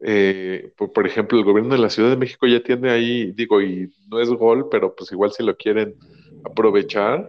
eh, 0.00 0.72
por, 0.76 0.92
por, 0.92 1.06
ejemplo, 1.06 1.38
el 1.38 1.44
gobierno 1.44 1.74
de 1.74 1.80
la 1.80 1.90
Ciudad 1.90 2.10
de 2.10 2.16
México 2.16 2.46
ya 2.46 2.62
tiene 2.62 2.90
ahí, 2.90 3.32
digo, 3.32 3.60
y 3.62 3.92
no 4.08 4.20
es 4.20 4.30
gol, 4.30 4.68
pero 4.70 4.94
pues 4.94 5.10
igual 5.12 5.32
si 5.32 5.42
lo 5.42 5.56
quieren 5.56 5.96
aprovechar, 6.44 7.28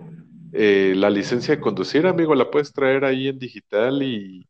eh, 0.54 0.94
la 0.96 1.10
licencia 1.10 1.56
de 1.56 1.62
conducir, 1.62 2.08
amigo, 2.08 2.36
la 2.36 2.50
puedes 2.52 2.74
traer 2.74 3.06
ahí 3.06 3.28
en 3.28 3.40
digital 3.40 4.02
y 4.04 4.48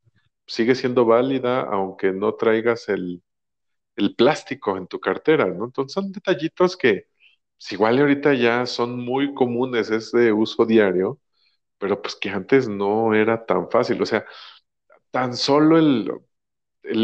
sigue 0.48 0.76
siendo 0.76 1.06
válida, 1.06 1.62
aunque 1.62 2.12
no 2.12 2.36
traigas 2.36 2.90
el, 2.90 3.22
el 3.96 4.16
plástico 4.16 4.78
en 4.78 4.88
tu 4.88 5.00
cartera, 5.00 5.46
¿no? 5.48 5.66
Entonces 5.66 5.94
son 5.94 6.12
detallitos 6.12 6.78
que, 6.78 7.08
pues 7.58 7.72
igual 7.74 8.00
ahorita 8.00 8.34
ya 8.36 8.66
son 8.68 9.00
muy 9.06 9.34
comunes, 9.34 9.92
es 9.92 10.12
de 10.12 10.34
uso 10.34 10.66
diario, 10.66 11.20
pero 11.80 12.02
pues 12.02 12.16
que 12.16 12.30
antes 12.32 12.70
no 12.70 13.14
era 13.16 13.46
tan 13.46 13.70
fácil, 13.72 14.02
o 14.02 14.06
sea, 14.06 14.26
tan 15.12 15.36
solo 15.36 15.78
el, 15.78 16.12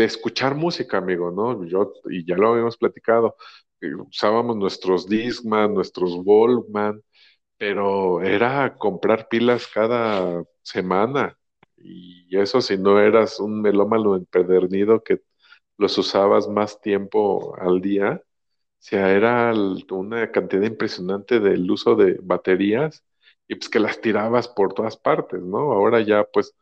escuchar 0.02 0.56
música, 0.56 0.98
amigo, 0.98 1.32
¿no? 1.32 1.66
Yo, 1.66 1.94
y 2.10 2.26
ya 2.26 2.36
lo 2.38 2.50
habíamos 2.54 2.78
platicado, 2.78 3.36
eh, 3.82 3.94
usábamos 3.96 4.58
nuestros 4.58 5.08
Discman, 5.08 5.74
nuestros 5.74 6.14
Walkman, 6.24 7.02
pero 7.58 8.22
era 8.22 8.76
comprar 8.78 9.28
pilas 9.30 9.68
cada 9.68 10.44
semana. 10.62 11.38
Y 11.78 12.38
eso 12.38 12.62
si 12.62 12.78
no 12.78 13.00
eras 13.00 13.40
un 13.40 13.62
melómano 13.62 14.16
empedernido 14.16 15.04
que 15.04 15.22
los 15.78 15.98
usabas 15.98 16.48
más 16.50 16.82
tiempo 16.82 17.56
al 17.60 17.82
día, 17.82 18.22
o 18.24 18.26
sea, 18.80 19.12
era 19.14 19.54
una 19.92 20.32
cantidad 20.32 20.64
impresionante 20.64 21.40
del 21.40 21.70
uso 21.72 21.96
de 21.96 22.20
baterías 22.24 23.04
y 23.48 23.56
pues 23.56 23.70
que 23.70 23.80
las 23.80 24.02
tirabas 24.02 24.48
por 24.50 24.74
todas 24.74 24.98
partes, 24.98 25.42
¿no? 25.42 25.74
Ahora 25.74 26.02
ya 26.02 26.24
pues 26.26 26.56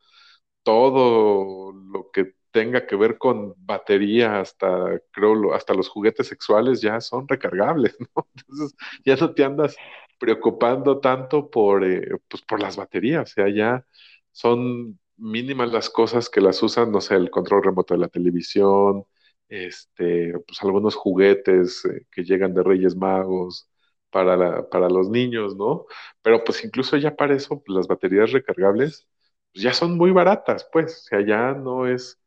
todo 0.64 1.72
lo 1.74 2.12
que 2.12 2.34
tenga 2.52 2.86
que 2.86 2.96
ver 2.96 3.18
con 3.18 3.54
batería 3.58 4.40
hasta 4.40 5.00
creo 5.12 5.54
hasta 5.54 5.74
los 5.74 5.90
juguetes 5.90 6.28
sexuales 6.28 6.82
ya 6.82 7.02
son 7.02 7.28
recargables, 7.28 7.96
¿no? 8.16 8.28
Entonces 8.36 8.76
ya 9.06 9.16
no 9.16 9.34
te 9.34 9.44
andas 9.44 9.76
preocupando 10.24 11.00
tanto 11.00 11.50
por, 11.50 11.84
eh, 11.86 12.08
pues 12.30 12.44
por 12.44 12.62
las 12.62 12.78
baterías, 12.78 13.32
o 13.32 13.34
sea, 13.36 13.50
ya 13.50 13.86
son 14.32 15.00
mínimas 15.18 15.72
las 15.72 15.90
cosas 15.90 16.30
que 16.30 16.42
las 16.42 16.62
usan, 16.64 16.92
no 16.92 17.02
sé, 17.02 17.16
el 17.16 17.30
control 17.32 17.64
remoto 17.64 17.94
de 17.94 18.00
la 18.02 18.08
televisión, 18.10 19.06
este, 19.50 20.34
pues 20.48 20.62
algunos 20.64 20.96
juguetes 20.96 21.84
eh, 21.86 22.06
que 22.12 22.24
llegan 22.24 22.54
de 22.54 22.64
Reyes 22.64 22.96
Magos 22.96 23.70
para, 24.10 24.70
para 24.70 24.90
los 24.90 25.10
niños, 25.10 25.56
¿no? 25.58 25.86
Pero 26.22 26.44
pues 26.44 26.64
incluso 26.64 26.98
ya 26.98 27.16
para 27.16 27.36
eso, 27.36 27.62
pues, 27.64 27.76
las 27.76 27.88
baterías 27.88 28.32
recargables 28.32 29.08
pues, 29.54 29.64
ya 29.64 29.74
son 29.74 29.98
muy 29.98 30.12
baratas, 30.12 30.68
pues, 30.72 31.00
o 31.00 31.04
sea, 31.10 31.26
ya 31.26 31.54
no 31.54 31.88
es 31.88 32.20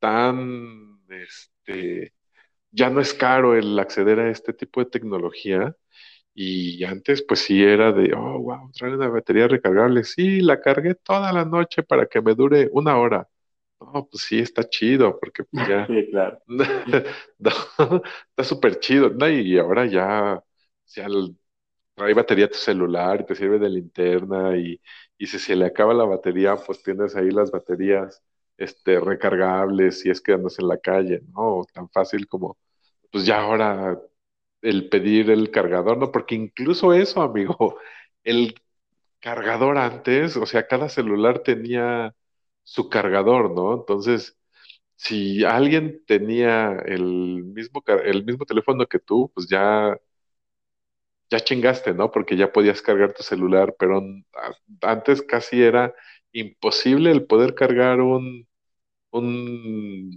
tan, 0.00 1.00
este, 1.10 2.14
ya 2.72 2.90
no 2.90 3.00
es 3.00 3.14
caro 3.14 3.56
el 3.56 3.78
acceder 3.78 4.20
a 4.20 4.30
este 4.30 4.52
tipo 4.54 4.80
de 4.80 4.90
tecnología. 4.90 5.76
Y 6.34 6.84
antes, 6.84 7.22
pues 7.26 7.40
sí 7.40 7.62
era 7.62 7.92
de, 7.92 8.12
oh, 8.14 8.40
wow, 8.40 8.70
trae 8.72 8.94
una 8.94 9.08
batería 9.08 9.48
recargable. 9.48 10.04
Sí, 10.04 10.40
la 10.40 10.60
cargué 10.60 10.94
toda 10.94 11.32
la 11.32 11.44
noche 11.44 11.82
para 11.82 12.06
que 12.06 12.22
me 12.22 12.34
dure 12.34 12.68
una 12.72 12.96
hora. 12.98 13.28
No, 13.80 14.08
pues 14.10 14.24
sí, 14.24 14.38
está 14.40 14.68
chido, 14.68 15.18
porque 15.20 15.44
pues 15.44 15.66
ya. 15.68 15.88
Sí, 15.88 16.08
claro. 16.10 16.38
está 17.38 18.44
súper 18.44 18.78
chido. 18.80 19.10
No, 19.10 19.28
y 19.28 19.58
ahora 19.58 19.86
ya, 19.86 20.42
ya 20.86 21.06
trae 21.94 22.14
batería 22.14 22.48
tu 22.50 22.58
celular 22.58 23.20
y 23.20 23.26
te 23.26 23.34
sirve 23.34 23.58
de 23.58 23.68
linterna. 23.70 24.56
Y, 24.56 24.80
y 25.18 25.26
si 25.26 25.38
se 25.38 25.56
le 25.56 25.66
acaba 25.66 25.94
la 25.94 26.04
batería, 26.04 26.56
pues 26.56 26.82
tienes 26.82 27.16
ahí 27.16 27.30
las 27.30 27.50
baterías 27.50 28.22
este, 28.56 29.00
recargables 29.00 30.00
si 30.00 30.10
es 30.10 30.20
que 30.20 30.32
andas 30.32 30.58
en 30.58 30.68
la 30.68 30.78
calle, 30.78 31.22
¿no? 31.34 31.64
Tan 31.72 31.88
fácil 31.90 32.26
como, 32.28 32.58
pues 33.10 33.26
ya 33.26 33.40
ahora 33.42 34.00
el 34.62 34.88
pedir 34.88 35.30
el 35.30 35.50
cargador, 35.50 35.98
¿no? 35.98 36.12
Porque 36.12 36.34
incluso 36.36 36.92
eso, 36.94 37.22
amigo, 37.22 37.78
el 38.24 38.54
cargador 39.20 39.78
antes, 39.78 40.36
o 40.36 40.46
sea, 40.46 40.66
cada 40.68 40.88
celular 40.88 41.40
tenía 41.40 42.14
su 42.64 42.88
cargador, 42.90 43.52
¿no? 43.52 43.74
Entonces, 43.74 44.38
si 44.96 45.44
alguien 45.44 46.04
tenía 46.06 46.72
el 46.86 47.44
mismo, 47.44 47.82
el 48.04 48.24
mismo 48.24 48.46
teléfono 48.46 48.86
que 48.88 48.98
tú, 49.00 49.30
pues 49.34 49.48
ya, 49.48 49.96
ya 51.30 51.40
chingaste, 51.40 51.94
¿no? 51.94 52.10
Porque 52.10 52.36
ya 52.36 52.52
podías 52.52 52.82
cargar 52.82 53.14
tu 53.14 53.22
celular, 53.22 53.74
pero 53.78 54.02
antes 54.82 55.22
casi 55.22 55.62
era 55.62 55.94
imposible 56.32 57.10
el 57.10 57.26
poder 57.26 57.54
cargar 57.54 58.00
un, 58.00 58.46
un 59.12 60.10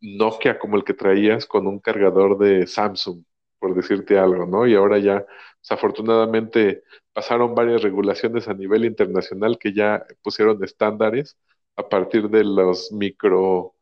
Nokia 0.00 0.58
como 0.58 0.76
el 0.76 0.84
que 0.84 0.94
traías 0.94 1.46
con 1.46 1.66
un 1.68 1.80
cargador 1.80 2.38
de 2.38 2.66
Samsung, 2.66 3.24
por 3.62 3.76
decirte 3.76 4.18
algo, 4.18 4.46
¿no? 4.46 4.66
Y 4.66 4.74
ahora 4.74 4.98
ya, 4.98 5.24
desafortunadamente, 5.62 6.82
pasaron 7.12 7.54
varias 7.54 7.82
regulaciones 7.82 8.48
a 8.48 8.54
nivel 8.54 8.84
internacional 8.84 9.58
que 9.58 9.72
ya 9.72 10.04
pusieron 10.22 10.62
estándares 10.64 11.38
a 11.76 11.88
partir 11.88 12.28
de 12.30 12.44
los 12.44 12.90
micro, 12.92 13.76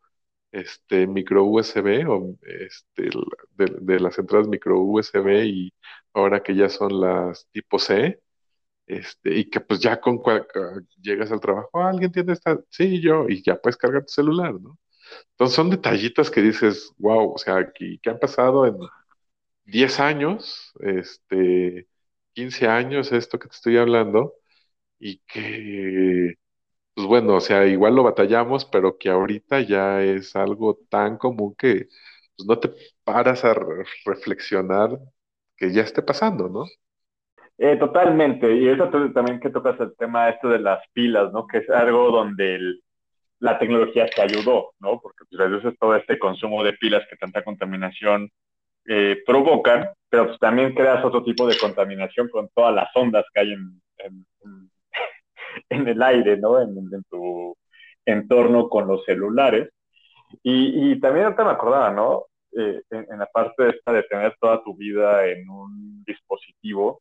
este, 0.52 1.06
micro 1.06 1.44
USB 1.44 2.08
o 2.08 2.36
este, 2.42 3.10
de, 3.56 4.00
las 4.00 4.18
entradas 4.18 4.48
micro 4.48 4.80
USB 4.80 5.44
y 5.46 5.74
ahora 6.14 6.42
que 6.42 6.54
ya 6.56 6.68
son 6.68 7.00
las 7.00 7.48
tipo 7.52 7.78
C, 7.78 8.20
este, 8.86 9.38
y 9.38 9.50
que 9.50 9.60
pues 9.60 9.80
ya 9.80 10.00
con 10.00 10.20
llegas 11.02 11.32
al 11.32 11.40
trabajo, 11.40 11.70
ah, 11.74 11.90
alguien 11.90 12.12
tiene 12.12 12.32
esta, 12.34 12.60
sí, 12.70 13.00
yo, 13.00 13.28
y 13.28 13.42
ya 13.42 13.56
puedes 13.60 13.76
cargar 13.78 14.04
tu 14.04 14.12
celular, 14.12 14.54
¿no? 14.60 14.78
Entonces 15.32 15.56
son 15.56 15.70
detallitos 15.70 16.30
que 16.30 16.42
dices, 16.42 16.92
wow, 16.98 17.32
o 17.34 17.38
sea, 17.38 17.58
aquí, 17.58 17.98
que 18.00 18.10
han 18.10 18.18
pasado 18.18 18.66
en 18.66 18.76
10 19.70 20.00
años, 20.00 20.72
este, 20.80 21.88
15 22.34 22.68
años, 22.68 23.12
esto 23.12 23.38
que 23.38 23.48
te 23.48 23.54
estoy 23.54 23.76
hablando, 23.78 24.34
y 24.98 25.18
que, 25.26 26.34
pues 26.94 27.06
bueno, 27.06 27.36
o 27.36 27.40
sea, 27.40 27.66
igual 27.66 27.96
lo 27.96 28.04
batallamos, 28.04 28.64
pero 28.66 28.98
que 28.98 29.10
ahorita 29.10 29.60
ya 29.62 30.02
es 30.02 30.36
algo 30.36 30.78
tan 30.90 31.18
común 31.18 31.54
que 31.56 31.88
pues, 32.36 32.48
no 32.48 32.58
te 32.58 32.70
paras 33.04 33.44
a 33.44 33.54
reflexionar 34.04 34.98
que 35.56 35.72
ya 35.72 35.82
esté 35.82 36.02
pasando, 36.02 36.48
¿no? 36.48 36.64
Eh, 37.58 37.76
totalmente, 37.76 38.54
y 38.56 38.68
eso 38.68 38.88
también 39.12 39.40
que 39.40 39.50
tocas 39.50 39.78
el 39.80 39.94
tema 39.96 40.30
esto 40.30 40.48
de 40.48 40.60
las 40.60 40.80
pilas, 40.94 41.32
¿no? 41.32 41.46
Que 41.46 41.58
es 41.58 41.70
algo 41.70 42.10
donde 42.10 42.58
la 43.38 43.58
tecnología 43.58 44.06
te 44.06 44.22
ayudó, 44.22 44.72
¿no? 44.80 45.00
Porque 45.00 45.24
pues, 45.28 45.38
reduces 45.38 45.78
todo 45.78 45.94
este 45.96 46.18
consumo 46.18 46.64
de 46.64 46.72
pilas 46.74 47.04
que 47.10 47.16
tanta 47.16 47.44
contaminación 47.44 48.30
eh, 48.92 49.22
provocan, 49.24 49.88
pero 50.08 50.36
también 50.38 50.74
creas 50.74 51.04
otro 51.04 51.22
tipo 51.22 51.46
de 51.46 51.56
contaminación 51.56 52.28
con 52.28 52.48
todas 52.52 52.74
las 52.74 52.88
ondas 52.96 53.24
que 53.32 53.40
hay 53.40 53.52
en, 53.52 53.80
en, 55.68 55.88
el 55.88 56.02
aire, 56.02 56.36
¿no? 56.38 56.60
En, 56.60 56.74
tu 57.08 57.56
entorno 58.04 58.68
con 58.68 58.88
los 58.88 59.04
celulares. 59.04 59.70
Y, 60.42 60.92
y 60.92 61.00
también 61.00 61.26
ahorita 61.26 61.44
me 61.44 61.50
acordaba, 61.52 61.90
¿no? 61.92 62.24
Eh, 62.52 62.82
en, 62.90 63.18
la 63.18 63.26
parte 63.26 63.68
esta 63.68 63.92
de 63.92 64.02
tener 64.02 64.34
toda 64.40 64.60
tu 64.64 64.74
vida 64.74 65.24
en 65.26 65.48
un 65.48 66.02
dispositivo, 66.04 67.00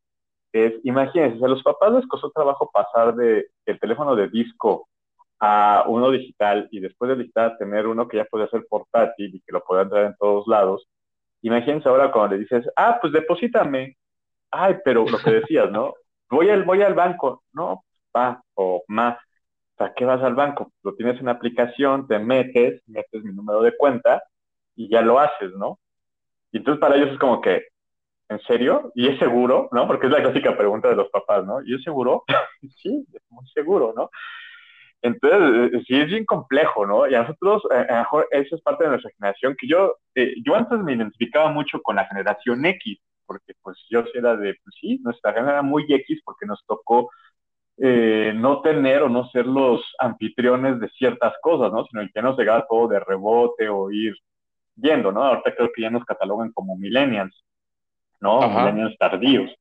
es, 0.53 0.73
imagínense, 0.83 1.43
a 1.43 1.47
los 1.47 1.63
papás 1.63 1.91
les 1.93 2.07
costó 2.07 2.29
trabajo 2.29 2.69
pasar 2.71 3.15
de 3.15 3.47
el 3.65 3.79
teléfono 3.79 4.15
de 4.15 4.29
disco 4.29 4.87
a 5.39 5.85
uno 5.87 6.11
digital 6.11 6.67
y 6.71 6.79
después 6.81 7.09
de 7.09 7.15
digital 7.17 7.57
tener 7.57 7.87
uno 7.87 8.07
que 8.07 8.17
ya 8.17 8.25
puede 8.25 8.47
ser 8.49 8.65
portátil 8.69 9.33
y 9.35 9.41
que 9.41 9.51
lo 9.51 9.63
pueda 9.63 9.89
traer 9.89 10.07
en 10.07 10.15
todos 10.19 10.47
lados. 10.47 10.87
Imagínense 11.41 11.87
ahora 11.89 12.11
cuando 12.11 12.35
le 12.35 12.41
dices, 12.41 12.65
ah, 12.75 12.97
pues 13.01 13.13
deposítame. 13.13 13.97
Ay, 14.51 14.75
pero 14.83 15.05
lo 15.09 15.17
que 15.19 15.31
decías, 15.31 15.71
¿no? 15.71 15.93
Voy 16.29 16.49
al, 16.49 16.63
voy 16.63 16.81
al 16.81 16.93
banco. 16.95 17.43
No, 17.53 17.83
pa 18.11 18.43
o 18.55 18.83
más. 18.87 19.17
¿Para 19.75 19.93
qué 19.93 20.05
vas 20.05 20.21
al 20.23 20.35
banco? 20.35 20.73
Lo 20.83 20.93
tienes 20.95 21.19
en 21.21 21.29
aplicación, 21.29 22.07
te 22.07 22.19
metes, 22.19 22.81
metes 22.87 23.23
mi 23.23 23.33
número 23.33 23.61
de 23.61 23.75
cuenta 23.77 24.21
y 24.75 24.89
ya 24.89 25.01
lo 25.01 25.19
haces, 25.19 25.51
¿no? 25.53 25.79
Y 26.51 26.57
entonces 26.57 26.81
para 26.81 26.95
ellos 26.97 27.11
es 27.13 27.19
como 27.19 27.41
que, 27.41 27.63
¿en 28.29 28.39
serio? 28.41 28.91
¿Y 28.95 29.07
es 29.07 29.19
seguro? 29.19 29.69
¿No? 29.71 29.87
Porque 29.87 30.07
es 30.07 30.11
la 30.11 30.21
clásica 30.21 30.57
pregunta 30.57 30.89
de 30.89 30.95
los 30.95 31.09
papás, 31.09 31.45
¿no? 31.45 31.61
¿Y 31.63 31.75
es 31.75 31.83
seguro? 31.83 32.23
sí, 32.81 33.05
es 33.13 33.21
muy 33.29 33.47
seguro, 33.49 33.93
¿no? 33.95 34.09
Entonces, 35.01 35.73
eh, 35.73 35.83
sí 35.87 35.95
es 35.95 36.07
bien 36.07 36.25
complejo, 36.25 36.85
¿no? 36.85 37.07
Y 37.07 37.15
a 37.15 37.21
nosotros, 37.21 37.63
eh, 37.71 37.85
a 37.89 37.93
lo 37.93 37.99
mejor, 37.99 38.27
eso 38.31 38.55
es 38.55 38.61
parte 38.61 38.83
de 38.83 38.91
nuestra 38.91 39.11
generación, 39.11 39.55
que 39.57 39.67
yo, 39.67 39.95
eh, 40.15 40.33
yo 40.43 40.55
antes 40.55 40.79
me 40.79 40.93
identificaba 40.93 41.51
mucho 41.51 41.81
con 41.81 41.95
la 41.95 42.05
generación 42.05 42.65
X, 42.65 42.99
porque 43.25 43.53
pues 43.61 43.77
yo 43.89 44.03
era 44.13 44.35
de, 44.35 44.55
pues 44.63 44.75
sí, 44.81 44.99
nuestra 45.03 45.31
generación 45.31 45.53
era 45.53 45.61
muy 45.61 45.85
X 45.87 46.21
porque 46.25 46.45
nos 46.45 46.63
tocó 46.65 47.09
no 47.81 48.61
tener 48.61 49.03
o 49.03 49.09
no 49.09 49.29
ser 49.29 49.45
los 49.45 49.81
anfitriones 49.99 50.81
de 50.81 50.89
ciertas 50.89 51.33
cosas, 51.41 51.71
¿no? 51.71 51.85
Sino 51.85 52.05
que 52.13 52.21
nos 52.21 52.37
llegaba 52.37 52.65
todo 52.69 52.89
de 52.89 52.99
rebote 52.99 53.69
o 53.69 53.89
ir 53.89 54.13
viendo, 54.75 55.13
¿no? 55.13 55.23
Ahorita 55.23 55.55
creo 55.55 55.69
que 55.73 55.83
ya 55.83 55.89
nos 55.89 56.03
catalogan 56.03 56.51
como 56.51 56.75
millennials. 56.75 57.33
¿no? 58.21 58.47
Milenios 58.49 58.95
tardíos. 58.97 59.51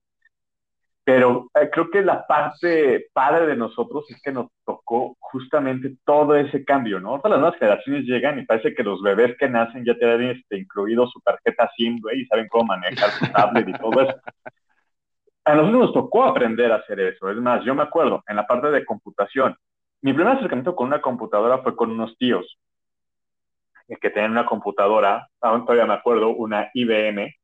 Pero 1.09 1.49
eh, 1.55 1.71
creo 1.73 1.89
que 1.91 2.03
la 2.03 2.27
parte 2.27 3.07
padre 3.15 3.47
de 3.47 3.57
nosotros 3.57 4.05
es 4.11 4.21
que 4.21 4.31
nos 4.31 4.49
tocó 4.67 5.17
justamente 5.19 5.95
todo 6.05 6.37
ese 6.37 6.67
cambio, 6.67 7.01
¿no? 7.01 7.17
Todas 7.17 7.31
las 7.31 7.41
nuevas 7.41 7.59
generaciones 7.59 8.05
llegan 8.05 8.39
y 8.39 8.45
parece 8.45 8.75
que 8.75 8.83
los 8.83 9.01
bebés 9.01 9.35
que 9.39 9.49
nacen 9.49 9.87
ya 9.87 9.95
tienen 9.95 10.37
este, 10.37 10.59
incluido 10.59 11.07
su 11.07 11.19
tarjeta 11.21 11.71
SIM, 11.75 11.99
güey, 12.03 12.21
y 12.21 12.27
saben 12.27 12.47
cómo 12.49 12.65
manejar 12.65 13.09
su 13.13 13.25
tablet 13.33 13.67
y 13.71 13.73
todo 13.73 14.03
eso. 14.03 14.21
A 15.47 15.55
nosotros 15.55 15.81
nos 15.81 15.93
tocó 15.95 16.25
aprender 16.25 16.71
a 16.73 16.77
hacer 16.77 17.01
eso. 17.01 17.31
Es 17.31 17.39
más, 17.39 17.65
yo 17.65 17.75
me 17.75 17.85
acuerdo, 17.85 18.23
en 18.29 18.37
la 18.37 18.47
parte 18.47 18.71
de 18.71 18.85
computación, 18.85 19.57
mi 20.03 20.13
primer 20.13 20.35
acercamiento 20.37 20.77
con 20.77 20.89
una 20.89 21.01
computadora 21.01 21.63
fue 21.63 21.75
con 21.75 21.91
unos 21.91 22.19
tíos 22.19 22.59
que 23.99 24.11
tenían 24.11 24.33
una 24.33 24.45
computadora, 24.45 25.27
aún 25.41 25.63
todavía 25.65 25.87
me 25.87 25.95
acuerdo, 25.95 26.29
una 26.29 26.69
IBM, 26.75 27.35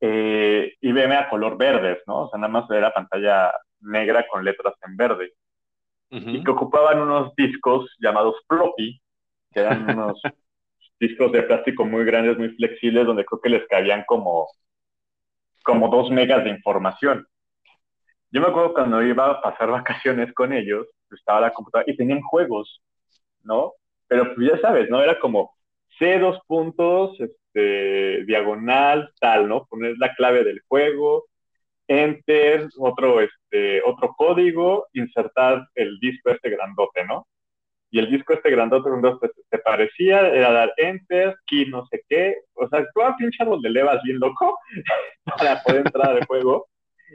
eh, 0.00 0.74
IBM 0.80 1.14
a 1.16 1.28
color 1.28 1.56
verdes, 1.56 1.98
¿no? 2.06 2.22
O 2.22 2.30
sea, 2.30 2.38
nada 2.38 2.52
más 2.52 2.70
era 2.70 2.92
pantalla 2.92 3.52
negra 3.80 4.26
con 4.28 4.44
letras 4.44 4.74
en 4.86 4.96
verde. 4.96 5.32
Y 6.10 6.44
que 6.44 6.50
ocupaban 6.52 7.00
unos 7.00 7.34
discos 7.34 7.92
llamados 7.98 8.36
floppy, 8.46 9.00
que 9.52 9.60
eran 9.60 9.90
unos 9.98 10.22
discos 11.00 11.32
de 11.32 11.42
plástico 11.42 11.84
muy 11.84 12.04
grandes, 12.04 12.38
muy 12.38 12.50
flexibles, 12.50 13.04
donde 13.04 13.24
creo 13.24 13.40
que 13.40 13.48
les 13.48 13.66
cabían 13.66 14.04
como, 14.06 14.46
como 15.64 15.88
dos 15.88 16.10
megas 16.10 16.44
de 16.44 16.50
información. 16.50 17.26
Yo 18.30 18.40
me 18.40 18.46
acuerdo 18.46 18.74
cuando 18.74 19.02
iba 19.02 19.28
a 19.28 19.42
pasar 19.42 19.70
vacaciones 19.70 20.32
con 20.34 20.52
ellos, 20.52 20.86
estaba 21.10 21.40
la 21.40 21.52
computadora 21.52 21.90
y 21.90 21.96
tenían 21.96 22.20
juegos, 22.20 22.80
¿no? 23.42 23.72
Pero 24.06 24.34
pues 24.34 24.50
ya 24.50 24.60
sabes, 24.60 24.90
¿no? 24.90 25.00
Era 25.00 25.18
como 25.18 25.54
C 25.98 26.18
dos 26.18 26.38
puntos, 26.46 27.16
este, 27.54 28.24
diagonal, 28.24 29.12
tal, 29.20 29.48
¿no? 29.48 29.66
Poner 29.66 29.94
la 29.98 30.14
clave 30.14 30.44
del 30.44 30.60
juego, 30.66 31.26
enter, 31.86 32.68
otro, 32.78 33.20
este, 33.20 33.82
otro 33.82 34.14
código, 34.16 34.88
insertar 34.92 35.66
el 35.74 35.98
disco 36.00 36.30
este 36.30 36.50
grandote, 36.50 37.04
¿no? 37.04 37.26
Y 37.90 38.00
el 38.00 38.10
disco 38.10 38.32
este 38.34 38.50
grandote, 38.50 38.90
grandote 38.90 39.30
te 39.48 39.58
parecía, 39.58 40.20
era 40.28 40.50
dar 40.52 40.72
enter, 40.78 41.36
key 41.46 41.66
no 41.66 41.86
sé 41.86 42.02
qué, 42.08 42.36
o 42.54 42.68
sea, 42.68 42.84
tú 42.92 43.02
a 43.02 43.16
pinche 43.16 43.44
donde 43.44 43.70
le 43.70 43.82
bien 44.02 44.18
loco 44.18 44.58
para 45.38 45.62
poder 45.62 45.86
entrar 45.86 46.10
al 46.10 46.26
juego. 46.26 46.68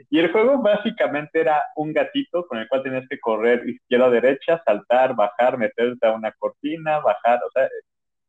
Y 0.08 0.18
el 0.18 0.32
juego 0.32 0.62
básicamente 0.62 1.40
era 1.40 1.62
un 1.76 1.92
gatito 1.92 2.46
con 2.46 2.58
el 2.58 2.68
cual 2.68 2.82
tenías 2.82 3.06
que 3.08 3.20
correr 3.20 3.68
izquierda 3.68 4.08
derecha, 4.08 4.62
saltar, 4.64 5.14
bajar, 5.14 5.58
meterte 5.58 6.06
a 6.06 6.12
una 6.12 6.32
cortina, 6.32 7.00
bajar, 7.00 7.40
o 7.46 7.50
sea, 7.52 7.68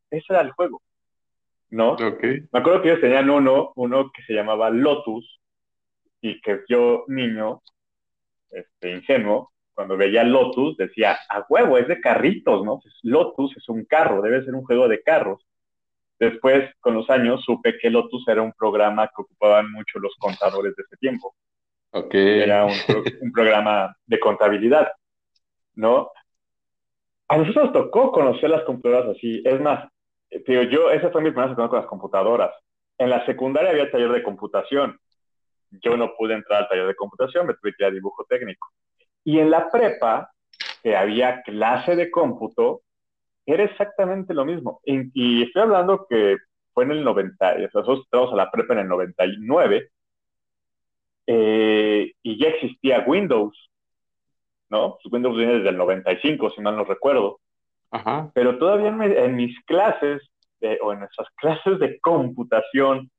ese 0.10 0.26
era 0.30 0.42
el 0.42 0.52
juego, 0.52 0.82
¿no? 1.72 1.94
Okay. 1.94 2.42
Me 2.52 2.60
acuerdo 2.60 2.82
que 2.82 2.90
ellos 2.90 3.02
tenían 3.02 3.30
uno, 3.30 3.72
uno 3.76 4.12
que 4.12 4.22
se 4.24 4.34
llamaba 4.34 4.70
Lotus, 4.70 5.40
y 6.22 6.40
que 6.42 6.62
yo, 6.70 7.06
niño, 7.08 7.62
este, 8.52 8.92
ingenuo, 8.92 9.52
cuando 9.74 9.98
veía 9.98 10.24
Lotus, 10.24 10.78
decía, 10.78 11.18
a 11.30 11.46
huevo, 11.50 11.78
es 11.78 11.88
de 11.88 12.00
carritos, 12.00 12.64
¿no? 12.64 12.80
Lotus 13.02 13.58
es 13.58 13.68
un 13.70 13.86
carro, 13.86 14.22
debe 14.22 14.44
ser 14.44 14.54
un 14.54 14.64
juego 14.64 14.88
de 14.88 15.02
carros. 15.02 15.44
Después, 16.20 16.70
con 16.80 16.94
los 16.94 17.10
años, 17.10 17.44
supe 17.44 17.80
que 17.80 17.90
Lotus 17.90 18.28
era 18.28 18.44
un 18.44 18.54
programa 18.54 19.08
que 19.08 19.24
ocupaban 19.24 19.72
mucho 19.72 19.98
los 19.98 20.16
contadores 20.20 20.76
de 20.76 20.84
ese 20.84 20.98
tiempo. 20.98 21.34
Okay. 21.92 22.42
Era 22.42 22.66
un, 22.66 22.74
un 23.22 23.32
programa 23.32 23.96
de 24.06 24.20
contabilidad, 24.20 24.92
¿no? 25.74 26.12
A 27.28 27.38
nosotros 27.38 27.66
nos 27.66 27.74
tocó 27.74 28.12
conocer 28.12 28.50
las 28.50 28.64
computadoras 28.64 29.16
así. 29.18 29.42
Es 29.44 29.60
más, 29.62 29.90
yo, 30.70 30.92
esa 30.92 31.12
fue 31.12 31.22
mi 31.22 31.32
primera 31.32 31.56
con 31.56 31.80
las 31.80 31.88
computadoras. 31.88 32.52
En 32.98 33.10
la 33.10 33.26
secundaria 33.26 33.72
había 33.72 33.92
taller 33.92 34.12
de 34.12 34.24
computación 34.24 35.00
yo 35.72 35.96
no 35.98 36.14
pude 36.16 36.34
entrar 36.34 36.64
al 36.64 36.70
taller 36.70 36.88
de 36.88 36.96
computación, 36.96 37.48
me 37.48 37.54
tuve 37.54 37.74
que 37.74 37.84
ir 37.84 37.86
a 37.86 37.92
dibujo 37.92 38.26
técnico. 38.26 38.70
Y 39.24 39.40
en 39.40 39.50
la 39.50 39.70
prepa, 39.70 40.32
que 40.84 40.96
había 40.96 41.42
clase 41.44 41.96
de 41.96 42.12
cómputo, 42.12 42.82
era 43.46 43.64
exactamente 43.64 44.34
lo 44.34 44.46
mismo. 44.46 44.82
Y, 44.84 45.44
estoy 45.44 45.62
hablando 45.64 46.06
que 46.10 46.38
fue 46.74 46.84
en 46.84 46.92
el 46.92 47.04
90, 47.04 47.58
nosotros 47.74 48.02
entramos 48.06 48.34
a 48.34 48.36
la 48.36 48.52
prepa 48.52 48.74
en 48.74 48.80
el 48.80 48.88
99, 48.88 49.90
eh, 51.28 52.12
y 52.24 52.40
ya 52.42 52.50
existía 52.50 53.04
Windows, 53.06 53.70
¿no? 54.70 54.98
Windows 55.10 55.38
viene 55.38 55.56
desde 55.56 55.70
el 55.70 55.78
95, 55.78 56.50
si 56.52 56.62
mal 56.62 56.76
no 56.76 56.84
recuerdo. 56.84 57.40
Ajá. 57.92 58.32
Pero 58.34 58.58
todavía 58.58 58.88
en, 58.88 59.36
mis 59.36 59.60
clases, 59.66 60.22
o 60.82 60.94
en 60.94 61.00
nuestras 61.00 61.28
clases 61.36 61.80
de 61.80 62.00
computación, 62.00 63.10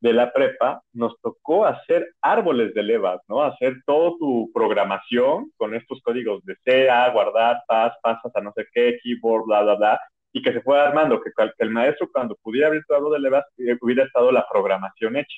de 0.00 0.14
la 0.14 0.32
prepa, 0.32 0.82
nos 0.94 1.14
tocó 1.20 1.66
hacer 1.66 2.14
árboles 2.22 2.72
de 2.74 2.82
levas, 2.82 3.20
¿no? 3.28 3.42
Hacer 3.42 3.76
toda 3.84 4.12
tu 4.18 4.50
programación 4.52 5.52
con 5.56 5.74
estos 5.74 6.00
códigos 6.02 6.42
de 6.44 6.56
C, 6.64 6.90
A, 6.90 7.10
guardar, 7.10 7.62
paz, 7.68 7.92
pasas 8.02 8.34
a 8.34 8.40
no 8.40 8.52
sé 8.56 8.66
qué, 8.72 8.98
keyboard, 9.02 9.44
bla, 9.44 9.62
bla, 9.62 9.74
bla, 9.74 10.00
y 10.32 10.42
que 10.42 10.52
se 10.52 10.62
fue 10.62 10.80
armando, 10.80 11.20
que, 11.20 11.30
el 11.58 11.70
maestro 11.70 12.08
cuando 12.10 12.34
pudiera 12.36 12.68
abrir 12.68 12.82
tu 12.86 12.94
árbol 12.94 13.12
de 13.12 13.20
levas 13.20 13.44
eh, 13.58 13.76
hubiera 13.80 14.04
estado 14.04 14.32
la 14.32 14.46
programación 14.50 15.16
hecha. 15.16 15.36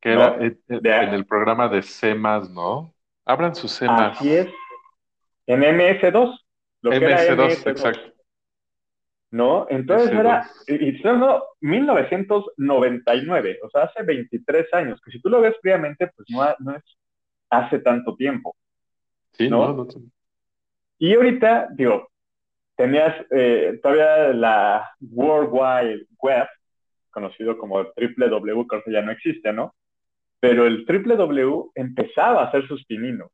Que 0.00 0.12
era 0.12 0.36
en, 0.40 1.14
el 1.14 1.24
programa 1.24 1.68
de 1.68 1.82
C+, 1.82 2.14
¿no? 2.14 2.92
Abran 3.24 3.54
su 3.54 3.68
C+. 3.68 3.86
Así 3.88 4.34
es. 4.34 4.48
En 5.46 5.60
MS2. 5.60 6.36
Lo 6.86 6.92
MS2, 6.92 7.66
exacto. 7.66 8.16
¿no? 9.30 9.66
Entonces 9.68 10.10
era, 10.12 10.48
y, 10.66 11.00
no, 11.02 11.42
1999, 11.60 13.58
o 13.62 13.70
sea, 13.70 13.82
hace 13.82 14.02
23 14.02 14.72
años, 14.72 15.00
que 15.04 15.10
si 15.10 15.20
tú 15.20 15.28
lo 15.28 15.40
ves 15.40 15.56
fríamente, 15.60 16.10
pues 16.14 16.28
no, 16.30 16.44
no 16.60 16.76
es 16.76 16.82
hace 17.50 17.80
tanto 17.80 18.16
tiempo. 18.16 18.56
Sí, 19.32 19.50
no, 19.50 19.72
no, 19.72 19.86
Y 20.98 21.14
ahorita, 21.14 21.68
digo, 21.72 22.08
tenías 22.76 23.14
eh, 23.30 23.78
todavía 23.82 24.32
la 24.32 24.90
World 25.00 25.50
Wide 25.52 26.06
Web, 26.18 26.48
conocido 27.10 27.58
como 27.58 27.82
www, 27.82 28.66
que 28.84 28.92
ya 28.92 29.02
no 29.02 29.12
existe, 29.12 29.52
¿no? 29.52 29.74
Pero 30.40 30.66
el 30.66 30.86
www 30.86 31.72
empezaba 31.74 32.42
a 32.42 32.46
hacer 32.46 32.66
sus 32.68 32.84
pininos, 32.84 33.30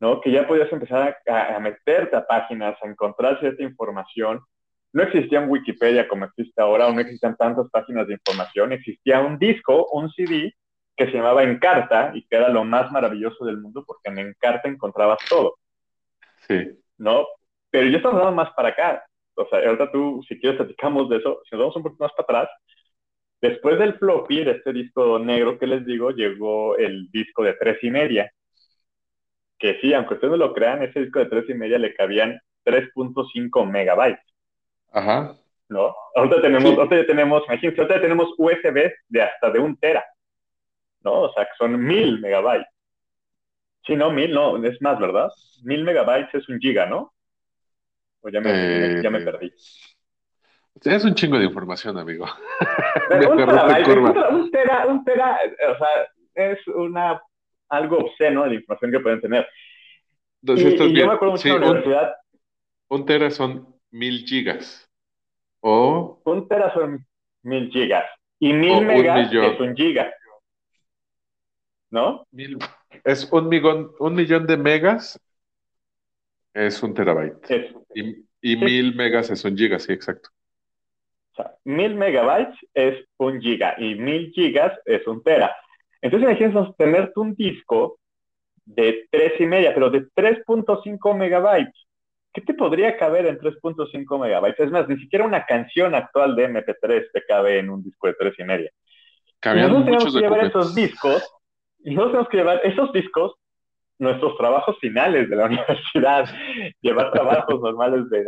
¿no? 0.00 0.20
Que 0.20 0.32
ya 0.32 0.46
podías 0.46 0.72
empezar 0.72 1.16
a, 1.28 1.56
a 1.56 1.60
meterte 1.60 2.16
a 2.16 2.26
páginas, 2.26 2.76
a 2.82 2.86
encontrar 2.86 3.38
cierta 3.38 3.62
información 3.62 4.40
no 4.92 5.02
existía 5.02 5.40
un 5.40 5.50
Wikipedia 5.50 6.08
como 6.08 6.24
existe 6.24 6.60
ahora, 6.60 6.88
o 6.88 6.92
no 6.92 7.00
existían 7.00 7.36
tantas 7.36 7.70
páginas 7.70 8.06
de 8.08 8.14
información, 8.14 8.72
existía 8.72 9.20
un 9.20 9.38
disco, 9.38 9.86
un 9.92 10.10
CD 10.10 10.54
que 10.96 11.06
se 11.06 11.12
llamaba 11.12 11.44
Encarta 11.44 12.12
y 12.14 12.26
que 12.26 12.36
era 12.36 12.48
lo 12.48 12.64
más 12.64 12.90
maravilloso 12.90 13.44
del 13.44 13.58
mundo 13.58 13.84
porque 13.86 14.10
en 14.10 14.18
Encarta 14.18 14.68
encontrabas 14.68 15.18
todo. 15.28 15.56
Sí. 16.48 16.70
¿No? 16.98 17.26
Pero 17.70 17.88
yo 17.88 17.98
estaba 17.98 18.14
hablando 18.14 18.36
más 18.36 18.52
para 18.54 18.70
acá. 18.70 19.04
O 19.34 19.46
sea, 19.48 19.60
ahorita 19.60 19.92
tú, 19.92 20.22
si 20.28 20.38
quieres, 20.38 20.58
platicamos 20.58 21.08
de 21.08 21.18
eso. 21.18 21.40
Si 21.44 21.54
nos 21.54 21.60
vamos 21.60 21.76
un 21.76 21.82
poquito 21.84 22.04
más 22.04 22.12
para 22.12 22.40
atrás, 22.40 22.56
después 23.40 23.78
del 23.78 23.94
floppy, 23.94 24.44
de 24.44 24.50
este 24.52 24.72
disco 24.72 25.18
negro 25.18 25.58
que 25.58 25.66
les 25.66 25.86
digo, 25.86 26.10
llegó 26.10 26.76
el 26.76 27.08
disco 27.10 27.44
de 27.44 27.54
tres 27.54 27.78
y 27.82 27.90
media. 27.90 28.30
Que 29.60 29.78
sí, 29.80 29.92
aunque 29.92 30.14
ustedes 30.14 30.32
no 30.32 30.38
lo 30.38 30.54
crean, 30.54 30.82
ese 30.82 31.00
disco 31.00 31.18
de 31.18 31.26
tres 31.26 31.44
y 31.50 31.54
media 31.54 31.78
le 31.78 31.94
cabían 31.94 32.40
3.5 32.64 33.70
megabytes. 33.70 34.24
Ajá. 34.90 35.36
¿No? 35.68 35.94
Ahorita 36.16 36.40
tenemos, 36.40 36.76
ahorita 36.76 37.06
tenemos, 37.06 37.44
imagínense, 37.46 37.80
ahorita 37.82 38.00
tenemos 38.00 38.34
USB 38.38 38.90
de 39.08 39.22
hasta 39.22 39.50
de 39.50 39.58
un 39.60 39.76
tera, 39.76 40.04
¿no? 41.02 41.20
O 41.20 41.32
sea, 41.32 41.44
que 41.44 41.52
son 41.58 41.78
mil 41.78 42.20
megabytes. 42.20 42.66
Sí, 43.86 43.94
no, 43.96 44.10
mil, 44.10 44.32
no, 44.32 44.62
es 44.64 44.80
más, 44.80 44.98
¿verdad? 44.98 45.28
Mil 45.62 45.84
megabytes 45.84 46.34
es 46.34 46.48
un 46.48 46.58
giga, 46.58 46.86
¿no? 46.86 47.12
O 48.22 48.30
ya 48.30 48.40
me, 48.40 49.02
ya 49.02 49.10
me 49.10 49.18
eh, 49.18 49.24
perdí. 49.24 49.52
Es 50.82 51.04
un 51.04 51.14
chingo 51.14 51.38
de 51.38 51.44
información, 51.44 51.98
amigo. 51.98 52.24
un, 53.10 53.36
terabyte, 53.36 53.88
un, 54.30 54.50
tera, 54.50 54.86
un 54.86 55.04
tera, 55.04 55.38
o 55.72 55.78
sea, 55.78 56.08
es 56.34 56.66
una 56.68 57.20
algo 57.70 57.98
obsceno 57.98 58.42
de 58.42 58.48
la 58.50 58.54
información 58.56 58.92
que 58.92 59.00
pueden 59.00 59.20
tener. 59.20 59.48
y, 60.42 60.94
yo 60.94 61.06
me 61.06 61.12
acuerdo 61.14 61.32
mucho 61.32 61.48
en 61.48 61.60
la 61.60 61.70
universidad. 61.70 62.14
Un 62.88 63.06
tera 63.06 63.30
son 63.30 63.74
mil 63.90 64.24
gigas. 64.26 64.88
O. 65.60 66.20
Un 66.24 66.48
tera 66.48 66.72
son 66.74 67.06
mil 67.42 67.70
gigas. 67.70 68.04
Y 68.38 68.52
mil 68.52 68.84
megas 68.84 69.32
es 69.32 69.60
un 69.60 69.76
giga. 69.76 70.12
¿No? 71.90 72.24
es 73.04 73.28
un 73.32 73.48
millón, 73.48 73.90
un 73.98 74.14
millón 74.14 74.46
de 74.46 74.56
megas 74.56 75.20
es 76.54 76.82
un 76.82 76.94
terabyte. 76.94 77.74
y, 77.94 78.56
mil 78.56 78.94
megas 78.94 79.30
es 79.30 79.44
un 79.44 79.56
giga, 79.56 79.78
sí, 79.78 79.92
exacto. 79.92 80.30
O 81.32 81.34
sea, 81.36 81.54
mil 81.64 81.94
megabytes 81.94 82.56
es 82.74 83.04
un 83.18 83.40
giga 83.40 83.74
y 83.78 83.94
mil 83.96 84.30
gigas 84.32 84.78
es 84.84 85.06
un 85.06 85.22
tera. 85.22 85.54
Entonces 86.02 86.28
imagínense 86.28 86.72
tener 86.78 87.12
un 87.16 87.34
disco 87.34 87.98
de 88.64 89.06
tres 89.10 89.40
y 89.40 89.46
media, 89.46 89.74
pero 89.74 89.90
de 89.90 90.08
3.5 90.10 91.16
megabytes. 91.16 91.86
¿qué 92.32 92.40
te 92.40 92.54
podría 92.54 92.96
caber 92.96 93.26
en 93.26 93.38
3.5 93.38 94.20
megabytes? 94.20 94.60
Es 94.60 94.70
más, 94.70 94.88
ni 94.88 94.96
siquiera 94.98 95.24
una 95.24 95.44
canción 95.44 95.94
actual 95.94 96.36
de 96.36 96.48
MP3 96.48 97.08
te 97.12 97.24
cabe 97.26 97.58
en 97.58 97.70
un 97.70 97.82
disco 97.82 98.06
de 98.06 98.14
3 98.14 98.34
y 98.38 98.44
media. 98.44 98.70
nosotros 99.44 99.84
tenemos 99.84 100.14
que 100.14 100.20
llevar 100.20 100.44
esos 100.44 100.74
discos, 100.74 101.34
y 101.82 101.94
nosotros 101.94 102.12
tenemos 102.12 102.28
que 102.28 102.36
llevar 102.36 102.60
esos 102.64 102.92
discos, 102.92 103.34
nuestros 103.98 104.36
trabajos 104.36 104.78
finales 104.78 105.28
de 105.28 105.36
la 105.36 105.44
universidad, 105.46 106.26
llevar 106.80 107.12
trabajos 107.12 107.60
normales 107.60 108.08
de... 108.10 108.26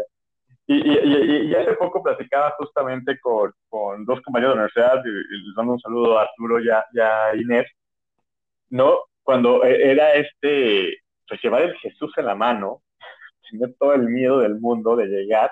Y, 0.66 0.74
y, 0.74 1.50
y, 1.50 1.54
hace 1.54 1.72
poco 1.74 2.02
platicaba 2.02 2.54
justamente 2.56 3.18
con, 3.20 3.52
con 3.68 4.04
dos 4.04 4.20
compañeros 4.20 4.54
de 4.54 4.56
la 4.56 4.62
universidad, 4.62 5.04
y, 5.04 5.08
les 5.08 5.56
mando 5.56 5.72
un 5.72 5.80
saludo 5.80 6.18
a 6.18 6.22
Arturo 6.22 6.60
y 6.60 6.68
a, 6.70 7.34
Inés, 7.34 7.66
¿no? 8.70 9.00
Cuando 9.22 9.64
e, 9.64 9.90
era 9.90 10.14
este, 10.14 10.98
pues 11.28 11.42
llevar 11.42 11.62
el 11.62 11.74
Jesús 11.78 12.12
en 12.16 12.26
la 12.26 12.34
mano, 12.36 12.82
tener 13.50 13.74
todo 13.78 13.94
el 13.94 14.08
miedo 14.08 14.38
del 14.38 14.60
mundo 14.60 14.94
de 14.94 15.06
llegar. 15.06 15.50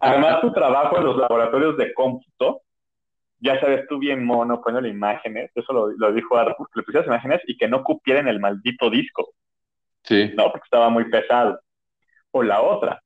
Además, 0.00 0.40
tu 0.40 0.52
trabajo 0.52 0.96
en 0.96 1.04
los 1.04 1.16
laboratorios 1.18 1.76
de 1.76 1.92
cómputo, 1.92 2.62
ya 3.40 3.60
sabes, 3.60 3.86
tú 3.88 3.98
bien 3.98 4.24
mono, 4.24 4.62
poniendo 4.62 4.88
imágenes, 4.88 5.50
eso 5.54 5.72
lo, 5.74 5.88
lo 5.88 6.12
dijo 6.12 6.36
Arthur, 6.36 6.66
que 6.72 6.80
le 6.80 6.82
pusieras 6.82 7.06
imágenes 7.06 7.42
y 7.46 7.56
que 7.58 7.68
no 7.68 7.84
cupieran 7.84 8.26
el 8.26 8.40
maldito 8.40 8.88
disco. 8.88 9.34
Sí. 10.02 10.32
¿no? 10.34 10.50
Porque 10.50 10.64
estaba 10.64 10.88
muy 10.88 11.10
pesado. 11.10 11.60
O 12.30 12.42
la 12.42 12.62
otra, 12.62 13.02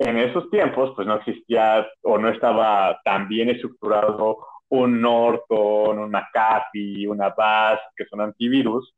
en 0.00 0.16
esos 0.16 0.48
tiempos, 0.50 0.92
pues 0.96 1.06
no 1.06 1.16
existía 1.16 1.86
o 2.02 2.16
no 2.16 2.30
estaba 2.30 2.98
tan 3.04 3.28
bien 3.28 3.50
estructurado 3.50 4.38
un 4.70 4.98
Norton, 5.00 5.98
un 5.98 6.10
McAfee, 6.10 7.06
una 7.06 7.26
Avast, 7.26 7.82
que 7.94 8.06
son 8.06 8.22
antivirus. 8.22 8.94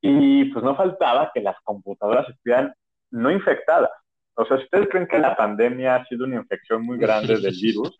Y 0.00 0.46
pues 0.46 0.64
no 0.64 0.74
faltaba 0.74 1.30
que 1.34 1.42
las 1.42 1.56
computadoras 1.62 2.26
estuvieran 2.30 2.72
no 3.10 3.30
infectadas. 3.30 3.90
O 4.34 4.46
sea, 4.46 4.56
si 4.56 4.64
ustedes 4.64 4.88
creen 4.88 5.06
que 5.06 5.18
la 5.18 5.36
pandemia 5.36 5.96
ha 5.96 6.06
sido 6.06 6.24
una 6.24 6.36
infección 6.36 6.82
muy 6.82 6.96
grande 6.96 7.36
del 7.36 7.54
virus, 7.60 7.94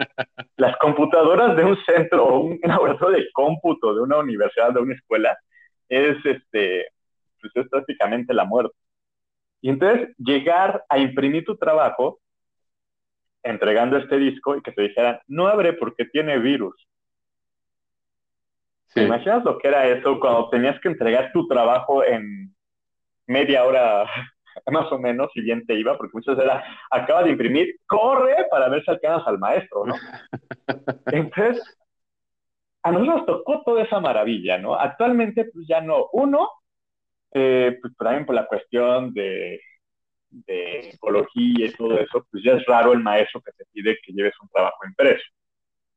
las 0.57 0.79
computadoras 0.79 1.55
de 1.57 1.65
un 1.65 1.77
centro 1.85 2.25
o 2.25 2.41
un 2.41 2.59
laboratorio 2.63 3.19
de 3.19 3.31
cómputo 3.33 3.95
de 3.95 4.01
una 4.01 4.17
universidad, 4.17 4.73
de 4.73 4.81
una 4.81 4.95
escuela, 4.95 5.37
es 5.91 6.17
este, 6.25 6.87
pues 7.39 7.53
es 7.55 7.69
prácticamente 7.69 8.33
la 8.33 8.47
muerte. 8.47 8.75
Y 9.61 9.71
entonces 9.71 10.15
llegar 10.19 10.85
a 10.89 10.99
imprimir 10.99 11.45
tu 11.45 11.57
trabajo 11.57 12.21
entregando 13.43 13.97
este 13.97 14.19
disco 14.19 14.57
y 14.57 14.63
que 14.63 14.73
te 14.73 14.83
dijeran, 14.83 15.21
no 15.27 15.47
abre 15.47 15.73
porque 15.73 16.05
tiene 16.07 16.39
virus. 16.39 16.75
¿Te 18.93 19.05
imaginas 19.05 19.45
lo 19.45 19.57
que 19.59 19.69
era 19.69 19.87
eso 19.87 20.19
cuando 20.19 20.49
tenías 20.51 20.79
que 20.81 20.89
entregar 20.89 21.31
tu 21.33 21.47
trabajo 21.47 22.05
en 22.05 22.55
media 23.27 23.65
hora 23.65 24.05
más 24.71 24.91
o 24.91 24.99
menos, 24.99 25.31
si 25.33 25.41
bien 25.41 25.65
te 25.67 25.75
iba, 25.75 25.97
porque 25.97 26.13
muchas 26.15 26.39
era, 26.39 26.65
acaba 26.91 27.23
de 27.23 27.31
imprimir, 27.31 27.77
corre 27.87 28.47
para 28.51 28.69
ver 28.69 28.85
si 28.85 28.91
alcanzas 28.91 29.27
al 29.29 29.39
maestro, 29.39 29.87
¿no? 29.87 29.95
Entonces, 31.07 31.63
a 32.83 32.91
nosotros 32.91 33.17
nos 33.17 33.27
tocó 33.27 33.63
toda 33.65 33.83
esa 33.83 34.01
maravilla, 34.01 34.59
¿no? 34.59 34.75
Actualmente, 34.75 35.45
pues 35.53 35.67
ya 35.69 35.81
no. 35.81 36.09
Uno, 36.13 36.49
eh, 37.33 37.79
pues 37.81 37.97
también 37.97 38.27
por 38.27 38.35
la 38.35 38.47
cuestión 38.47 39.13
de, 39.13 39.61
de 40.31 40.91
ecología 40.91 41.67
y 41.67 41.73
todo 41.73 41.99
eso, 41.99 42.27
pues 42.31 42.43
ya 42.43 42.53
es 42.53 42.65
raro 42.67 42.93
el 42.93 43.01
maestro 43.01 43.41
que 43.41 43.53
te 43.53 43.65
pide 43.73 43.99
que 44.05 44.13
lleves 44.13 44.35
un 44.41 44.49
trabajo 44.49 44.87
impreso, 44.87 45.25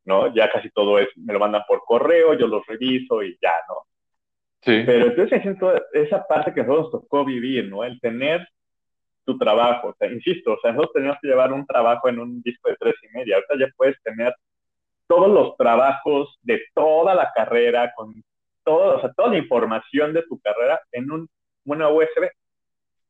¿no? 0.04 0.34
Ya 0.34 0.50
casi 0.50 0.70
todo 0.70 0.98
es, 0.98 1.08
me 1.16 1.32
lo 1.32 1.38
mandan 1.38 1.62
por 1.66 1.82
correo, 1.84 2.34
yo 2.34 2.46
lo 2.46 2.62
reviso 2.66 3.22
y 3.22 3.38
ya, 3.40 3.54
¿no? 3.68 3.76
Sí. 4.62 4.82
Pero 4.86 5.06
entonces 5.06 5.42
siento 5.42 5.72
esa 5.92 6.26
parte 6.26 6.54
que 6.54 6.62
nosotros 6.62 6.92
nos 6.92 7.02
tocó 7.02 7.24
vivir, 7.24 7.68
¿no? 7.68 7.84
El 7.84 8.00
tener 8.00 8.46
tu 9.24 9.38
trabajo, 9.38 9.88
o 9.88 9.94
sea, 9.98 10.10
insisto, 10.10 10.52
o 10.52 10.60
sea, 10.60 10.72
nosotros 10.72 10.94
teníamos 10.94 11.18
que 11.20 11.28
llevar 11.28 11.52
un 11.52 11.66
trabajo 11.66 12.08
en 12.08 12.18
un 12.18 12.42
disco 12.42 12.68
de 12.68 12.76
tres 12.78 12.94
y 13.02 13.16
media, 13.16 13.36
ahorita 13.36 13.54
ya 13.58 13.72
puedes 13.76 14.00
tener 14.02 14.34
todos 15.06 15.30
los 15.30 15.56
trabajos 15.56 16.38
de 16.42 16.62
toda 16.74 17.14
la 17.14 17.30
carrera, 17.34 17.92
con 17.94 18.14
todo, 18.64 18.96
o 18.96 19.00
sea, 19.00 19.12
toda 19.12 19.30
la 19.30 19.38
información 19.38 20.12
de 20.12 20.22
tu 20.22 20.38
carrera 20.40 20.80
en 20.92 21.10
un, 21.10 21.28
una 21.64 21.88
USB, 21.88 22.30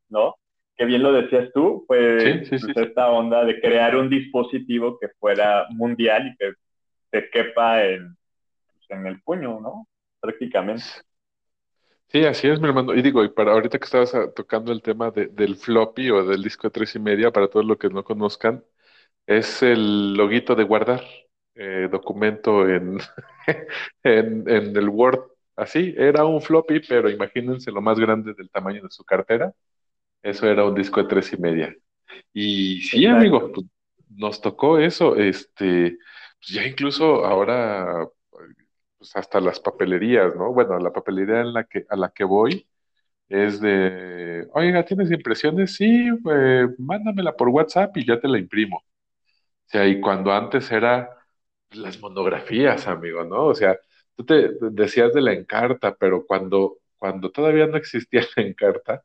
¿no? 0.09 0.35
Que 0.77 0.85
bien 0.85 1.03
lo 1.03 1.13
decías 1.13 1.51
tú, 1.55 1.85
pues, 1.87 2.51
esta 2.53 3.11
onda 3.11 3.45
de 3.45 3.61
crear 3.61 3.97
un 3.97 4.11
dispositivo 4.11 4.99
que 4.99 5.09
fuera 5.21 5.67
mundial 5.71 6.29
y 6.29 6.37
que 6.37 6.53
te 7.11 7.31
quepa 7.31 7.85
en, 7.85 8.17
pues, 8.67 8.99
en 8.99 9.07
el 9.07 9.23
puño, 9.23 9.61
¿no? 9.61 9.87
Prácticamente. 10.21 10.85
Sí, 12.09 12.25
así 12.25 12.49
es, 12.49 12.61
mi 12.61 12.69
hermano. 12.69 12.95
Y 12.95 13.03
digo, 13.03 13.25
y 13.25 13.29
para 13.29 13.53
ahorita 13.53 13.79
que 13.79 13.85
estabas 13.85 14.15
ah, 14.15 14.33
tocando 14.35 14.73
el 14.73 14.83
tema 14.83 15.11
de, 15.11 15.27
del 15.27 15.57
floppy 15.57 16.11
o 16.11 16.25
del 16.25 16.43
disco 16.43 16.69
de 16.69 16.73
tres 16.73 16.95
y 16.95 17.01
media, 17.01 17.33
para 17.33 17.49
todos 17.49 17.67
los 17.67 17.77
que 17.79 17.89
no 17.89 18.05
conozcan, 18.05 18.65
es 19.27 19.63
el 19.63 20.15
loguito 20.15 20.55
de 20.55 20.65
guardar 20.65 21.03
eh, 21.57 21.89
documento 21.91 22.69
en, 22.69 22.99
en, 24.05 24.49
en, 24.49 24.77
el 24.77 24.89
Word 24.89 25.34
Así, 25.57 25.95
era 25.97 26.25
un 26.25 26.41
floppy, 26.43 26.81
pero 26.89 27.09
imagínense 27.11 27.71
lo 27.71 27.81
más 27.81 27.99
grande 27.99 28.35
del 28.35 28.51
tamaño 28.51 28.83
de 28.83 28.91
su 28.91 29.05
cartera. 29.05 29.53
Eso 30.23 30.49
era 30.49 30.65
un 30.65 30.75
disco 30.75 31.03
de 31.03 31.09
tres 31.09 31.33
y 31.33 31.39
media. 31.39 31.75
Y 32.33 32.83
sí, 32.83 33.07
amigo, 33.07 33.53
pues, 33.53 33.67
nos 34.11 34.41
tocó 34.41 34.79
eso. 34.79 35.17
Este, 35.17 35.99
pues 36.41 36.49
ya 36.51 36.67
incluso 36.67 37.25
ahora, 37.25 38.09
pues 38.99 39.15
hasta 39.17 39.41
las 39.41 39.61
papelerías, 39.61 40.35
¿no? 40.37 40.53
Bueno, 40.53 40.79
la 40.79 40.93
papelería 40.93 41.41
en 41.41 41.53
la 41.55 41.65
que, 41.65 41.85
a 41.89 41.97
la 41.97 42.11
que 42.11 42.25
voy 42.25 42.67
es 43.29 43.61
de, 43.61 44.49
oiga, 44.55 44.85
¿tienes 44.85 45.11
impresiones? 45.11 45.75
Sí, 45.77 46.11
pues 46.23 46.69
mándamela 46.79 47.37
por 47.37 47.49
WhatsApp 47.49 47.97
y 47.97 48.07
ya 48.07 48.21
te 48.21 48.29
la 48.29 48.39
imprimo. 48.39 48.79
O 48.79 48.85
sea, 49.67 49.87
y 49.89 50.01
cuando 50.01 50.33
antes 50.33 50.71
era 50.73 51.11
las 51.73 52.01
monografías, 52.01 52.87
amigo, 52.89 53.25
¿no? 53.25 53.47
O 53.47 53.55
sea, 53.55 53.79
tú 54.17 54.25
te 54.25 54.51
decías 54.71 55.13
de 55.15 55.21
la 55.23 55.33
encarta, 55.33 55.95
pero 55.97 56.27
cuando, 56.27 56.79
cuando 56.99 57.31
todavía 57.31 57.67
no 57.67 57.77
existía 57.77 58.23
la 58.37 58.43
encarta, 58.45 59.05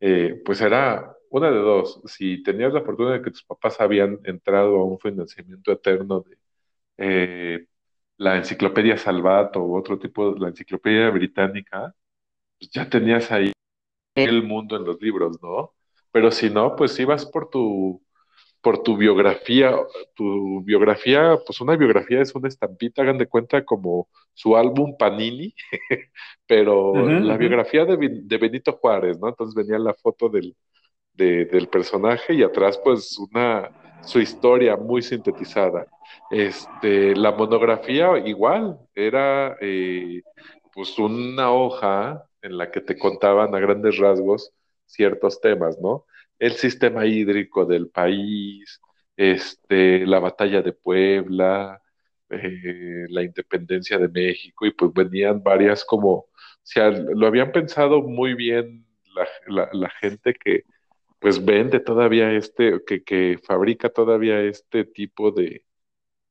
eh, 0.00 0.40
pues 0.44 0.60
era 0.60 1.16
una 1.30 1.50
de 1.50 1.58
dos. 1.58 2.02
Si 2.06 2.42
tenías 2.42 2.72
la 2.72 2.82
fortuna 2.82 3.14
de 3.14 3.22
que 3.22 3.30
tus 3.30 3.44
papás 3.44 3.80
habían 3.80 4.20
entrado 4.24 4.76
a 4.76 4.84
un 4.84 4.98
financiamiento 4.98 5.72
eterno 5.72 6.20
de 6.22 6.38
eh, 6.98 7.66
la 8.18 8.36
enciclopedia 8.36 8.96
Salvato 8.98 9.60
u 9.62 9.76
otro 9.76 9.98
tipo, 9.98 10.34
de 10.34 10.40
la 10.40 10.48
enciclopedia 10.48 11.10
británica, 11.10 11.94
pues 12.58 12.70
ya 12.72 12.88
tenías 12.90 13.32
ahí 13.32 13.52
el 14.16 14.42
mundo 14.44 14.76
en 14.76 14.84
los 14.84 15.00
libros, 15.02 15.40
¿no? 15.42 15.74
Pero 16.12 16.30
si 16.30 16.50
no, 16.50 16.76
pues 16.76 16.98
ibas 17.00 17.26
por 17.26 17.50
tu 17.50 18.02
por 18.62 18.82
tu 18.82 18.96
biografía, 18.96 19.76
tu 20.14 20.62
biografía, 20.62 21.36
pues 21.44 21.60
una 21.60 21.76
biografía 21.76 22.20
es 22.22 22.34
una 22.34 22.48
estampita, 22.48 23.02
hagan 23.02 23.18
de 23.18 23.26
cuenta 23.26 23.64
como 23.64 24.08
su 24.32 24.56
álbum 24.56 24.96
Panini, 24.96 25.52
pero 26.46 26.94
la 26.94 27.36
biografía 27.36 27.84
de, 27.84 28.38
Benito 28.38 28.72
Juárez, 28.72 29.18
¿no? 29.18 29.28
Entonces 29.28 29.54
venía 29.54 29.78
la 29.78 29.94
foto 29.94 30.28
del, 30.28 30.56
del 31.14 31.68
personaje 31.68 32.34
y 32.34 32.42
atrás 32.44 32.80
pues 32.82 33.18
una, 33.18 33.70
su 34.02 34.20
historia 34.20 34.76
muy 34.76 35.02
sintetizada. 35.02 35.86
Este, 36.30 37.16
la 37.16 37.32
monografía 37.32 38.16
igual, 38.18 38.78
era 38.94 39.56
eh, 39.60 40.22
pues 40.72 40.98
una 40.98 41.52
hoja 41.52 42.24
en 42.42 42.58
la 42.58 42.70
que 42.70 42.80
te 42.80 42.98
contaban 42.98 43.54
a 43.54 43.58
grandes 43.58 43.98
rasgos 43.98 44.52
ciertos 44.86 45.40
temas, 45.40 45.78
¿no? 45.80 46.06
El 46.42 46.54
sistema 46.56 47.06
hídrico 47.06 47.64
del 47.64 47.88
país, 47.88 48.80
este, 49.16 50.04
la 50.06 50.18
batalla 50.18 50.60
de 50.60 50.72
Puebla, 50.72 51.80
eh, 52.30 53.06
la 53.10 53.22
independencia 53.22 53.96
de 53.98 54.08
México, 54.08 54.66
y 54.66 54.72
pues 54.72 54.92
venían 54.92 55.40
varias 55.42 55.84
como, 55.84 56.10
o 56.12 56.28
sea, 56.64 56.90
lo 56.90 57.28
habían 57.28 57.52
pensado 57.52 58.02
muy 58.02 58.34
bien 58.34 58.84
la, 59.46 59.90
gente 60.00 60.34
que 60.34 60.64
pues 61.20 61.44
vende 61.44 61.78
todavía 61.80 62.32
este, 62.32 62.82
que, 62.86 63.04
que 63.04 63.38
fabrica 63.46 63.90
todavía 63.90 64.40
este 64.42 64.84
tipo 64.84 65.30
de, 65.30 65.64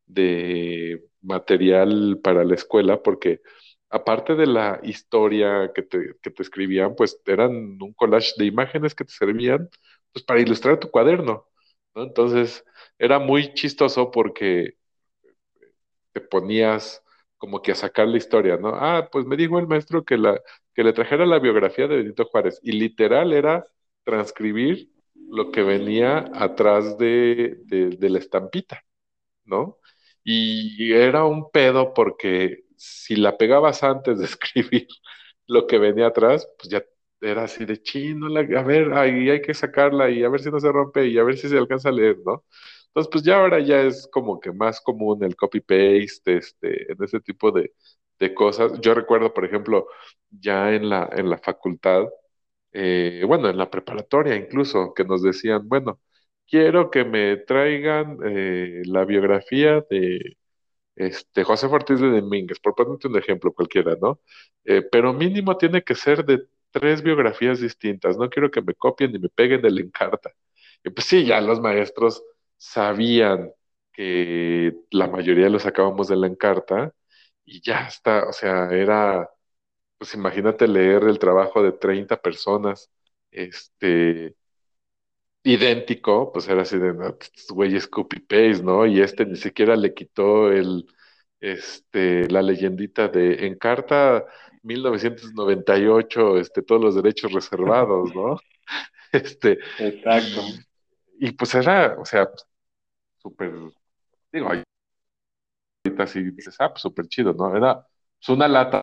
de 0.07 1.03
material 1.21 2.19
para 2.23 2.43
la 2.43 2.55
escuela, 2.55 3.01
porque 3.01 3.41
aparte 3.89 4.35
de 4.35 4.47
la 4.47 4.79
historia 4.83 5.71
que 5.73 5.83
te, 5.83 6.15
que 6.21 6.31
te 6.31 6.43
escribían, 6.43 6.95
pues 6.95 7.21
eran 7.25 7.53
un 7.81 7.93
collage 7.93 8.33
de 8.37 8.45
imágenes 8.45 8.95
que 8.95 9.05
te 9.05 9.13
servían 9.13 9.69
pues 10.13 10.25
para 10.25 10.41
ilustrar 10.41 10.79
tu 10.79 10.89
cuaderno, 10.91 11.47
¿no? 11.95 12.03
Entonces 12.03 12.65
era 12.99 13.19
muy 13.19 13.53
chistoso 13.53 14.11
porque 14.11 14.75
te 16.13 16.21
ponías 16.21 17.03
como 17.37 17.61
que 17.61 17.71
a 17.71 17.75
sacar 17.75 18.07
la 18.07 18.17
historia, 18.17 18.57
¿no? 18.57 18.69
Ah, 18.75 19.09
pues 19.11 19.25
me 19.25 19.35
dijo 19.37 19.57
el 19.59 19.67
maestro 19.67 20.03
que, 20.05 20.17
la, 20.17 20.39
que 20.73 20.83
le 20.83 20.93
trajera 20.93 21.25
la 21.25 21.39
biografía 21.39 21.87
de 21.87 21.97
Benito 21.97 22.25
Juárez 22.25 22.59
y 22.63 22.73
literal 22.73 23.33
era 23.33 23.65
transcribir 24.03 24.89
lo 25.29 25.51
que 25.51 25.63
venía 25.63 26.29
atrás 26.35 26.97
de, 26.97 27.57
de 27.65 28.09
la 28.09 28.19
estampita, 28.19 28.83
¿no? 29.45 29.79
Y 30.23 30.93
era 30.93 31.25
un 31.25 31.51
pedo 31.51 31.93
porque 31.93 32.65
si 32.77 33.15
la 33.17 33.37
pegabas 33.37 33.83
antes 33.83 34.19
de 34.19 34.25
escribir 34.27 34.87
lo 35.47 35.67
que 35.67 35.79
venía 35.79 36.07
atrás, 36.07 36.47
pues 36.57 36.69
ya 36.71 36.83
era 37.21 37.43
así 37.43 37.65
de 37.65 37.81
chino, 37.81 38.27
a 38.37 38.63
ver, 38.63 38.93
ahí 38.93 39.29
hay 39.29 39.41
que 39.41 39.53
sacarla 39.53 40.09
y 40.09 40.23
a 40.23 40.29
ver 40.29 40.41
si 40.41 40.51
no 40.51 40.59
se 40.59 40.71
rompe 40.71 41.07
y 41.07 41.17
a 41.17 41.23
ver 41.23 41.37
si 41.37 41.49
se 41.49 41.57
alcanza 41.57 41.89
a 41.89 41.91
leer, 41.91 42.17
¿no? 42.25 42.43
Entonces, 42.87 43.09
pues 43.11 43.23
ya 43.23 43.37
ahora 43.39 43.59
ya 43.59 43.81
es 43.83 44.07
como 44.11 44.39
que 44.39 44.51
más 44.51 44.81
común 44.81 45.23
el 45.23 45.35
copy-paste, 45.35 46.37
este, 46.37 46.91
en 46.91 47.03
ese 47.03 47.21
tipo 47.21 47.51
de, 47.51 47.73
cosas. 48.35 48.73
Yo 48.81 48.93
recuerdo, 48.93 49.33
por 49.33 49.45
ejemplo, 49.45 49.87
ya 50.29 50.73
en 50.73 50.89
la, 50.89 51.09
en 51.11 51.29
la 51.29 51.37
facultad, 51.39 52.05
eh, 52.73 53.23
bueno, 53.27 53.49
en 53.49 53.57
la 53.57 53.69
preparatoria 53.69 54.35
incluso, 54.35 54.93
que 54.93 55.03
nos 55.05 55.23
decían, 55.23 55.67
bueno, 55.67 55.99
quiero 56.47 56.91
que 56.91 57.05
me 57.05 57.37
traigan 57.37 58.17
eh, 58.25 58.81
la 58.85 59.05
biografía 59.05 59.83
de 59.89 60.37
este, 60.95 61.43
José 61.43 61.67
Ortiz 61.67 61.99
de 61.99 62.21
Domínguez, 62.21 62.59
por 62.59 62.75
ponerte 62.75 63.07
un 63.07 63.17
ejemplo 63.17 63.53
cualquiera, 63.53 63.95
¿no? 64.01 64.19
Eh, 64.65 64.83
pero 64.91 65.13
mínimo 65.13 65.57
tiene 65.57 65.83
que 65.83 65.95
ser 65.95 66.25
de 66.25 66.45
tres 66.71 67.01
biografías 67.03 67.59
distintas, 67.61 68.17
no 68.17 68.29
quiero 68.29 68.51
que 68.51 68.61
me 68.61 68.73
copien 68.75 69.11
ni 69.11 69.19
me 69.19 69.29
peguen 69.29 69.65
el 69.65 69.79
encarta. 69.79 70.31
Y 70.83 70.89
pues 70.91 71.05
sí, 71.07 71.25
ya 71.25 71.41
los 71.41 71.59
maestros 71.61 72.23
sabían 72.57 73.51
que 73.93 74.73
la 74.91 75.07
mayoría 75.07 75.49
lo 75.49 75.59
sacábamos 75.59 76.07
de 76.07 76.15
la 76.17 76.27
encarta 76.27 76.93
y 77.45 77.61
ya 77.61 77.87
está, 77.87 78.27
o 78.27 78.33
sea, 78.33 78.69
era, 78.71 79.29
pues 79.97 80.13
imagínate 80.15 80.67
leer 80.67 81.03
el 81.05 81.19
trabajo 81.19 81.63
de 81.63 81.73
30 81.73 82.17
personas, 82.21 82.91
este, 83.31 84.35
idéntico, 85.43 86.31
pues 86.31 86.47
era 86.47 86.61
así 86.63 86.77
de, 86.77 86.93
no, 86.93 87.07
estos 87.19 87.47
güeyes 87.55 87.87
copy-paste, 87.87 88.63
¿no? 88.63 88.85
Y 88.85 89.01
este 89.01 89.25
ni 89.25 89.35
siquiera 89.37 89.75
le 89.75 89.93
quitó 89.93 90.51
el, 90.51 90.85
este, 91.39 92.29
la 92.29 92.41
leyendita 92.41 93.07
de 93.07 93.47
Encarta 93.47 94.25
1998, 94.63 96.37
este, 96.37 96.61
todos 96.61 96.81
los 96.81 96.95
derechos 96.95 97.31
reservados, 97.31 98.13
¿no? 98.15 98.39
Este, 99.13 99.59
Exacto. 99.77 100.41
y 101.19 101.33
pues 101.33 101.53
era, 101.55 101.97
o 101.99 102.05
sea, 102.05 102.29
súper, 103.17 103.51
digo, 104.31 104.47
ahorita 104.47 106.07
sí 106.07 106.31
dices, 106.31 106.55
ah, 106.59 106.69
pues 106.69 106.81
súper 106.81 107.07
chido, 107.07 107.33
¿no? 107.33 107.53
Era 107.53 107.75
pues, 107.75 108.29
una 108.29 108.47
lata 108.47 108.81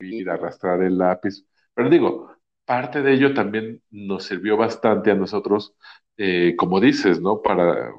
ir 0.00 0.30
a 0.30 0.34
arrastrar 0.34 0.82
el 0.82 0.96
lápiz. 0.98 1.44
Pero 1.74 1.90
digo, 1.90 2.36
parte 2.64 3.02
de 3.02 3.12
ello 3.12 3.34
también 3.34 3.82
nos 3.90 4.24
sirvió 4.24 4.56
bastante 4.56 5.10
a 5.10 5.14
nosotros, 5.14 5.74
eh, 6.16 6.54
como 6.56 6.80
dices, 6.80 7.20
¿no? 7.20 7.42
Para 7.42 7.92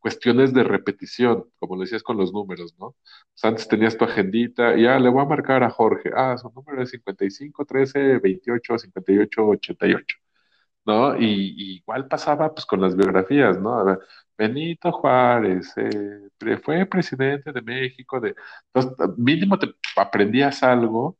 cuestiones 0.00 0.52
de 0.54 0.64
repetición, 0.64 1.46
como 1.58 1.76
lo 1.76 1.82
decías 1.82 2.02
con 2.02 2.16
los 2.16 2.32
números, 2.32 2.74
¿no? 2.78 2.96
Antes 3.42 3.68
tenías 3.68 3.96
tu 3.98 4.04
agendita 4.04 4.76
y 4.76 4.86
ah, 4.86 4.98
le 4.98 5.08
voy 5.10 5.22
a 5.22 5.26
marcar 5.28 5.62
a 5.62 5.70
Jorge, 5.70 6.10
ah, 6.16 6.36
su 6.38 6.50
número 6.50 6.82
es 6.82 6.90
55 6.90 7.64
13 7.66 8.18
28 8.18 8.78
58 8.78 9.46
88, 9.46 10.16
¿no? 10.86 11.16
Y, 11.18 11.24
y 11.56 11.76
igual 11.78 12.08
pasaba 12.08 12.52
pues 12.54 12.66
con 12.66 12.80
las 12.80 12.96
biografías, 12.96 13.60
¿no? 13.60 13.98
Benito 14.38 14.90
Juárez 14.92 15.72
eh, 15.76 16.30
fue 16.64 16.86
presidente 16.86 17.52
de 17.52 17.62
México, 17.62 18.20
de, 18.20 18.34
entonces 18.72 19.18
mínimo 19.18 19.58
te 19.58 19.74
aprendías 19.96 20.62
algo 20.62 21.18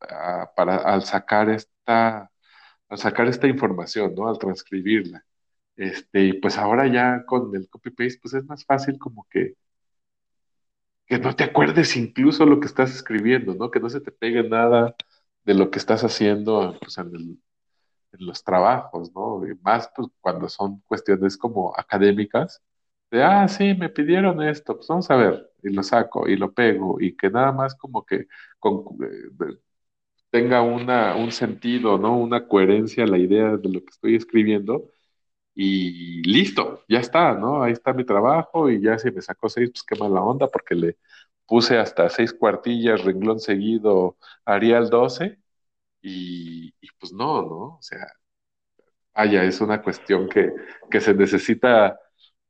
ah, 0.00 0.50
para 0.56 0.76
al 0.78 1.04
sacar 1.04 1.50
esta, 1.50 2.30
al 2.88 2.98
sacar 2.98 3.28
esta 3.28 3.46
información, 3.48 4.14
¿no? 4.14 4.28
Al 4.28 4.38
transcribirla. 4.38 5.24
Este, 5.76 6.24
y 6.26 6.32
pues 6.40 6.58
ahora 6.58 6.86
ya 6.88 7.24
con 7.26 7.54
el 7.56 7.68
copy-paste, 7.68 8.20
pues 8.22 8.34
es 8.34 8.44
más 8.46 8.64
fácil 8.64 8.98
como 8.98 9.26
que, 9.30 9.54
que 11.06 11.18
no 11.18 11.34
te 11.36 11.44
acuerdes 11.44 11.96
incluso 11.96 12.46
lo 12.46 12.60
que 12.60 12.66
estás 12.66 12.94
escribiendo, 12.94 13.54
¿no? 13.54 13.70
Que 13.70 13.80
no 13.80 13.90
se 13.90 14.00
te 14.00 14.10
pegue 14.12 14.42
nada 14.48 14.94
de 15.44 15.54
lo 15.54 15.70
que 15.70 15.78
estás 15.78 16.02
haciendo, 16.04 16.76
pues, 16.80 16.96
en 16.98 17.14
el- 17.14 17.38
en 18.12 18.26
los 18.26 18.44
trabajos, 18.44 19.12
¿no? 19.14 19.46
Y 19.48 19.54
más 19.62 19.90
pues 19.96 20.08
cuando 20.20 20.48
son 20.48 20.82
cuestiones 20.86 21.36
como 21.38 21.74
académicas, 21.78 22.62
de, 23.10 23.22
ah, 23.24 23.48
sí, 23.48 23.74
me 23.74 23.88
pidieron 23.90 24.42
esto, 24.42 24.76
pues 24.76 24.88
vamos 24.88 25.10
a 25.10 25.16
ver, 25.16 25.50
y 25.62 25.70
lo 25.72 25.82
saco 25.84 26.28
y 26.28 26.36
lo 26.36 26.52
pego, 26.54 27.00
y 27.00 27.16
que 27.16 27.30
nada 27.30 27.52
más 27.52 27.74
como 27.76 28.04
que 28.06 28.16
eh, 28.16 28.28
tenga 30.30 30.62
una, 30.62 31.16
un 31.16 31.32
sentido, 31.32 31.98
¿no? 31.98 32.16
Una 32.18 32.46
coherencia 32.48 33.06
la 33.06 33.18
idea 33.18 33.56
de 33.56 33.68
lo 33.68 33.80
que 33.80 33.90
estoy 33.90 34.16
escribiendo, 34.16 34.90
y 35.54 36.22
listo, 36.24 36.84
ya 36.88 36.98
está, 37.00 37.34
¿no? 37.34 37.62
Ahí 37.62 37.72
está 37.72 37.92
mi 37.92 38.04
trabajo, 38.04 38.70
y 38.70 38.80
ya 38.82 38.98
si 38.98 39.10
me 39.10 39.22
sacó 39.22 39.48
seis, 39.48 39.70
pues 39.70 39.82
qué 39.84 39.96
mala 39.96 40.22
onda, 40.22 40.48
porque 40.50 40.74
le 40.74 40.98
puse 41.46 41.78
hasta 41.78 42.08
seis 42.10 42.32
cuartillas, 42.34 43.04
renglón 43.04 43.40
seguido, 43.40 44.16
Arial 44.44 44.90
12, 44.90 45.38
y, 46.02 46.68
y 46.80 46.88
pues 47.00 47.12
no, 47.12 47.42
¿no? 47.42 47.56
O 47.78 47.82
sea, 47.82 48.06
vaya, 49.14 49.44
es 49.44 49.60
una 49.60 49.82
cuestión 49.82 50.28
que, 50.28 50.52
que 50.90 51.00
se 51.00 51.14
necesita, 51.14 51.98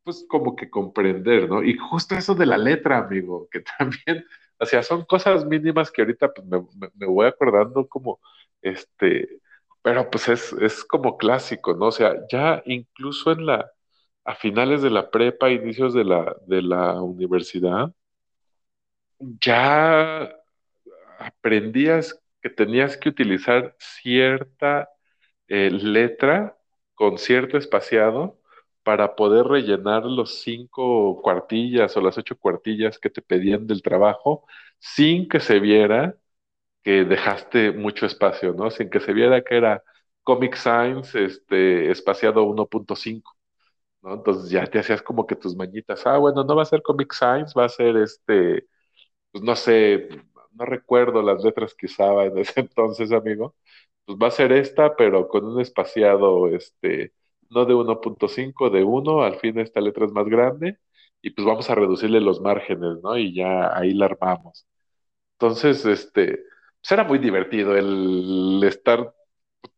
pues 0.03 0.25
como 0.29 0.57
que 0.57 0.71
comprender, 0.71 1.49
¿no? 1.49 1.63
Y 1.63 1.77
justo 1.77 2.15
eso 2.17 2.35
de 2.35 2.47
la 2.47 2.59
letra, 2.59 2.99
amigo, 2.99 3.49
que 3.51 3.61
también, 3.79 4.25
o 4.59 4.67
sea, 4.67 4.83
son 4.83 5.05
cosas 5.05 5.45
mínimas 5.47 5.91
que 5.91 6.03
ahorita 6.03 6.33
pues, 6.33 6.47
me, 6.47 6.61
me- 6.95 7.07
voy 7.07 7.27
acordando 7.27 7.87
como, 7.89 8.21
este, 8.63 9.41
pero 9.85 10.11
pues 10.11 10.28
es, 10.30 10.55
es 10.55 10.85
como 10.85 11.18
clásico, 11.18 11.74
¿no? 11.76 11.89
O 11.89 11.93
sea, 11.93 12.16
ya 12.32 12.62
incluso 12.66 13.32
en 13.32 13.47
la, 13.47 13.72
a 14.24 14.37
finales 14.37 14.82
de 14.82 14.91
la 14.91 15.11
prepa, 15.12 15.51
inicios 15.53 15.95
de 15.95 16.05
la, 16.05 16.37
de 16.49 16.62
la 16.62 17.03
universidad, 17.03 17.93
ya 19.18 20.30
aprendías 21.18 22.20
que 22.43 22.51
tenías 22.51 22.97
que 22.97 23.09
utilizar 23.11 23.76
cierta 23.78 24.91
eh, 25.49 25.70
letra 25.72 26.59
con 26.95 27.18
cierto 27.18 27.59
espaciado 27.59 28.41
para 28.85 29.16
poder 29.16 29.47
rellenar 29.47 30.05
los 30.07 30.43
cinco 30.43 31.20
cuartillas 31.22 31.97
o 31.97 32.01
las 32.03 32.18
ocho 32.18 32.39
cuartillas 32.39 32.99
que 32.99 33.11
te 33.11 33.22
pedían 33.22 33.66
del 33.66 33.82
trabajo 33.82 34.47
sin 34.80 35.28
que 35.28 35.41
se 35.41 35.61
viera 35.61 36.16
que 36.85 37.05
dejaste 37.07 37.72
mucho 37.72 38.07
espacio, 38.07 38.55
¿no? 38.55 38.70
Sin 38.70 38.91
que 38.91 39.01
se 39.01 39.14
viera 39.14 39.43
que 39.45 39.57
era 39.59 39.85
Comic 40.24 40.57
Sans, 40.57 41.14
este, 41.16 41.91
espaciado 41.93 42.45
1.5, 42.45 43.32
¿no? 44.03 44.14
Entonces 44.14 44.51
ya 44.51 44.66
te 44.66 44.78
hacías 44.80 45.03
como 45.03 45.26
que 45.26 45.37
tus 45.37 45.57
mañitas, 45.57 46.07
ah, 46.07 46.18
bueno, 46.18 46.45
no 46.45 46.57
va 46.57 46.62
a 46.62 46.66
ser 46.66 46.82
Comic 46.82 47.12
Sans, 47.14 47.55
va 47.57 47.66
a 47.66 47.68
ser 47.70 47.97
este 47.99 48.66
pues 49.32 49.45
no 49.45 49.57
sé, 49.57 50.09
no 50.53 50.64
recuerdo 50.64 51.22
las 51.22 51.43
letras 51.45 51.74
que 51.74 51.87
usaba 51.87 52.24
en 52.26 52.39
ese 52.39 52.61
entonces, 52.61 53.12
amigo. 53.12 53.55
Pues 54.05 54.18
va 54.22 54.28
a 54.28 54.30
ser 54.30 54.53
esta, 54.53 54.97
pero 54.97 55.28
con 55.28 55.45
un 55.47 55.61
espaciado, 55.61 56.49
este, 56.49 57.14
no 57.51 57.64
de 57.64 57.74
1.5, 57.74 58.70
de 58.70 58.85
1, 58.85 59.22
al 59.22 59.37
fin 59.41 59.59
esta 59.59 59.80
letra 59.80 60.05
es 60.07 60.12
más 60.12 60.26
grande, 60.26 60.78
y 61.22 61.30
pues 61.30 61.47
vamos 61.47 61.70
a 61.70 61.74
reducirle 61.74 62.20
los 62.20 62.41
márgenes, 62.41 62.99
¿no? 63.03 63.16
Y 63.18 63.35
ya 63.35 63.76
ahí 63.76 63.95
la 63.95 64.07
armamos. 64.07 64.66
Entonces, 65.35 65.85
este, 65.87 66.41
pues 66.85 66.93
era 66.93 67.05
muy 67.05 67.18
divertido 67.18 67.74
el 67.74 68.62
estar 68.62 69.14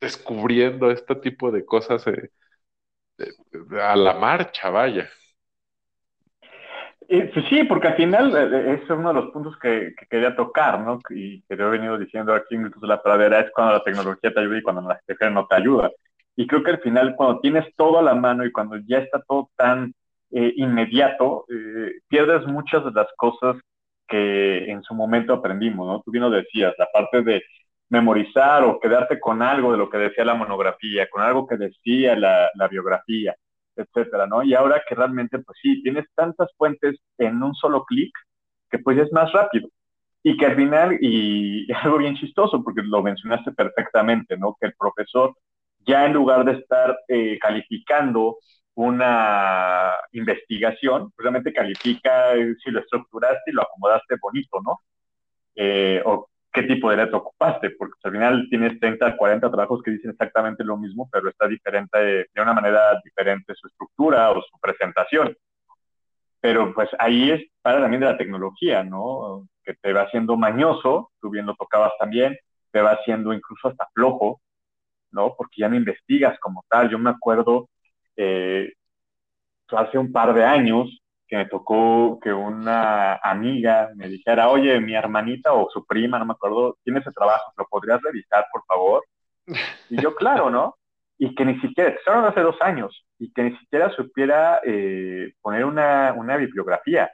descubriendo 0.00 0.90
este 0.90 1.14
tipo 1.14 1.52
de 1.52 1.64
cosas 1.64 2.04
eh, 2.08 2.30
a 3.80 3.94
la 3.94 4.14
marcha, 4.14 4.70
vaya. 4.70 5.08
Eh, 7.08 7.30
pues 7.32 7.46
sí, 7.48 7.62
porque 7.62 7.86
al 7.86 7.94
final 7.94 8.36
eh, 8.36 8.80
es 8.82 8.90
uno 8.90 9.10
de 9.10 9.14
los 9.14 9.30
puntos 9.30 9.56
que, 9.60 9.94
que 9.96 10.06
quería 10.06 10.34
tocar, 10.34 10.80
¿no? 10.80 10.98
Y 11.10 11.42
que 11.42 11.56
te 11.56 11.62
he 11.62 11.66
venido 11.66 11.96
diciendo 11.96 12.34
aquí 12.34 12.56
en 12.56 12.64
de 12.70 12.86
la 12.88 13.00
Pradera, 13.00 13.38
es 13.38 13.52
cuando 13.52 13.74
la 13.74 13.84
tecnología 13.84 14.34
te 14.34 14.40
ayuda 14.40 14.58
y 14.58 14.62
cuando 14.62 14.82
la 14.82 14.98
tecnología 15.06 15.30
no 15.30 15.46
te 15.46 15.54
ayuda. 15.54 15.90
Y 16.34 16.48
creo 16.48 16.64
que 16.64 16.72
al 16.72 16.80
final, 16.80 17.14
cuando 17.14 17.38
tienes 17.40 17.66
todo 17.76 18.00
a 18.00 18.02
la 18.02 18.16
mano 18.16 18.44
y 18.44 18.50
cuando 18.50 18.78
ya 18.78 18.98
está 18.98 19.22
todo 19.22 19.48
tan 19.54 19.94
eh, 20.32 20.54
inmediato, 20.56 21.44
eh, 21.48 21.92
pierdes 22.08 22.44
muchas 22.48 22.84
de 22.84 22.90
las 22.90 23.06
cosas 23.16 23.56
que 24.08 24.70
en 24.70 24.82
su 24.82 24.94
momento 24.94 25.34
aprendimos, 25.34 25.86
¿no? 25.86 26.02
Tú 26.02 26.10
bien 26.10 26.24
lo 26.24 26.30
decías, 26.30 26.74
la 26.78 26.88
parte 26.92 27.22
de 27.22 27.42
memorizar 27.88 28.64
o 28.64 28.80
quedarte 28.80 29.20
con 29.20 29.42
algo 29.42 29.72
de 29.72 29.78
lo 29.78 29.88
que 29.90 29.98
decía 29.98 30.24
la 30.24 30.34
monografía, 30.34 31.08
con 31.10 31.22
algo 31.22 31.46
que 31.46 31.56
decía 31.56 32.16
la, 32.16 32.50
la 32.54 32.68
biografía 32.68 33.34
etcétera, 33.76 34.26
¿no? 34.26 34.42
Y 34.42 34.54
ahora 34.54 34.82
que 34.88 34.94
realmente, 34.94 35.38
pues 35.38 35.58
sí, 35.62 35.82
tienes 35.82 36.06
tantas 36.14 36.48
fuentes 36.56 36.96
en 37.18 37.42
un 37.42 37.54
solo 37.54 37.84
clic 37.84 38.12
que 38.70 38.78
pues 38.78 38.98
es 38.98 39.12
más 39.12 39.32
rápido. 39.32 39.68
Y 40.22 40.36
que 40.36 40.46
al 40.46 40.56
final, 40.56 40.98
y, 41.00 41.70
algo 41.72 41.98
bien 41.98 42.16
chistoso, 42.16 42.62
porque 42.64 42.82
lo 42.82 43.02
mencionaste 43.02 43.52
perfectamente, 43.52 44.36
¿no? 44.36 44.56
Que 44.60 44.68
el 44.68 44.74
profesor 44.78 45.34
ya 45.86 46.06
en 46.06 46.14
lugar 46.14 46.44
de 46.44 46.52
estar 46.52 46.98
eh, 47.08 47.38
calificando 47.40 48.38
una 48.76 49.94
investigación, 50.12 51.12
realmente 51.16 51.52
califica 51.52 52.34
eh, 52.34 52.54
si 52.62 52.70
lo 52.70 52.80
estructuraste 52.80 53.50
y 53.50 53.52
lo 53.52 53.62
acomodaste 53.62 54.16
bonito, 54.20 54.60
¿no? 54.62 54.80
Eh, 55.54 56.02
o 56.04 56.28
qué 56.52 56.62
tipo 56.64 56.90
de 56.90 56.98
letra 56.98 57.18
ocupaste, 57.18 57.70
porque 57.70 57.94
al 58.04 58.12
final 58.12 58.46
tienes 58.50 58.78
30, 58.78 59.16
40 59.16 59.50
trabajos 59.50 59.82
que 59.82 59.90
dicen 59.92 60.10
exactamente 60.10 60.62
lo 60.62 60.76
mismo, 60.76 61.08
pero 61.10 61.30
está 61.30 61.48
diferente, 61.48 61.98
de 62.32 62.42
una 62.42 62.52
manera 62.52 63.00
diferente 63.02 63.54
su 63.54 63.66
estructura 63.66 64.30
o 64.30 64.42
su 64.42 64.58
presentación. 64.60 65.34
Pero 66.40 66.74
pues 66.74 66.90
ahí 66.98 67.30
es 67.30 67.42
para 67.62 67.80
también 67.80 68.00
de 68.00 68.06
la 68.06 68.18
tecnología, 68.18 68.84
¿no? 68.84 69.48
Que 69.64 69.74
te 69.74 69.92
va 69.94 70.02
haciendo 70.02 70.36
mañoso, 70.36 71.10
tú 71.20 71.30
bien 71.30 71.46
lo 71.46 71.54
tocabas 71.56 71.92
también, 71.98 72.38
te 72.70 72.82
va 72.82 72.92
haciendo 72.92 73.32
incluso 73.32 73.68
hasta 73.68 73.88
flojo, 73.94 74.40
¿no? 75.12 75.34
Porque 75.36 75.62
ya 75.62 75.68
no 75.68 75.76
investigas 75.76 76.38
como 76.40 76.64
tal. 76.68 76.90
Yo 76.90 76.98
me 76.98 77.10
acuerdo 77.10 77.68
eh, 78.16 78.72
hace 79.68 79.98
un 79.98 80.12
par 80.12 80.34
de 80.34 80.44
años 80.44 81.00
que 81.28 81.36
me 81.36 81.46
tocó 81.46 82.20
que 82.22 82.32
una 82.32 83.16
amiga 83.16 83.90
me 83.96 84.08
dijera, 84.08 84.48
oye, 84.48 84.80
mi 84.80 84.94
hermanita 84.94 85.52
o 85.52 85.68
su 85.70 85.84
prima, 85.84 86.18
no 86.18 86.26
me 86.26 86.32
acuerdo, 86.32 86.78
tiene 86.84 87.00
ese 87.00 87.10
trabajo, 87.12 87.52
¿lo 87.56 87.66
podrías 87.66 88.00
revisar, 88.02 88.46
por 88.52 88.64
favor? 88.64 89.04
Y 89.90 90.00
yo, 90.00 90.14
claro, 90.14 90.50
¿no? 90.50 90.76
Y 91.18 91.34
que 91.34 91.44
ni 91.44 91.58
siquiera, 91.60 91.90
empezaron 91.90 92.24
hace 92.24 92.40
dos 92.40 92.56
años, 92.60 93.04
y 93.18 93.32
que 93.32 93.42
ni 93.42 93.56
siquiera 93.58 93.90
supiera 93.90 94.60
eh, 94.64 95.32
poner 95.40 95.64
una, 95.64 96.12
una, 96.16 96.36
bibliografía, 96.36 97.10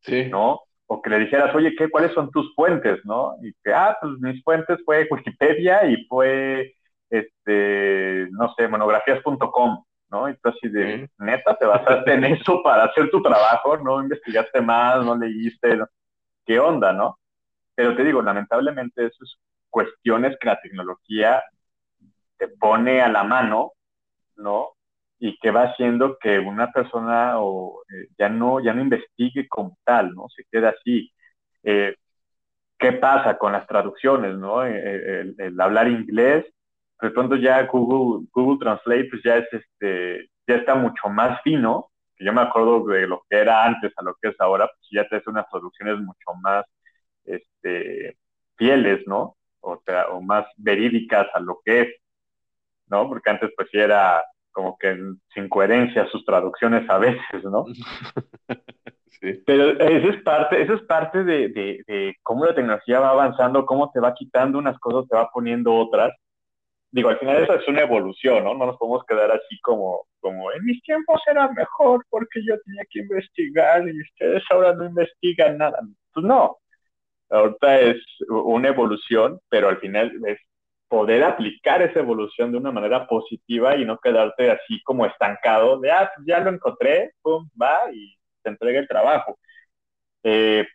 Sí. 0.00 0.28
¿no? 0.28 0.60
O 0.86 1.02
que 1.02 1.10
le 1.10 1.18
dijeras, 1.18 1.54
oye, 1.54 1.74
¿qué, 1.76 1.88
¿cuáles 1.90 2.12
son 2.12 2.30
tus 2.30 2.54
fuentes, 2.54 3.00
no? 3.04 3.34
Y 3.42 3.52
que, 3.64 3.72
ah, 3.72 3.96
pues 4.00 4.12
mis 4.20 4.42
fuentes 4.44 4.78
fue 4.84 5.08
Wikipedia 5.10 5.84
y 5.86 6.04
fue, 6.06 6.74
este, 7.10 8.28
no 8.30 8.54
sé, 8.56 8.68
monografías.com 8.68 9.85
¿no? 10.10 10.28
Y 10.28 10.36
tú 10.36 10.48
así 10.48 10.68
de, 10.68 11.08
neta, 11.18 11.56
te 11.56 11.66
basaste 11.66 12.12
en 12.14 12.24
eso 12.24 12.62
para 12.62 12.84
hacer 12.84 13.10
tu 13.10 13.22
trabajo, 13.22 13.76
no 13.78 14.02
investigaste 14.02 14.60
más, 14.60 15.04
no 15.04 15.16
leíste, 15.16 15.78
¿qué 16.44 16.58
onda, 16.58 16.92
no? 16.92 17.18
Pero 17.74 17.96
te 17.96 18.04
digo, 18.04 18.22
lamentablemente 18.22 19.06
eso 19.06 19.24
es 19.24 19.36
cuestiones 19.70 20.36
que 20.40 20.48
la 20.48 20.60
tecnología 20.60 21.42
te 22.38 22.48
pone 22.48 23.02
a 23.02 23.08
la 23.08 23.24
mano, 23.24 23.72
¿no? 24.36 24.70
Y 25.18 25.38
que 25.38 25.50
va 25.50 25.64
haciendo 25.64 26.18
que 26.18 26.38
una 26.38 26.72
persona 26.72 27.40
o, 27.40 27.82
eh, 27.90 28.08
ya, 28.18 28.28
no, 28.28 28.60
ya 28.60 28.74
no 28.74 28.82
investigue 28.82 29.48
como 29.48 29.78
tal, 29.84 30.14
¿no? 30.14 30.28
Se 30.34 30.44
queda 30.50 30.70
así. 30.70 31.12
Eh, 31.62 31.94
¿Qué 32.78 32.92
pasa 32.92 33.38
con 33.38 33.52
las 33.52 33.66
traducciones, 33.66 34.36
no? 34.36 34.64
Eh, 34.64 35.34
el, 35.38 35.60
hablar 35.60 35.88
inglés, 35.88 36.46
de 37.00 37.10
pronto 37.10 37.36
ya 37.36 37.66
Google, 37.66 38.26
Google 38.32 38.58
Translate 38.58 39.08
pues 39.10 39.22
ya 39.22 39.36
es 39.36 39.52
este, 39.52 40.30
ya 40.46 40.56
está 40.56 40.74
mucho 40.74 41.08
más 41.08 41.40
fino, 41.42 41.90
que 42.16 42.24
yo 42.24 42.32
me 42.32 42.40
acuerdo 42.40 42.84
de 42.86 43.06
lo 43.06 43.24
que 43.28 43.36
era 43.36 43.64
antes 43.64 43.92
a 43.96 44.02
lo 44.02 44.14
que 44.20 44.28
es 44.28 44.40
ahora, 44.40 44.66
pues 44.66 44.88
ya 44.90 45.06
te 45.08 45.16
hace 45.16 45.30
unas 45.30 45.48
traducciones 45.50 45.98
mucho 45.98 46.32
más 46.40 46.64
este, 47.24 48.16
fieles, 48.56 49.06
¿no? 49.06 49.36
O 49.60 49.80
sea, 49.84 50.08
o 50.08 50.22
más 50.22 50.46
verídicas 50.56 51.26
a 51.34 51.40
lo 51.40 51.60
que 51.64 51.80
es, 51.82 51.88
¿no? 52.88 53.08
Porque 53.08 53.30
antes 53.30 53.50
pues 53.56 53.68
sí 53.70 53.78
era 53.78 54.22
como 54.52 54.78
que 54.78 54.96
sin 55.34 55.48
coherencia 55.48 56.06
sus 56.06 56.24
traducciones 56.24 56.88
a 56.88 56.98
veces, 56.98 57.44
¿no? 57.44 57.66
Sí. 59.20 59.42
Pero 59.46 59.70
eso 59.80 60.10
es 60.10 60.22
parte, 60.22 60.60
eso 60.60 60.74
es 60.74 60.82
parte 60.82 61.24
de, 61.24 61.48
de, 61.48 62.14
cómo 62.22 62.44
la 62.44 62.54
tecnología 62.54 63.00
va 63.00 63.10
avanzando, 63.10 63.64
cómo 63.64 63.90
te 63.90 63.98
va 63.98 64.12
quitando 64.12 64.58
unas 64.58 64.78
cosas, 64.78 65.08
te 65.08 65.16
va 65.16 65.30
poniendo 65.30 65.74
otras. 65.74 66.12
Digo, 66.90 67.10
al 67.10 67.18
final 67.18 67.42
eso 67.42 67.54
es 67.54 67.68
una 67.68 67.82
evolución, 67.82 68.44
¿no? 68.44 68.54
No 68.54 68.66
nos 68.66 68.78
podemos 68.78 69.04
quedar 69.04 69.30
así 69.30 69.58
como, 69.60 70.06
como 70.20 70.50
en 70.52 70.64
mis 70.64 70.82
tiempos 70.82 71.20
era 71.30 71.48
mejor 71.52 72.04
porque 72.08 72.40
yo 72.46 72.54
tenía 72.64 72.84
que 72.90 73.00
investigar 73.00 73.86
y 73.88 74.00
ustedes 74.00 74.42
ahora 74.50 74.72
no 74.74 74.86
investigan 74.86 75.58
nada. 75.58 75.80
Pues 76.14 76.24
no, 76.24 76.58
ahorita 77.30 77.80
es 77.80 77.98
una 78.28 78.68
evolución, 78.68 79.40
pero 79.48 79.68
al 79.68 79.78
final 79.78 80.12
es 80.26 80.38
poder 80.88 81.24
aplicar 81.24 81.82
esa 81.82 81.98
evolución 82.00 82.52
de 82.52 82.58
una 82.58 82.72
manera 82.72 83.06
positiva 83.06 83.76
y 83.76 83.84
no 83.84 83.98
quedarte 83.98 84.50
así 84.50 84.82
como 84.84 85.06
estancado 85.06 85.80
de, 85.80 85.90
ah, 85.90 86.10
pues 86.14 86.26
ya 86.26 86.40
lo 86.40 86.50
encontré, 86.50 87.12
pum, 87.22 87.48
va 87.60 87.92
y 87.92 88.16
te 88.42 88.50
entrega 88.50 88.80
el 88.80 88.88
trabajo. 88.88 89.38
Eh, 90.22 90.66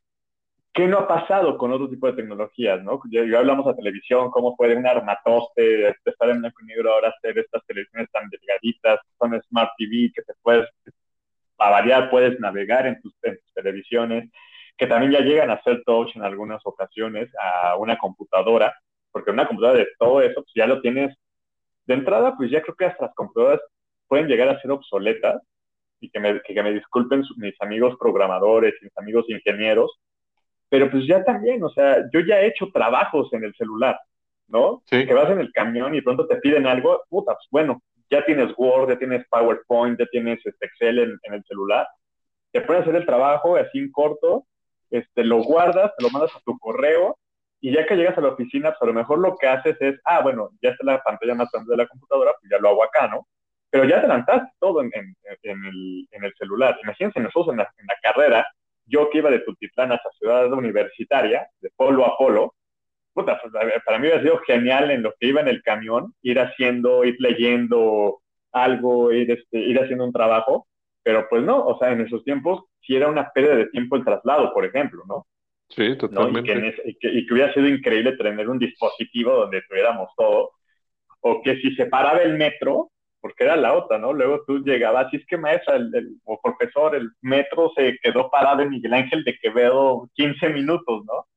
¿Qué 0.74 0.88
no 0.88 1.00
ha 1.00 1.08
pasado 1.08 1.58
con 1.58 1.72
otro 1.74 1.90
tipo 1.90 2.08
de 2.08 2.14
tecnologías? 2.14 2.82
¿no? 2.84 3.02
Ya, 3.10 3.22
hablamos 3.38 3.66
de 3.66 3.74
televisión, 3.74 4.32
cómo 4.32 4.56
puede 4.56 4.76
un 4.76 4.88
armatoste 4.88 5.90
estar 6.06 6.30
en 6.30 6.40
blanco 6.40 6.62
y 6.62 6.66
negro 6.68 6.94
ahora 6.94 7.10
hacer 7.10 7.38
estas 7.40 7.66
televisiones 7.66 8.10
tan 8.12 8.30
delgaditas, 8.30 9.00
son 9.20 9.42
Smart 9.50 9.72
TV, 9.78 10.12
que 10.16 10.22
te 10.22 10.34
puedes, 10.42 10.70
a 11.58 11.70
variar, 11.70 12.10
puedes 12.10 12.40
navegar 12.40 12.88
en 12.88 13.02
tus, 13.02 13.14
en 13.24 13.38
tus 13.38 13.54
televisiones 13.54 14.30
que 14.82 14.88
también 14.88 15.12
ya 15.12 15.20
llegan 15.20 15.52
a 15.52 15.54
hacer 15.54 15.84
touch 15.86 16.16
en 16.16 16.24
algunas 16.24 16.60
ocasiones 16.66 17.30
a 17.40 17.76
una 17.78 18.00
computadora, 18.00 18.74
porque 19.12 19.30
una 19.30 19.48
computadora 19.48 19.78
de 19.78 19.88
todo 20.00 20.24
eso, 20.24 20.42
pues 20.42 20.54
ya 20.56 20.66
lo 20.66 20.82
tienes 20.82 21.16
de 21.86 21.94
entrada, 21.94 22.36
pues 22.36 22.50
ya 22.50 22.64
creo 22.64 22.76
que 22.76 22.86
hasta 22.86 23.06
las 23.06 23.14
computadoras 23.14 23.62
pueden 24.08 24.28
llegar 24.28 24.50
a 24.50 24.60
ser 24.60 24.72
obsoletas 24.72 25.40
y 26.00 26.10
que 26.10 26.20
me, 26.20 26.42
que 26.42 26.64
me 26.64 26.74
disculpen 26.74 27.24
mis 27.38 27.54
amigos 27.62 27.96
programadores, 28.00 28.74
mis 28.82 28.98
amigos 28.98 29.26
ingenieros, 29.30 30.00
pero 30.72 30.90
pues 30.90 31.06
ya 31.06 31.24
también, 31.24 31.62
o 31.64 31.70
sea, 31.70 31.98
yo 32.14 32.22
ya 32.22 32.40
he 32.40 32.48
hecho 32.48 32.70
trabajos 32.74 33.32
en 33.34 33.44
el 33.44 33.54
celular, 33.56 34.00
¿no? 34.48 34.82
Que 34.90 35.14
vas 35.14 35.30
en 35.30 35.40
el 35.40 35.52
camión 35.52 35.94
y 35.94 36.02
pronto 36.02 36.26
te 36.26 36.38
piden 36.38 36.66
algo, 36.66 37.04
puta, 37.10 37.34
pues 37.34 37.48
bueno, 37.52 37.84
ya 38.10 38.24
tienes 38.24 38.54
Word, 38.58 38.90
ya 38.90 38.98
tienes 38.98 39.28
PowerPoint, 39.28 40.00
ya 40.00 40.06
tienes 40.08 40.40
este, 40.46 40.66
Excel 40.66 41.00
en, 41.00 41.20
en 41.24 41.34
el 41.34 41.44
celular, 41.44 41.88
te 42.54 42.62
puedes 42.62 42.84
hacer 42.84 42.96
el 42.96 43.06
trabajo 43.06 43.58
así 43.58 43.80
en 43.80 43.92
corto 43.92 44.46
este, 44.92 45.24
lo 45.24 45.42
guardas, 45.42 45.94
te 45.98 46.04
lo 46.04 46.10
mandas 46.10 46.36
a 46.36 46.42
tu 46.42 46.60
correo 46.60 47.18
y 47.62 47.74
ya 47.74 47.86
que 47.86 47.96
llegas 47.96 48.18
a 48.18 48.22
la 48.22 48.30
oficina, 48.30 48.72
pues 48.72 48.82
a 48.82 48.86
lo 48.86 48.94
mejor 48.94 49.20
lo 49.20 49.38
que 49.38 49.48
haces 49.48 49.78
es, 49.80 50.00
ah, 50.06 50.22
bueno, 50.22 50.50
ya 50.62 50.72
está 50.72 50.84
la 50.84 51.02
pantalla 51.02 51.36
más 51.36 51.50
grande 51.52 51.72
de 51.72 51.78
la 51.78 51.88
computadora, 51.88 52.34
pues 52.40 52.50
ya 52.52 52.60
lo 52.60 52.70
hago 52.70 52.84
acá, 52.84 53.08
¿no? 53.08 53.28
Pero 53.70 53.86
ya 53.86 54.00
adelantaste 54.00 54.52
todo 54.60 54.82
en, 54.82 54.92
en, 54.94 55.16
en, 55.44 55.66
el, 55.66 56.08
en 56.12 56.24
el, 56.26 56.34
celular. 56.38 56.78
Imagínense 56.84 57.20
nosotros 57.22 57.54
en 57.54 57.58
la, 57.58 57.74
en 57.78 57.88
la 57.88 57.96
carrera, 58.02 58.48
yo 58.92 59.10
que 59.10 59.20
iba 59.20 59.30
de 59.30 59.40
Tultitlán 59.40 59.92
hasta 59.92 60.10
Ciudad 60.12 60.52
Universitaria, 60.52 61.48
de 61.60 61.70
polo 61.76 62.06
a 62.06 62.18
polo, 62.18 62.56
puta, 63.14 63.40
pues, 63.42 63.54
para 63.86 64.00
mí 64.00 64.08
hubiera 64.08 64.22
sido 64.22 64.40
genial 64.40 64.92
en 64.92 65.04
lo 65.04 65.14
que 65.20 65.28
iba 65.28 65.42
en 65.42 65.48
el 65.48 65.62
camión, 65.64 66.14
ir 66.22 66.40
haciendo, 66.40 67.04
ir 67.04 67.16
leyendo 67.20 68.22
algo, 68.52 69.12
ir, 69.12 69.32
este, 69.32 69.60
ir 69.60 69.80
haciendo 69.80 70.06
un 70.06 70.14
trabajo, 70.14 70.68
pero 71.04 71.28
pues 71.30 71.44
no, 71.44 71.66
o 71.66 71.78
sea, 71.80 71.92
en 71.92 72.02
esos 72.02 72.24
tiempos 72.24 72.66
si 72.82 72.96
era 72.96 73.10
una 73.10 73.32
pérdida 73.32 73.56
de 73.56 73.68
tiempo 73.68 73.96
el 73.96 74.04
traslado, 74.04 74.54
por 74.54 74.66
ejemplo, 74.66 75.04
¿no? 75.08 75.26
Sí, 75.70 75.96
totalmente. 75.98 76.76
Y, 76.86 76.98
que, 77.26 77.34
hubiera 77.34 77.54
sido 77.54 77.68
increíble 77.68 78.18
tener 78.18 78.50
un 78.50 78.60
dispositivo 78.60 79.32
donde 79.32 79.62
tuviéramos 79.68 80.10
todo, 80.18 80.52
o 81.22 81.42
que 81.42 81.58
si 81.58 81.74
se 81.76 81.86
paraba 81.86 82.20
el 82.20 82.38
metro, 82.38 82.91
porque 83.22 83.44
era 83.44 83.56
la 83.56 83.74
otra, 83.74 83.98
¿no? 84.00 84.12
Luego 84.14 84.44
tú 84.46 84.60
llegabas, 84.64 85.14
y 85.14 85.18
es 85.18 85.26
que 85.28 85.38
maestra 85.38 85.76
el, 85.76 86.18
o 86.26 86.42
profesor, 86.42 86.96
el 86.96 87.12
metro 87.22 87.72
se 87.76 87.98
quedó 88.02 88.30
parado 88.30 88.64
en 88.64 88.70
Miguel 88.70 88.94
Ángel 88.94 89.24
de 89.24 89.38
Quevedo 89.38 90.10
15 90.16 90.50
minutos, 90.50 91.06
¿no? 91.06 91.28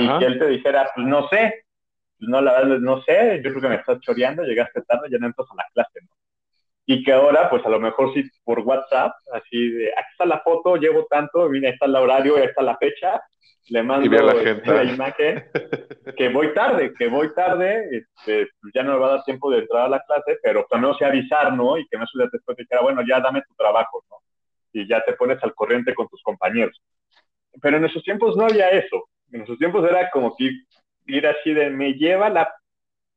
Y 0.00 0.18
que 0.18 0.24
él 0.26 0.38
te 0.38 0.48
dijera, 0.48 0.90
pues 0.94 1.06
no 1.06 1.28
sé, 1.28 1.64
pues 2.18 2.28
no, 2.28 2.40
la 2.40 2.52
verdad 2.52 2.78
no 2.78 3.00
sé, 3.02 3.40
yo 3.42 3.50
creo 3.50 3.62
que 3.62 3.68
me 3.68 3.76
estás 3.76 4.00
choreando, 4.00 4.42
llegaste 4.42 4.82
tarde, 4.82 5.08
ya 5.10 5.18
no 5.18 5.28
entras 5.28 5.48
a 5.50 5.54
la 5.54 5.66
clase, 5.72 6.00
¿no? 6.02 6.15
Y 6.88 7.02
que 7.02 7.12
ahora, 7.12 7.50
pues 7.50 7.66
a 7.66 7.68
lo 7.68 7.80
mejor 7.80 8.14
sí 8.14 8.22
por 8.44 8.60
WhatsApp, 8.60 9.12
así 9.32 9.70
de, 9.70 9.88
aquí 9.88 10.08
está 10.12 10.24
la 10.24 10.40
foto, 10.40 10.76
llevo 10.76 11.04
tanto, 11.10 11.48
mira, 11.48 11.68
ahí 11.68 11.74
está 11.74 11.86
el 11.86 11.96
horario, 11.96 12.36
ahí 12.36 12.44
está 12.44 12.62
la 12.62 12.76
fecha, 12.76 13.20
le 13.68 13.82
mando 13.82 14.08
la, 14.08 14.34
la, 14.34 14.84
imagen, 14.84 15.44
que 16.16 16.28
voy 16.28 16.54
tarde, 16.54 16.94
que 16.96 17.08
voy 17.08 17.34
tarde, 17.34 17.88
este, 17.90 18.48
pues, 18.60 18.72
ya 18.72 18.84
no 18.84 18.92
me 18.92 18.98
va 19.00 19.06
a 19.08 19.10
dar 19.16 19.24
tiempo 19.24 19.50
de 19.50 19.58
entrar 19.58 19.86
a 19.86 19.88
la 19.88 20.00
clase, 20.00 20.38
pero 20.40 20.64
también 20.70 20.94
sé 20.94 21.04
avisar, 21.04 21.52
¿no? 21.52 21.76
Y 21.76 21.86
que 21.88 21.98
no 21.98 22.06
se 22.06 22.22
después 22.30 22.56
de 22.56 22.64
que, 22.64 22.78
bueno, 22.80 23.02
ya 23.06 23.18
dame 23.18 23.42
tu 23.42 23.54
trabajo, 23.56 24.04
¿no? 24.08 24.18
Y 24.72 24.86
ya 24.86 25.02
te 25.04 25.14
pones 25.14 25.42
al 25.42 25.54
corriente 25.54 25.92
con 25.92 26.06
tus 26.06 26.22
compañeros. 26.22 26.80
Pero 27.60 27.78
en 27.78 27.86
esos 27.86 28.04
tiempos 28.04 28.36
no 28.36 28.44
había 28.44 28.68
eso. 28.68 29.08
En 29.32 29.42
esos 29.42 29.58
tiempos 29.58 29.84
era 29.88 30.08
como 30.10 30.36
que 30.36 30.52
ir 31.06 31.26
así 31.26 31.52
de, 31.52 31.70
me 31.70 31.94
lleva 31.94 32.28
la 32.30 32.48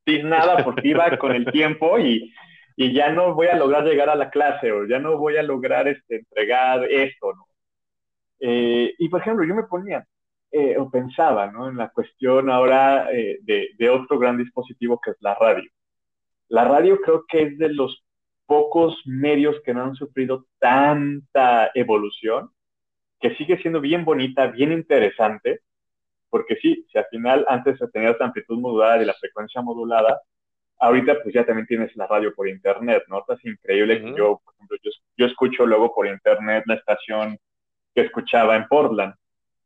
tiznada 0.04 0.64
porque 0.64 0.88
iba 0.88 1.16
con 1.18 1.32
el 1.32 1.44
tiempo 1.52 1.98
y 2.00 2.32
y 2.80 2.94
ya 2.94 3.12
no 3.12 3.34
voy 3.34 3.48
a 3.48 3.56
lograr 3.56 3.84
llegar 3.84 4.08
a 4.08 4.14
la 4.14 4.30
clase 4.30 4.72
o 4.72 4.86
ya 4.86 4.98
no 4.98 5.18
voy 5.18 5.36
a 5.36 5.42
lograr 5.42 5.86
este, 5.86 6.16
entregar 6.16 6.82
esto, 6.90 7.34
¿no? 7.34 7.46
Eh, 8.40 8.94
y 8.98 9.08
por 9.10 9.20
ejemplo, 9.20 9.44
yo 9.44 9.54
me 9.54 9.64
ponía 9.64 10.06
eh, 10.50 10.78
o 10.78 10.90
pensaba, 10.90 11.50
¿no? 11.50 11.68
En 11.68 11.76
la 11.76 11.90
cuestión 11.90 12.48
ahora 12.48 13.12
eh, 13.12 13.38
de, 13.42 13.90
otro 13.90 14.18
gran 14.18 14.38
dispositivo 14.38 14.98
que 14.98 15.10
es 15.10 15.18
la 15.20 15.34
radio. 15.34 15.70
La 16.48 16.64
radio 16.64 16.98
creo 17.02 17.26
que 17.28 17.42
es 17.42 17.58
de 17.58 17.68
los 17.68 18.02
pocos 18.46 18.98
medios 19.04 19.56
que 19.62 19.74
no 19.74 19.84
han 19.84 19.94
sufrido 19.94 20.46
tanta 20.58 21.70
evolución, 21.74 22.50
que 23.20 23.36
sigue 23.36 23.58
siendo 23.58 23.82
bien 23.82 24.06
bonita, 24.06 24.46
bien 24.46 24.72
interesante, 24.72 25.60
porque 26.30 26.56
sí, 26.56 26.86
si 26.90 26.96
al 26.96 27.04
final 27.10 27.44
antes 27.46 27.76
se 27.76 27.88
tenía 27.88 28.12
esta 28.12 28.24
amplitud 28.24 28.58
modulada 28.58 29.02
y 29.02 29.04
la 29.04 29.12
frecuencia 29.20 29.60
modulada, 29.60 30.22
ahorita 30.80 31.22
pues 31.22 31.34
ya 31.34 31.44
también 31.44 31.66
tienes 31.66 31.94
la 31.94 32.06
radio 32.06 32.34
por 32.34 32.48
internet, 32.48 33.04
¿no? 33.08 33.24
Es 33.28 33.44
increíble 33.44 34.00
que 34.00 34.14
yo, 34.16 34.40
por 34.42 34.54
ejemplo, 34.54 34.78
yo, 35.16 35.26
escucho 35.26 35.66
luego 35.66 35.94
por 35.94 36.06
internet 36.06 36.64
la 36.66 36.74
estación 36.74 37.38
que 37.94 38.02
escuchaba 38.02 38.56
en 38.56 38.66
Portland, 38.66 39.14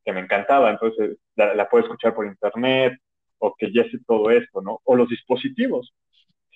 que 0.05 0.13
me 0.13 0.21
encantaba, 0.21 0.71
entonces 0.71 1.17
la, 1.37 1.69
puedo 1.69 1.85
escuchar 1.85 2.15
por 2.15 2.27
internet, 2.27 2.99
o 3.39 3.55
que 3.57 3.73
ya 3.73 3.85
sé 3.85 3.99
todo 4.07 4.31
esto, 4.31 4.61
¿no? 4.61 4.81
O 4.85 4.97
los 4.97 5.09
dispositivos. 5.09 5.95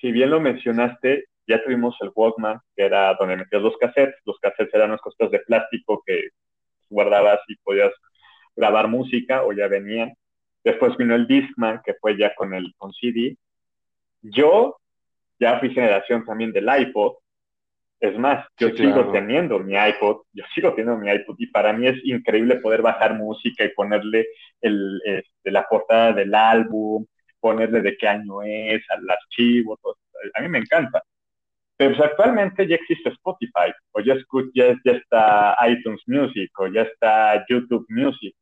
Si 0.01 0.11
bien 0.11 0.31
lo 0.31 0.41
mencionaste, 0.41 1.27
ya 1.47 1.63
tuvimos 1.63 1.97
el 2.01 2.11
Walkman, 2.15 2.59
que 2.77 2.85
era 2.85 3.15
donde 3.15 3.37
metías 3.37 3.63
los 3.63 3.77
cassettes, 3.77 4.17
los 4.25 4.39
cassettes 4.39 4.75
eran 4.75 4.91
unas 4.91 5.01
cosas 5.01 5.31
de 5.31 5.39
plástico 5.41 6.03
que 6.05 6.31
guardabas 6.91 7.41
y 7.49 7.57
podías 7.57 7.93
grabar 8.57 8.89
música, 8.89 9.45
o 9.45 9.53
ya 9.53 9.69
venían. 9.69 10.13
Después 10.65 10.97
vino 10.97 11.15
el 11.15 11.29
Discman, 11.29 11.81
que 11.85 11.95
fue 11.95 12.17
ya 12.19 12.35
con 12.35 12.55
el 12.55 12.75
con 12.77 12.93
CD, 12.93 13.37
yo 14.23 14.79
ya 15.39 15.59
fui 15.59 15.71
generación 15.71 16.25
también 16.25 16.53
del 16.53 16.69
iPod. 16.69 17.15
Es 18.01 18.17
más, 18.17 18.47
yo 18.57 18.71
sigo 18.71 19.11
teniendo 19.11 19.59
mi 19.59 19.75
iPod, 19.75 20.23
yo 20.33 20.45
sigo 20.55 20.71
teniendo 20.71 20.99
mi 20.99 21.11
iPod 21.11 21.35
y 21.39 21.49
para 21.49 21.73
mí 21.73 21.87
es 21.89 21.97
increíble 22.05 22.57
poder 22.57 22.81
bajar 22.81 23.15
música 23.15 23.65
y 23.65 23.75
ponerle 23.75 24.29
el, 24.61 25.01
este, 25.05 25.51
la 25.51 25.65
portada 25.65 26.13
del 26.13 26.33
álbum, 26.33 27.05
ponerle 27.41 27.81
de 27.81 27.97
qué 27.97 28.07
año 28.07 28.43
es, 28.43 28.83
al 28.91 29.09
archivo, 29.11 29.77
todo. 29.83 29.97
a 30.35 30.41
mí 30.41 30.49
me 30.49 30.59
encanta. 30.59 31.03
Pero 31.79 31.97
pues, 31.97 32.11
actualmente 32.11 32.67
ya 32.67 32.75
existe 32.75 33.11
Spotify, 33.11 33.73
o 33.93 34.01
ya, 34.01 34.17
ya, 34.53 34.77
ya 34.85 34.93
está 34.93 35.57
iTunes 35.69 36.03
Music, 36.07 36.51
o 36.59 36.67
ya 36.67 36.83
está 36.83 37.45
YouTube 37.49 37.87
Music, 37.89 38.35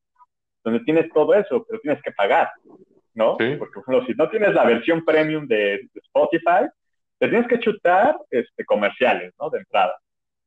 donde 0.64 0.80
tienes 0.80 1.10
todo 1.12 1.34
eso, 1.34 1.64
pero 1.68 1.80
tienes 1.80 2.02
que 2.02 2.12
pagar. 2.12 2.50
¿No? 3.16 3.38
Porque, 3.38 3.56
por 3.56 3.68
ejemplo, 3.68 4.06
si 4.06 4.14
no 4.14 4.28
tienes 4.28 4.54
la 4.54 4.64
versión 4.64 5.04
premium 5.04 5.48
de, 5.48 5.88
Spotify, 5.94 6.68
te 7.18 7.28
tienes 7.28 7.48
que 7.48 7.58
chutar 7.58 8.16
este, 8.30 8.64
comerciales, 8.64 9.32
¿no? 9.40 9.48
De 9.48 9.58
entrada. 9.58 9.98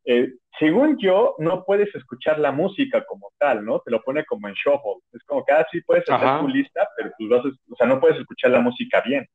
Eh, 0.05 0.34
según 0.57 0.97
yo, 0.99 1.36
no 1.39 1.65
puedes 1.65 1.93
escuchar 1.95 2.38
la 2.39 2.51
música 2.51 3.03
como 3.05 3.32
tal, 3.39 3.65
¿no? 3.65 3.80
Te 3.80 3.91
lo 3.91 4.01
pone 4.01 4.24
como 4.24 4.47
en 4.47 4.53
shuffle. 4.53 5.01
Es 5.11 5.24
como 5.24 5.43
que, 5.43 5.51
ah, 5.51 5.65
sí 5.72 5.82
puedes 5.82 6.07
hacer 6.07 6.39
tu 6.39 6.47
lista, 6.47 6.88
pero 6.95 7.11
tú 7.17 7.28
vas 7.28 7.43
o 7.45 7.76
sea, 7.76 7.88
no 7.88 7.99
puedes 7.99 8.20
escuchar 8.20 8.51
la 8.51 8.61
música 8.61 9.01
bien, 9.01 9.28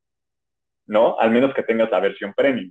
¿no? 0.86 1.18
Al 1.18 1.32
menos 1.32 1.52
que 1.54 1.64
tengas 1.64 1.90
la 1.90 2.00
versión 2.00 2.32
premium. 2.34 2.70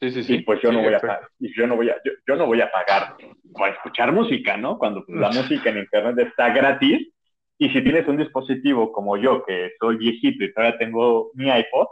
Sí, 0.00 0.10
sí, 0.10 0.24
sí. 0.24 0.34
Y 0.36 0.42
pues 0.42 0.62
yo 0.62 0.72
no 0.72 0.80
voy 0.80 0.94
a 0.94 1.00
pagar, 1.00 1.28
y 1.38 1.54
yo 1.54 1.66
no 1.66 1.76
voy 1.76 1.90
a, 1.90 1.96
yo, 2.26 2.34
no 2.34 2.46
voy 2.46 2.62
a 2.62 2.70
pagar 2.70 3.16
para 3.52 3.74
escuchar 3.74 4.10
música, 4.12 4.56
¿no? 4.56 4.78
Cuando 4.78 5.04
la 5.08 5.28
música 5.60 5.68
en 5.68 5.78
internet 5.78 6.28
está 6.28 6.48
gratis. 6.48 7.12
Y 7.62 7.68
si 7.68 7.82
tienes 7.82 8.08
un 8.08 8.16
dispositivo 8.16 8.90
como 8.90 9.18
yo, 9.18 9.44
que 9.44 9.72
soy 9.78 9.98
viejito 9.98 10.42
y 10.42 10.52
todavía 10.54 10.78
tengo 10.78 11.30
mi 11.34 11.50
iPod, 11.50 11.88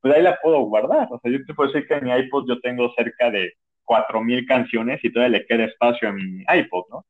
pues 0.00 0.14
ahí 0.14 0.22
la 0.22 0.38
puedo 0.42 0.60
guardar. 0.62 1.08
O 1.10 1.20
sea, 1.20 1.30
yo 1.30 1.44
te 1.44 1.52
puedo 1.52 1.70
decir 1.70 1.86
que 1.86 1.92
en 1.92 2.04
mi 2.04 2.10
iPod 2.10 2.48
yo 2.48 2.58
tengo 2.60 2.90
cerca 2.94 3.30
de 3.30 3.52
4.000 3.84 4.46
canciones 4.46 4.98
y 5.02 5.12
todavía 5.12 5.40
le 5.40 5.46
queda 5.46 5.66
espacio 5.66 6.08
a 6.08 6.12
mi 6.12 6.42
iPod, 6.48 6.84
¿no? 6.88 7.04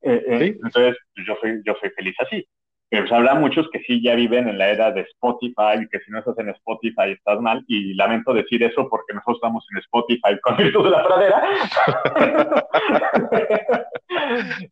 Eh, 0.00 0.24
eh, 0.28 0.58
entonces, 0.64 0.96
pues, 1.14 1.26
yo 1.26 1.36
soy, 1.42 1.60
yo 1.62 1.74
soy 1.78 1.90
feliz 1.90 2.16
así. 2.20 2.48
Pero 2.90 3.02
pues 3.02 3.12
habrá 3.12 3.34
muchos 3.34 3.68
que 3.70 3.80
sí 3.80 4.02
ya 4.02 4.14
viven 4.14 4.48
en 4.48 4.56
la 4.56 4.70
era 4.70 4.90
de 4.90 5.02
Spotify 5.02 5.86
que 5.90 6.00
si 6.00 6.10
no 6.10 6.20
estás 6.20 6.38
en 6.38 6.48
Spotify 6.50 7.12
estás 7.12 7.38
mal. 7.40 7.62
Y 7.68 7.92
lamento 7.94 8.32
decir 8.32 8.62
eso 8.62 8.88
porque 8.88 9.12
nosotros 9.12 9.36
estamos 9.36 9.66
en 9.72 9.78
Spotify 9.78 10.38
con 10.42 10.60
esto 10.60 10.82
de 10.82 10.90
la 10.90 11.06
pradera. 11.06 11.36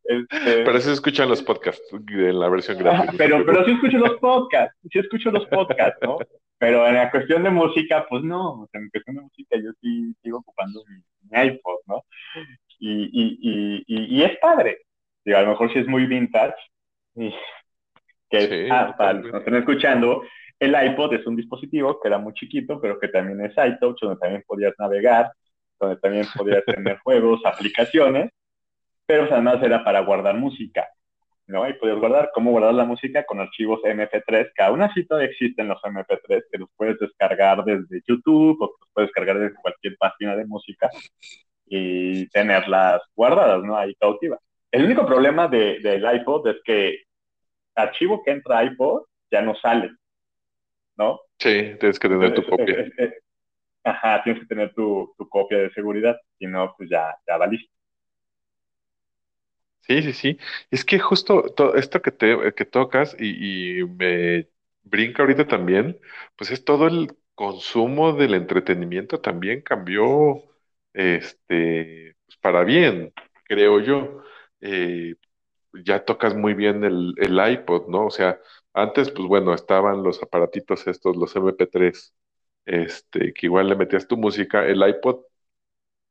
este... 0.04 0.64
Pero 0.64 0.80
sí 0.80 0.90
escuchan 0.90 1.28
los 1.28 1.42
podcasts 1.42 1.86
en 1.92 2.40
la 2.40 2.48
versión 2.48 2.78
grande. 2.78 3.12
Pero, 3.18 3.44
pero 3.44 3.64
sí 3.66 3.72
escucho 3.72 3.98
los 3.98 4.18
podcasts, 4.18 4.74
sí 4.90 4.98
escucho 4.98 5.30
los 5.30 5.44
podcasts, 5.46 5.98
¿no? 6.02 6.16
Pero 6.58 6.86
en 6.86 6.94
la 6.94 7.10
cuestión 7.10 7.42
de 7.42 7.50
música, 7.50 8.06
pues 8.08 8.22
no. 8.22 8.66
en 8.72 8.88
cuestión 8.88 9.16
de 9.16 9.22
música 9.22 9.58
yo 9.58 9.72
sí 9.82 10.14
sigo 10.22 10.38
ocupando 10.38 10.82
mi, 10.88 11.02
iPod, 11.48 11.80
¿no? 11.86 12.02
Y, 12.78 13.10
y, 13.12 13.84
y, 13.86 14.16
y, 14.16 14.22
es 14.22 14.38
padre. 14.38 14.78
Digo, 15.24 15.36
a 15.36 15.42
lo 15.42 15.50
mejor 15.50 15.70
sí 15.72 15.80
es 15.80 15.86
muy 15.86 16.06
vintage. 16.06 16.54
Y, 17.16 17.34
que 18.28 18.68
ah, 18.70 18.94
para 18.96 19.14
los 19.14 19.22
que 19.24 19.32
nos 19.32 19.40
estén 19.40 19.56
escuchando, 19.56 20.22
el 20.58 20.74
iPod 20.74 21.14
es 21.14 21.26
un 21.26 21.36
dispositivo 21.36 22.00
que 22.00 22.08
era 22.08 22.18
muy 22.18 22.32
chiquito, 22.32 22.80
pero 22.80 22.98
que 22.98 23.08
también 23.08 23.40
es 23.42 23.52
iTouch, 23.52 24.00
donde 24.00 24.18
también 24.18 24.42
podías 24.46 24.74
navegar, 24.78 25.30
donde 25.78 25.96
también 25.96 26.26
podías 26.36 26.64
tener 26.66 26.98
juegos, 26.98 27.40
aplicaciones, 27.44 28.30
pero 29.06 29.24
además 29.30 29.62
era 29.62 29.84
para 29.84 30.00
guardar 30.00 30.34
música, 30.36 30.88
¿no? 31.46 31.68
Y 31.68 31.74
podías 31.74 31.98
guardar, 31.98 32.30
¿cómo 32.34 32.50
guardar 32.50 32.74
la 32.74 32.84
música? 32.84 33.24
Con 33.24 33.40
archivos 33.40 33.80
MP3, 33.82 34.50
que 34.54 34.62
aún 34.62 34.82
así 34.82 35.06
todavía 35.06 35.30
existen 35.30 35.68
los 35.68 35.80
MP3, 35.82 36.44
que 36.50 36.58
los 36.58 36.68
puedes 36.76 36.98
descargar 36.98 37.64
desde 37.64 38.02
YouTube 38.06 38.60
o 38.60 38.76
los 38.80 38.90
puedes 38.92 39.08
descargar 39.08 39.38
desde 39.38 39.56
cualquier 39.56 39.96
página 39.98 40.36
de 40.36 40.46
música 40.46 40.90
y 41.66 42.28
tenerlas 42.28 43.02
guardadas, 43.14 43.62
¿no? 43.62 43.76
Ahí 43.76 43.94
cautiva. 43.96 44.38
El 44.70 44.84
único 44.84 45.06
problema 45.06 45.48
de, 45.48 45.80
del 45.80 46.04
iPod 46.16 46.48
es 46.48 46.56
que 46.64 47.05
archivo 47.76 48.22
que 48.24 48.32
entra 48.32 48.58
a 48.58 48.64
iPod 48.64 49.04
ya 49.30 49.42
no 49.42 49.54
sale, 49.54 49.90
¿no? 50.96 51.20
Sí, 51.38 51.76
tienes 51.78 51.98
que 51.98 52.08
tener 52.08 52.34
tu 52.34 52.44
copia. 52.44 52.86
ajá, 53.84 54.22
tienes 54.24 54.42
que 54.42 54.48
tener 54.48 54.74
tu, 54.74 55.14
copia 55.28 55.58
de 55.58 55.70
seguridad, 55.70 56.16
si 56.38 56.46
no, 56.46 56.74
pues 56.76 56.90
ya, 56.90 57.14
ya 57.26 57.36
va 57.36 57.46
listo. 57.46 57.70
Sí, 59.82 60.02
sí, 60.02 60.12
sí. 60.12 60.38
Es 60.70 60.84
que 60.84 60.98
justo 60.98 61.44
esto 61.76 62.02
que, 62.02 62.10
te, 62.10 62.52
que 62.54 62.64
tocas 62.64 63.16
y, 63.20 63.84
me 63.84 64.48
brinca 64.82 65.22
ahorita 65.22 65.46
también, 65.46 66.00
pues 66.36 66.50
es 66.50 66.64
todo 66.64 66.88
el 66.88 67.16
consumo 67.34 68.12
del 68.14 68.34
entretenimiento 68.34 69.20
también 69.20 69.60
cambió 69.60 70.42
este, 70.92 72.16
pues 72.26 72.38
para 72.38 72.64
bien, 72.64 73.12
creo 73.44 73.80
yo. 73.80 74.22
Eh, 74.60 75.14
ya 75.84 76.04
tocas 76.04 76.34
muy 76.34 76.54
bien 76.54 76.84
el, 76.84 77.14
iPod, 77.18 77.88
¿no? 77.88 78.06
O 78.06 78.10
sea, 78.10 78.40
antes, 78.74 79.10
pues 79.10 79.26
bueno, 79.28 79.54
estaban 79.54 80.02
los 80.02 80.22
aparatitos 80.22 80.86
estos, 80.86 81.16
los 81.16 81.34
MP3, 81.36 82.14
este, 82.66 83.32
que 83.34 83.46
igual 83.46 83.68
le 83.68 83.76
metías 83.76 84.08
tu 84.08 84.16
música. 84.16 84.66
El 84.66 84.86
iPod 84.88 85.20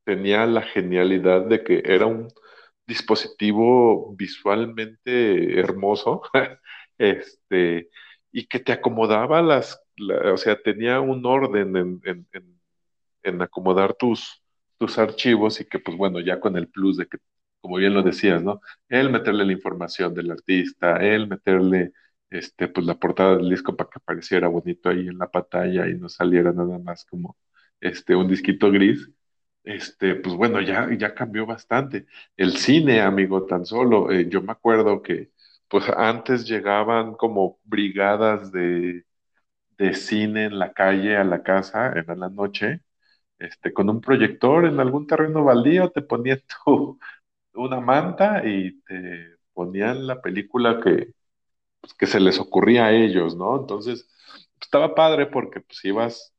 tenía 0.03 0.45
la 0.47 0.61
genialidad 0.63 1.45
de 1.45 1.63
que 1.63 1.83
era 1.85 2.05
un 2.07 2.29
dispositivo 2.87 4.15
visualmente 4.15 5.59
hermoso, 5.59 6.21
este, 6.97 7.89
y 8.31 8.47
que 8.47 8.59
te 8.59 8.73
acomodaba 8.73 9.41
las, 9.41 9.81
o 10.33 10.37
sea, 10.37 10.61
tenía 10.61 10.99
un 11.01 11.25
orden 11.25 11.75
en, 11.77 12.01
en, 12.05 12.27
en 13.23 13.41
acomodar 13.41 13.93
tus, 13.95 14.43
tus 14.77 14.97
archivos 14.97 15.59
y 15.61 15.65
que 15.65 15.79
pues 15.79 15.97
bueno, 15.97 16.19
ya 16.19 16.39
con 16.39 16.57
el 16.57 16.67
plus 16.69 16.97
de 16.97 17.07
que 17.07 17.17
como 17.65 17.77
bien 17.77 17.93
lo 17.93 18.03
decías, 18.03 18.43
¿no? 18.43 18.61
El 18.89 19.09
meterle 19.11 19.45
la 19.45 19.51
información 19.53 20.13
del 20.13 20.31
artista, 20.31 20.97
el 20.97 21.27
meterle 21.27 21.93
este, 22.29 22.67
pues 22.67 22.85
la 22.85 22.99
portada 22.99 23.37
del 23.37 23.49
disco 23.49 23.75
para 23.75 23.89
que 23.89 23.97
apareciera 23.99 24.47
bonito 24.47 24.89
ahí 24.89 25.07
en 25.07 25.17
la 25.17 25.29
pantalla 25.31 25.87
y 25.87 25.95
no 25.95 26.09
saliera 26.09 26.51
nada 26.53 26.77
más 26.79 27.05
como 27.05 27.37
este, 27.79 28.15
un 28.15 28.27
disquito 28.27 28.71
gris, 28.71 29.09
este, 29.63 30.15
pues 30.15 30.35
bueno, 30.35 30.61
ya, 30.61 30.89
ya 30.97 31.13
cambió 31.15 31.45
bastante. 31.45 32.05
El 32.37 32.57
cine, 32.57 33.01
amigo, 33.01 33.45
tan 33.45 33.65
solo, 33.65 34.11
eh, 34.11 34.27
yo 34.29 34.41
me 34.41 34.51
acuerdo 34.51 35.01
que 35.01 35.31
pues 35.67 35.85
antes 35.97 36.45
llegaban 36.47 37.15
como 37.15 37.59
brigadas 37.63 38.51
de, 38.51 39.05
de 39.77 39.93
cine 39.93 40.45
en 40.45 40.59
la 40.59 40.73
calle 40.73 41.17
a 41.17 41.23
la 41.23 41.43
casa, 41.43 41.93
en 41.93 42.19
la 42.19 42.29
noche, 42.29 42.81
este, 43.39 43.73
con 43.73 43.89
un 43.89 44.01
proyector 44.01 44.65
en 44.65 44.79
algún 44.79 45.07
terreno 45.07 45.43
baldío, 45.43 45.91
te 45.91 46.01
ponía 46.03 46.39
tu, 46.65 46.99
una 47.55 47.79
manta 47.79 48.43
y 48.45 48.81
te 48.83 49.37
ponían 49.53 50.07
la 50.07 50.21
película 50.21 50.79
que, 50.81 51.13
pues, 51.81 51.93
que 51.95 52.07
se 52.07 52.19
les 52.21 52.39
ocurría 52.39 52.87
a 52.87 52.93
ellos, 52.93 53.35
¿no? 53.37 53.59
Entonces, 53.61 54.09
estaba 54.61 54.95
padre 54.95 55.27
porque 55.27 55.61
pues 55.61 55.83
ibas 55.85 56.33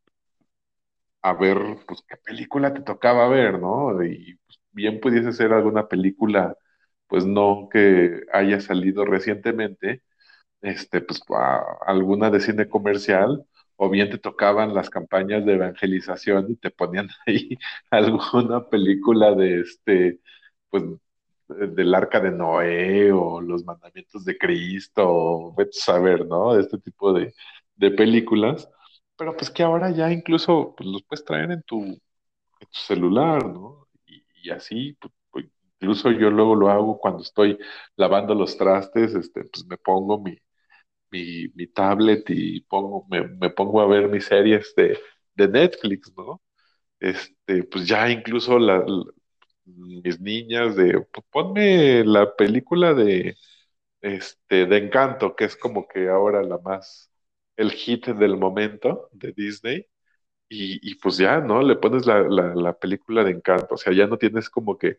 a 1.23 1.33
ver, 1.35 1.59
pues, 1.87 2.03
qué 2.09 2.17
película 2.17 2.73
te 2.75 2.83
tocaba 2.83 3.29
ver, 3.29 3.59
¿no? 3.61 4.03
Y 4.05 4.37
pues, 4.47 4.59
bien 4.73 5.01
pudiese 5.01 5.33
ser 5.33 5.53
alguna 5.53 5.89
película, 5.89 6.57
pues, 7.09 7.27
no 7.27 7.69
que 7.73 8.23
haya 8.33 8.61
salido 8.61 9.05
recientemente, 9.05 10.03
este, 10.63 11.01
pues, 11.03 11.23
alguna 11.87 12.31
de 12.31 12.41
cine 12.41 12.69
comercial, 12.69 13.45
o 13.77 13.91
bien 13.91 14.11
te 14.11 14.19
tocaban 14.19 14.75
las 14.75 14.91
campañas 14.91 15.47
de 15.47 15.55
evangelización 15.55 16.53
y 16.53 16.57
te 16.57 16.71
ponían 16.71 17.09
ahí 17.27 17.59
alguna 17.91 18.69
película 18.69 19.35
de 19.35 19.61
este, 19.63 20.21
pues 20.71 20.85
del 21.49 21.95
arca 21.95 22.21
de 22.21 22.31
Noé 22.31 23.13
o 23.13 23.41
los 23.41 23.65
mandamientos 23.65 24.25
de 24.25 24.37
Cristo, 24.39 25.05
o 25.07 25.57
saber, 25.71 26.27
¿no? 26.27 26.59
Este 26.59 26.79
tipo 26.79 27.13
de, 27.13 27.35
películas, 27.97 28.69
pero 29.17 29.37
pues 29.37 29.51
que 29.51 29.63
ahora 29.63 29.91
ya 29.91 30.11
incluso 30.13 30.75
pues, 30.77 30.89
los 30.89 31.03
puedes 31.05 31.25
traer 31.25 31.51
en 31.53 31.63
tu, 31.63 31.99
celular, 32.71 33.47
¿no? 33.47 33.87
Y, 34.07 34.51
así, 34.51 34.97
pues, 35.01 35.13
pues, 35.31 35.47
incluso 35.81 36.11
yo 36.11 36.31
luego 36.31 36.55
lo 36.55 36.71
hago 36.71 36.99
cuando 36.99 37.23
estoy 37.23 37.59
lavando 37.97 38.35
los 38.35 38.57
trastes, 38.57 39.15
este, 39.15 39.45
pues 39.45 39.67
me 39.67 39.77
pongo 39.79 40.21
mi, 40.21 40.37
mi, 41.11 41.67
tablet 41.69 42.25
y 42.31 42.61
pongo, 42.63 43.07
me, 43.09 43.51
pongo 43.51 43.81
a 43.81 43.87
ver 43.87 44.09
mis 44.09 44.27
series 44.27 44.75
de, 44.77 44.99
de 45.35 45.49
Netflix, 45.49 46.13
¿no? 46.17 46.43
Este, 47.01 47.65
pues 47.65 47.87
ya 47.87 48.11
incluso 48.11 48.59
la, 48.59 48.85
mis 49.67 50.21
niñas 50.21 50.77
de, 50.77 51.01
pues, 51.13 51.27
ponme 51.31 52.05
la 52.05 52.35
película 52.37 52.95
de, 52.95 53.37
este, 54.01 54.67
de 54.67 54.79
Encanto, 54.79 55.37
que 55.37 55.45
es 55.47 55.57
como 55.57 55.89
que 55.89 56.09
ahora 56.09 56.43
la 56.43 56.59
más, 56.59 57.11
el 57.57 57.73
hit 57.73 58.07
del 58.09 58.37
momento 58.37 59.09
de 59.13 59.33
Disney. 59.33 59.87
Y, 60.49 60.95
pues 60.97 61.19
ya, 61.19 61.41
¿no? 61.41 61.63
Le 61.63 61.77
pones 61.77 62.07
la, 62.07 62.23
la, 62.23 62.75
película 62.79 63.25
de 63.25 63.33
Encanto, 63.33 63.75
o 63.75 63.79
sea, 63.79 63.93
ya 63.93 64.07
no 64.07 64.19
tienes 64.19 64.49
como 64.51 64.79
que 64.79 64.99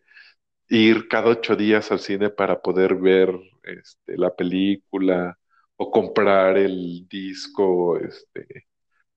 ir 0.68 1.08
cada 1.08 1.30
ocho 1.30 1.56
días 1.56 1.92
al 1.92 2.00
cine 2.00 2.30
para 2.30 2.60
poder 2.62 2.96
ver 2.96 3.30
este, 3.64 4.18
la 4.18 4.34
película 4.34 5.38
o 5.76 5.90
comprar 5.90 6.58
el 6.58 7.06
disco, 7.08 7.98
este, 7.98 8.66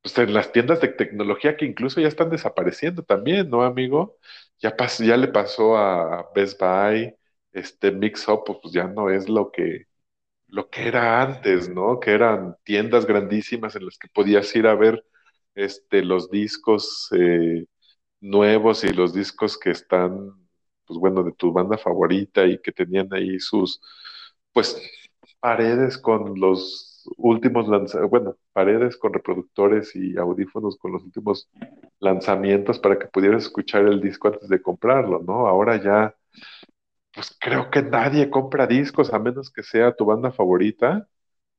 pues 0.02 0.18
en 0.20 0.34
las 0.34 0.52
tiendas 0.52 0.82
de 0.82 0.90
tecnología 0.90 1.58
que 1.58 1.66
incluso 1.66 2.02
ya 2.02 2.08
están 2.08 2.30
desapareciendo 2.30 3.04
también, 3.04 3.50
¿no, 3.50 3.64
amigo? 3.64 4.18
Ya, 4.62 4.76
ya 5.00 5.18
le 5.18 5.28
pasó 5.30 5.78
a 5.78 6.30
Best 6.36 6.60
Buy, 6.60 7.16
este 7.52 7.92
Mix 7.92 8.28
Up, 8.28 8.44
pues 8.62 8.74
ya 8.74 8.88
no 8.88 9.10
es 9.10 9.30
lo 9.30 9.52
que, 9.52 9.88
lo 10.48 10.70
que 10.70 10.88
era 10.88 11.22
antes, 11.22 11.70
¿no? 11.70 12.00
Que 12.00 12.12
eran 12.12 12.58
tiendas 12.64 13.06
grandísimas 13.06 13.76
en 13.76 13.86
las 13.86 13.98
que 13.98 14.08
podías 14.10 14.56
ir 14.56 14.68
a 14.68 14.76
ver 14.76 15.04
este, 15.56 16.04
los 16.04 16.30
discos 16.32 17.10
eh, 17.18 17.66
nuevos 18.22 18.84
y 18.84 18.94
los 18.94 19.14
discos 19.14 19.58
que 19.58 19.72
están, 19.72 20.32
pues 20.86 21.00
bueno, 21.00 21.24
de 21.24 21.34
tu 21.34 21.54
banda 21.54 21.78
favorita 21.78 22.46
y 22.46 22.60
que 22.62 22.72
tenían 22.72 23.10
ahí 23.14 23.40
sus, 23.40 23.82
pues, 24.54 24.78
paredes 25.40 25.98
con 25.98 26.40
los 26.40 27.04
últimos 27.18 27.68
lanzamientos, 27.68 28.10
bueno, 28.12 28.38
paredes 28.54 28.98
con 28.98 29.14
reproductores 29.14 29.96
y 29.96 30.18
audífonos 30.18 30.78
con 30.78 30.92
los 30.94 31.04
últimos 31.04 31.50
lanzamientos 32.02 32.80
para 32.80 33.00
que 33.00 33.08
pudieras 33.08 33.44
escuchar 33.44 33.86
el 33.88 34.02
disco 34.02 34.28
antes 34.30 34.50
de 34.50 34.62
comprarlo, 34.62 35.22
¿no? 35.26 35.48
Ahora 35.48 35.82
ya, 35.82 36.16
pues 37.14 37.38
creo 37.40 37.70
que 37.72 37.82
nadie 37.84 38.30
compra 38.30 38.68
discos 38.68 39.14
a 39.14 39.20
menos 39.20 39.52
que 39.52 39.64
sea 39.64 39.96
tu 39.96 40.06
banda 40.06 40.32
favorita, 40.32 41.08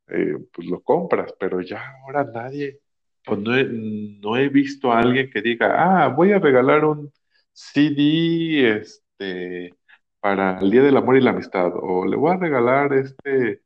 eh, 0.08 0.36
pues 0.52 0.68
lo 0.68 0.82
compras, 0.82 1.32
pero 1.40 1.60
ya 1.62 1.82
ahora 2.04 2.24
nadie, 2.24 2.80
pues 3.24 3.40
no 3.40 3.56
he, 3.56 3.64
no 3.66 4.36
he 4.36 4.48
visto 4.48 4.92
a 4.92 5.00
alguien 5.00 5.30
que 5.30 5.42
diga, 5.42 6.04
ah, 6.04 6.08
voy 6.08 6.32
a 6.32 6.38
regalar 6.38 6.84
un 6.84 7.12
CD, 7.52 8.78
este 8.80 9.74
para 10.20 10.60
el 10.60 10.70
Día 10.70 10.82
del 10.82 10.96
Amor 10.96 11.16
y 11.16 11.20
la 11.20 11.30
Amistad, 11.30 11.72
o 11.74 12.06
le 12.06 12.16
voy 12.16 12.32
a 12.32 12.36
regalar 12.38 12.92
este, 12.92 13.60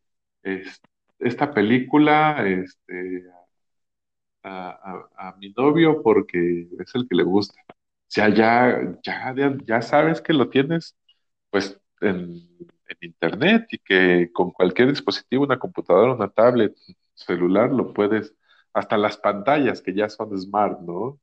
esta 1.19 1.53
película 1.53 2.47
este, 2.49 3.25
a, 4.47 5.37
mi 5.39 5.51
novio 5.53 6.03
porque 6.03 6.69
es 6.79 6.95
el 6.95 7.09
que 7.09 7.17
le 7.17 7.23
gusta. 7.25 7.61
O 7.69 7.75
sea, 8.09 8.29
ya, 8.29 8.97
ya, 9.03 9.35
ya 9.65 9.83
sabes 9.83 10.21
que 10.21 10.33
lo 10.33 10.49
tienes 10.49 10.97
pues 11.51 11.81
en, 12.01 12.49
en 12.89 12.97
internet 13.01 13.67
y 13.73 13.79
que 13.79 14.31
con 14.33 14.51
cualquier 14.53 14.91
dispositivo, 14.91 15.45
una 15.45 15.59
computadora, 15.59 16.15
una 16.15 16.29
tablet, 16.31 16.75
celular, 17.15 17.73
lo 17.73 17.93
puedes, 17.93 18.35
hasta 18.73 18.97
las 18.99 19.17
pantallas 19.19 19.83
que 19.83 19.95
ya 19.95 20.09
son 20.09 20.37
smart, 20.39 20.81
¿no? 20.81 21.21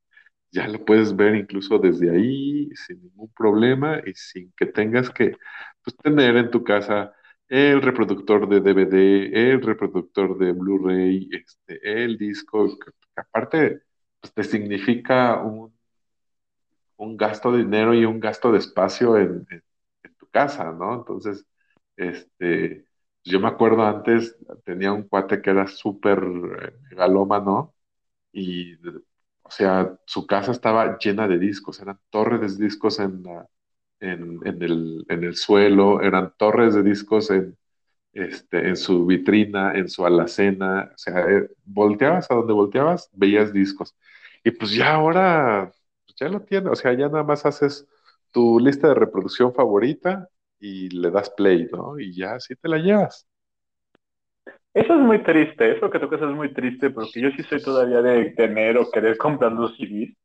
ya 0.54 0.68
lo 0.68 0.84
puedes 0.84 1.14
ver 1.16 1.34
incluso 1.34 1.78
desde 1.78 2.10
ahí 2.10 2.70
sin 2.76 3.02
ningún 3.02 3.30
problema 3.34 4.00
y 4.06 4.14
sin 4.14 4.52
que 4.56 4.66
tengas 4.66 5.10
que 5.10 5.36
pues, 5.82 5.96
tener 5.96 6.36
en 6.36 6.50
tu 6.50 6.62
casa 6.64 7.12
el 7.48 7.82
reproductor 7.82 8.48
de 8.48 8.60
DVD, 8.60 9.52
el 9.52 9.62
reproductor 9.62 10.38
de 10.38 10.52
Blu-ray, 10.52 11.28
este, 11.32 12.04
el 12.04 12.16
disco, 12.16 12.68
que, 13.14 13.20
aparte 13.20 13.82
pues, 14.20 14.32
te 14.34 14.44
significa 14.44 15.40
un, 15.42 15.74
un, 16.96 17.16
gasto 17.16 17.52
de 17.52 17.58
dinero 17.58 17.94
y 17.94 18.04
un 18.04 18.20
gasto 18.20 18.52
de 18.52 18.58
espacio 18.58 19.16
en, 19.18 19.46
tu 20.18 20.26
casa, 20.30 20.72
¿no? 20.72 20.94
Entonces, 20.94 21.46
este, 21.96 22.86
yo 23.24 23.40
me 23.40 23.48
acuerdo 23.48 23.84
antes, 23.84 24.36
tenía 24.64 24.92
un 24.92 25.04
cuate 25.04 25.42
que 25.42 25.50
era 25.50 25.66
súper 25.66 26.18
eh, 26.22 26.72
megalómano 26.90 27.74
y 28.32 28.76
o 29.44 29.50
sea, 29.50 29.98
su 30.06 30.26
casa 30.26 30.52
estaba 30.52 30.98
llena 30.98 31.28
de 31.28 31.38
discos, 31.38 31.80
eran 31.80 32.00
torres 32.10 32.58
de 32.58 32.64
discos 32.64 32.98
en, 32.98 33.24
en, 34.00 34.40
el, 34.62 35.04
en 35.08 35.24
el, 35.24 35.36
suelo, 35.36 36.00
eran 36.00 36.34
torres 36.38 36.74
de 36.74 36.82
discos 36.82 37.30
en, 37.30 37.56
este, 38.14 38.68
en 38.68 38.76
su 38.76 39.04
vitrina, 39.06 39.74
en 39.74 39.88
su 39.88 40.06
alacena, 40.06 40.90
o 40.94 40.98
sea, 40.98 41.20
eh, 41.30 41.48
volteabas 41.64 42.30
a 42.30 42.36
donde 42.36 42.52
volteabas, 42.52 43.10
veías 43.12 43.52
discos. 43.52 43.94
Y 44.44 44.52
pues 44.52 44.72
ya 44.72 44.94
ahora, 44.94 45.72
pues 46.06 46.16
ya 46.16 46.28
lo 46.28 46.40
tienes, 46.40 46.70
o 46.70 46.76
sea, 46.76 46.92
ya 46.92 47.08
nada 47.08 47.24
más 47.24 47.44
haces 47.44 47.86
tu 48.30 48.60
lista 48.60 48.88
de 48.88 48.94
reproducción 48.94 49.52
favorita 49.52 50.28
y 50.60 50.90
le 50.90 51.10
das 51.10 51.30
play, 51.30 51.68
¿no? 51.72 51.98
Y 51.98 52.14
ya 52.14 52.34
así 52.34 52.54
te 52.56 52.68
la 52.68 52.78
llevas. 52.78 53.26
Eso 54.72 54.94
es 54.94 55.00
muy 55.00 55.22
triste, 55.22 55.76
eso 55.76 55.88
que 55.90 56.00
tocas 56.00 56.20
es 56.20 56.28
muy 56.28 56.52
triste, 56.52 56.90
porque 56.90 57.20
yo 57.20 57.30
sí 57.30 57.42
soy 57.44 57.62
todavía 57.62 58.02
de 58.02 58.30
tener 58.30 58.76
o 58.76 58.90
querer 58.90 59.16
comprar 59.16 59.52
los 59.52 59.76
CDs, 59.76 60.16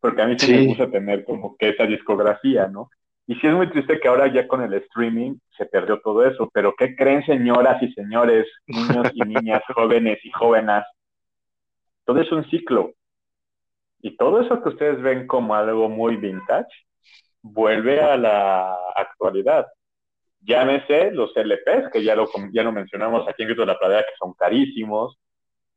porque 0.00 0.22
a 0.22 0.26
mí 0.26 0.38
sí, 0.38 0.52
me 0.52 0.66
gusta 0.66 0.90
tener 0.90 1.24
como 1.24 1.56
que 1.56 1.70
esa 1.70 1.84
discografía, 1.84 2.68
¿no? 2.68 2.90
Y 3.26 3.34
sí 3.36 3.46
es 3.46 3.52
muy 3.54 3.68
triste 3.70 3.98
que 3.98 4.08
ahora 4.08 4.32
ya 4.32 4.46
con 4.46 4.62
el 4.62 4.72
streaming 4.74 5.34
se 5.58 5.66
perdió 5.66 6.00
todo 6.00 6.24
eso, 6.24 6.48
pero 6.54 6.74
¿qué 6.78 6.96
creen 6.96 7.24
señoras 7.26 7.82
y 7.82 7.92
señores, 7.92 8.46
niños 8.66 9.10
y 9.12 9.20
niñas, 9.22 9.62
jóvenes 9.74 10.18
y 10.24 10.30
jóvenes? 10.30 10.84
Todo 12.04 12.20
es 12.20 12.32
un 12.32 12.48
ciclo. 12.48 12.92
Y 14.00 14.16
todo 14.16 14.40
eso 14.40 14.62
que 14.62 14.68
ustedes 14.70 15.02
ven 15.02 15.26
como 15.26 15.54
algo 15.54 15.88
muy 15.88 16.16
vintage, 16.16 16.70
vuelve 17.42 18.00
a 18.00 18.16
la 18.16 18.76
actualidad. 18.94 19.66
Llámese 20.40 21.10
los 21.10 21.36
LPs, 21.36 21.90
que 21.92 22.02
ya 22.02 22.14
lo, 22.14 22.28
ya 22.52 22.62
lo 22.62 22.72
mencionamos 22.72 23.28
aquí 23.28 23.42
en 23.42 23.48
Grito 23.48 23.62
de 23.62 23.66
la 23.66 23.78
Pradera, 23.78 24.02
que 24.02 24.16
son 24.18 24.34
carísimos. 24.34 25.18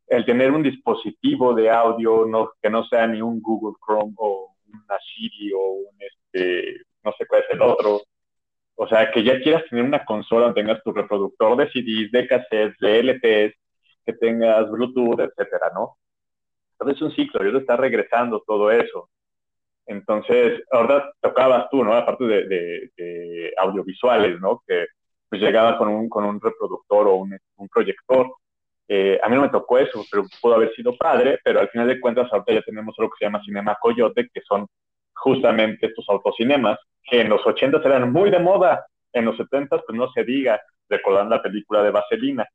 El 0.07 0.25
tener 0.25 0.51
un 0.51 0.61
dispositivo 0.61 1.53
de 1.53 1.71
audio 1.71 2.25
no, 2.25 2.51
que 2.61 2.69
no 2.69 2.85
sea 2.85 3.07
ni 3.07 3.21
un 3.21 3.41
Google 3.41 3.75
Chrome 3.83 4.13
o 4.17 4.53
una 4.67 4.97
Siri 4.99 5.51
o 5.53 5.71
un, 5.71 5.95
este, 5.99 6.83
no 7.03 7.11
sé 7.17 7.25
cuál 7.25 7.41
es 7.41 7.47
el 7.55 7.61
otro. 7.61 8.01
O 8.83 8.87
sea, 8.87 9.11
que 9.11 9.23
ya 9.23 9.39
quieras 9.39 9.63
tener 9.69 9.85
una 9.85 10.03
consola 10.03 10.45
donde 10.45 10.59
tengas 10.59 10.81
tu 10.81 10.91
reproductor 10.91 11.55
de 11.55 11.69
CDs, 11.69 12.11
de 12.11 12.27
cassettes, 12.27 12.79
de 12.79 12.99
LPs, 13.03 13.55
que 14.03 14.13
tengas 14.13 14.71
Bluetooth, 14.71 15.19
etcétera, 15.19 15.69
¿no? 15.75 15.97
Entonces 16.71 16.95
es 16.97 17.01
un 17.03 17.11
ciclo, 17.11 17.43
yo 17.45 17.51
te 17.51 17.59
está 17.59 17.77
regresando 17.77 18.41
todo 18.41 18.71
eso. 18.71 19.11
Entonces, 19.85 20.63
ahora 20.71 21.13
tocabas 21.21 21.69
tú, 21.69 21.83
¿no? 21.83 21.93
Aparte 21.93 22.23
de, 22.25 23.53
audiovisuales, 23.59 24.41
¿no? 24.41 24.63
Que 24.65 24.87
pues 25.29 25.39
llegaba 25.39 25.77
con 25.77 25.87
un, 25.87 26.09
con 26.09 26.23
un 26.25 26.41
reproductor 26.41 27.07
o 27.07 27.15
un, 27.17 27.37
un 27.57 27.69
proyector. 27.69 28.33
Eh, 28.87 29.19
a 29.21 29.29
mí 29.29 29.35
no 29.35 29.43
me 29.43 29.49
tocó 29.49 29.77
eso, 29.77 30.03
pero 30.09 30.23
pudo 30.41 30.55
haber 30.55 30.73
sido 30.73 30.97
padre, 30.97 31.39
pero 31.43 31.59
al 31.59 31.69
final 31.69 31.87
de 31.87 31.99
cuentas 31.99 32.33
ahorita 32.33 32.53
ya 32.53 32.61
tenemos 32.63 32.95
algo 32.97 33.11
que 33.11 33.17
se 33.19 33.25
llama 33.25 33.43
Cinema 33.43 33.77
Coyote, 33.79 34.27
que 34.33 34.41
son 34.41 34.65
justamente 35.21 35.87
estos 35.87 36.07
autocinemas, 36.09 36.79
que 37.03 37.21
en 37.21 37.29
los 37.29 37.45
80 37.45 37.77
eran 37.85 38.11
muy 38.11 38.29
de 38.29 38.39
moda, 38.39 38.85
en 39.13 39.25
los 39.25 39.37
70 39.37 39.79
pues 39.79 39.97
no 39.97 40.11
se 40.11 40.23
diga, 40.23 40.61
recordando 40.89 41.35
la 41.35 41.41
película 41.41 41.83
de 41.83 41.91
Vaselina. 41.91 42.47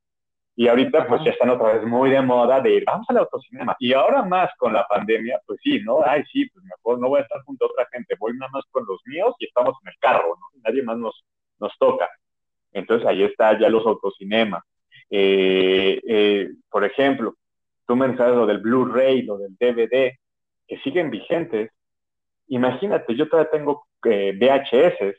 Y 0.59 0.69
ahorita 0.69 1.07
pues 1.07 1.23
ya 1.23 1.33
están 1.33 1.51
otra 1.51 1.75
vez 1.75 1.85
muy 1.85 2.11
de 2.11 2.23
moda 2.23 2.61
de 2.61 2.77
ir, 2.77 2.85
vamos 2.87 3.07
al 3.11 3.19
autocinema. 3.19 3.77
Y 3.79 3.93
ahora 3.93 4.23
más 4.23 4.51
con 4.57 4.73
la 4.73 4.87
pandemia, 4.87 5.41
pues 5.47 5.61
sí, 5.63 5.81
¿no? 5.81 6.01
Ay, 6.05 6.23
sí, 6.33 6.49
pues 6.49 6.65
mejor 6.65 6.99
no 6.99 7.09
voy 7.09 7.21
a 7.21 7.23
estar 7.23 7.43
junto 7.43 7.67
a 7.67 7.69
otra 7.69 7.87
gente, 7.93 8.17
voy 8.19 8.33
nada 8.37 8.51
más 8.53 8.65
con 8.71 8.87
los 8.87 9.01
míos 9.05 9.35
y 9.39 9.47
estamos 9.47 9.75
en 9.83 9.89
el 9.89 9.99
carro, 9.99 10.29
¿no? 10.29 10.61
Nadie 10.65 10.83
más 10.83 10.97
nos, 10.97 11.25
nos 11.59 11.77
toca. 11.79 12.09
Entonces 12.73 13.07
ahí 13.07 13.23
está 13.23 13.59
ya 13.59 13.69
los 13.69 13.87
autocinemas. 13.87 14.65
Eh, 15.11 16.01
eh, 16.07 16.49
por 16.71 16.85
ejemplo, 16.85 17.35
tú 17.87 17.95
mencionas 17.95 18.37
lo 18.37 18.47
del 18.47 18.59
Blu-ray, 18.59 19.23
lo 19.23 19.37
del 19.37 19.57
DVD, 19.57 20.13
que 20.67 20.79
siguen 20.83 21.11
vigentes. 21.11 21.71
Imagínate, 22.49 23.15
yo 23.15 23.29
todavía 23.29 23.51
tengo 23.51 23.87
eh, 24.05 24.33
VHS 24.39 25.17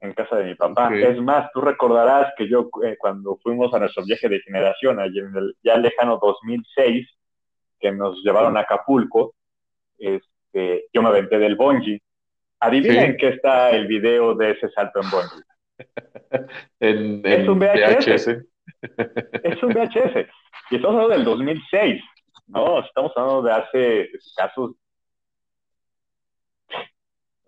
en 0.00 0.12
casa 0.12 0.36
de 0.36 0.44
mi 0.44 0.54
papá. 0.54 0.94
Es 0.94 1.20
más, 1.20 1.50
tú 1.52 1.60
recordarás 1.60 2.32
que 2.36 2.48
yo 2.48 2.68
eh, 2.84 2.96
cuando 2.98 3.36
fuimos 3.42 3.72
a 3.74 3.80
nuestro 3.80 4.04
viaje 4.04 4.28
de 4.28 4.40
generación, 4.40 5.00
allí 5.00 5.18
en 5.18 5.36
el 5.36 5.56
ya 5.62 5.76
lejano 5.76 6.18
2006, 6.22 7.08
que 7.80 7.92
nos 7.92 8.22
llevaron 8.22 8.56
a 8.56 8.60
Acapulco, 8.60 9.34
este, 9.98 10.86
yo 10.92 11.02
me 11.02 11.08
aventé 11.08 11.38
del 11.38 11.56
bungee. 11.56 12.00
Adivinen 12.60 13.16
qué 13.16 13.28
está 13.28 13.70
el 13.70 13.86
video 13.86 14.34
de 14.34 14.52
ese 14.52 14.68
salto 14.70 15.00
en 15.00 15.10
bungee. 15.10 15.44
es 16.80 17.48
un 17.48 17.58
VHS. 17.58 18.28
es 19.42 19.62
un 19.62 19.72
VHS. 19.72 20.26
Y 20.70 20.76
estamos 20.76 21.02
hablando 21.02 21.14
del 21.14 21.24
2006, 21.24 22.02
¿no? 22.48 22.80
Estamos 22.80 23.12
hablando 23.16 23.42
de 23.42 23.52
hace 23.52 24.10
casos, 24.36 24.72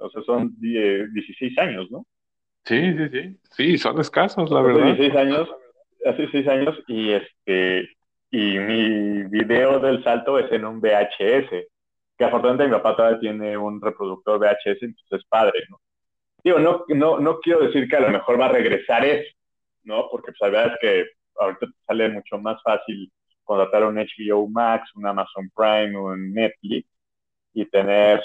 o 0.01 0.11
sea, 0.11 0.23
son 0.23 0.55
16 0.59 1.59
años, 1.59 1.91
¿no? 1.91 2.07
Sí, 2.65 2.95
sí, 2.97 3.09
sí. 3.11 3.41
Sí, 3.51 3.79
son 3.79 4.01
escasos, 4.01 4.51
la 4.51 4.61
verdad. 4.61 4.91
Hace 4.91 5.03
seis 5.03 5.17
años, 5.17 5.49
hace 6.05 6.29
seis 6.31 6.49
años, 6.49 6.79
y 6.89 7.13
este, 7.13 7.89
y 8.31 8.59
mi 8.59 9.23
video 9.25 9.79
del 9.81 10.03
salto 10.05 10.39
es 10.39 10.51
en 10.53 10.65
un 10.65 10.81
VHS, 10.81 11.51
que 12.19 12.25
afortunadamente 12.25 12.67
mi 12.67 12.73
papá 12.73 12.97
todavía 12.97 13.21
tiene 13.21 13.57
un 13.57 13.81
reproductor 13.81 14.39
VHS, 14.39 14.83
entonces 14.83 15.21
es 15.21 15.25
padre, 15.27 15.61
¿no? 15.69 15.81
Digo, 16.43 16.59
no, 16.59 16.85
no, 16.89 17.19
no 17.19 17.41
quiero 17.41 17.61
decir 17.61 17.89
que 17.89 17.97
a 17.97 18.01
lo 18.01 18.11
mejor 18.11 18.41
va 18.41 18.47
a 18.47 18.53
regresar 18.53 19.05
eso, 19.05 19.35
¿no? 19.85 20.09
Porque 20.11 20.33
pues, 20.33 20.41
la 20.41 20.49
verdad 20.49 20.75
es 20.75 20.81
que 20.81 21.11
ahorita 21.39 21.67
sale 21.87 22.09
mucho 22.09 22.39
más 22.39 22.63
fácil 22.63 23.11
contratar 23.45 23.85
un 23.85 23.97
HBO 23.97 24.49
Max, 24.49 24.91
un 24.95 25.07
Amazon 25.07 25.51
Prime, 25.55 25.99
un 25.99 26.33
Netflix 26.33 26.89
y 27.53 27.67
tener 27.67 28.23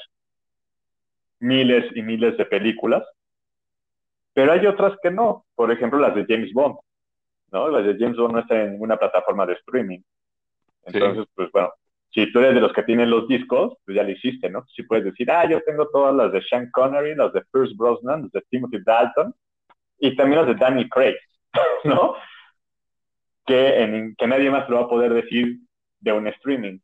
miles 1.46 1.86
y 1.96 2.02
miles 2.02 2.38
de 2.38 2.46
películas 2.46 3.04
pero 4.36 4.52
hay 4.52 4.68
otras 4.68 4.98
que 5.02 5.10
no, 5.10 5.46
por 5.56 5.72
ejemplo 5.72 5.98
las 5.98 6.14
de 6.14 6.26
James 6.28 6.52
Bond, 6.52 6.76
¿no? 7.54 7.70
Las 7.70 7.86
de 7.86 7.96
James 7.98 8.18
Bond 8.18 8.34
no 8.34 8.39
están 8.41 8.58
en 8.58 8.72
ninguna 8.74 8.98
plataforma 8.98 9.46
de 9.46 9.54
streaming. 9.54 10.02
Entonces, 10.84 11.26
pues 11.34 11.50
bueno, 11.54 11.72
si 12.12 12.30
tú 12.34 12.39
eres 12.39 12.54
de 12.54 12.60
los 12.60 12.74
que 12.74 12.84
tienen 12.84 13.10
los 13.10 13.30
discos, 13.30 13.78
pues 13.86 13.96
ya 13.96 14.04
lo 14.04 14.12
hiciste, 14.12 14.50
¿no? 14.50 14.66
Si 14.68 14.84
puedes 14.84 15.06
decir, 15.06 15.32
ah, 15.32 15.50
yo 15.50 15.62
tengo 15.62 15.88
todas 15.88 16.14
las 16.14 16.34
de 16.34 16.41
Sean 16.41 16.70
Connery, 16.72 17.16
las 17.16 17.32
de 17.32 17.43
Pierce 17.50 17.74
Brosnan, 17.78 18.24
las 18.24 18.32
de 18.34 18.41
Timothy 18.50 18.80
Dalton 18.84 19.34
y 20.00 20.14
también 20.18 20.41
las 20.41 20.48
de 20.48 20.56
Danny 20.56 20.89
Craig, 20.89 21.16
¿no? 21.86 22.16
Que, 23.46 23.84
en, 23.84 24.16
que 24.18 24.28
nadie 24.28 24.52
más 24.52 24.68
lo 24.68 24.80
va 24.80 24.82
a 24.84 24.89
poder 24.89 25.14
decir 25.14 25.60
de 26.02 26.12
un 26.12 26.28
streaming. 26.28 26.80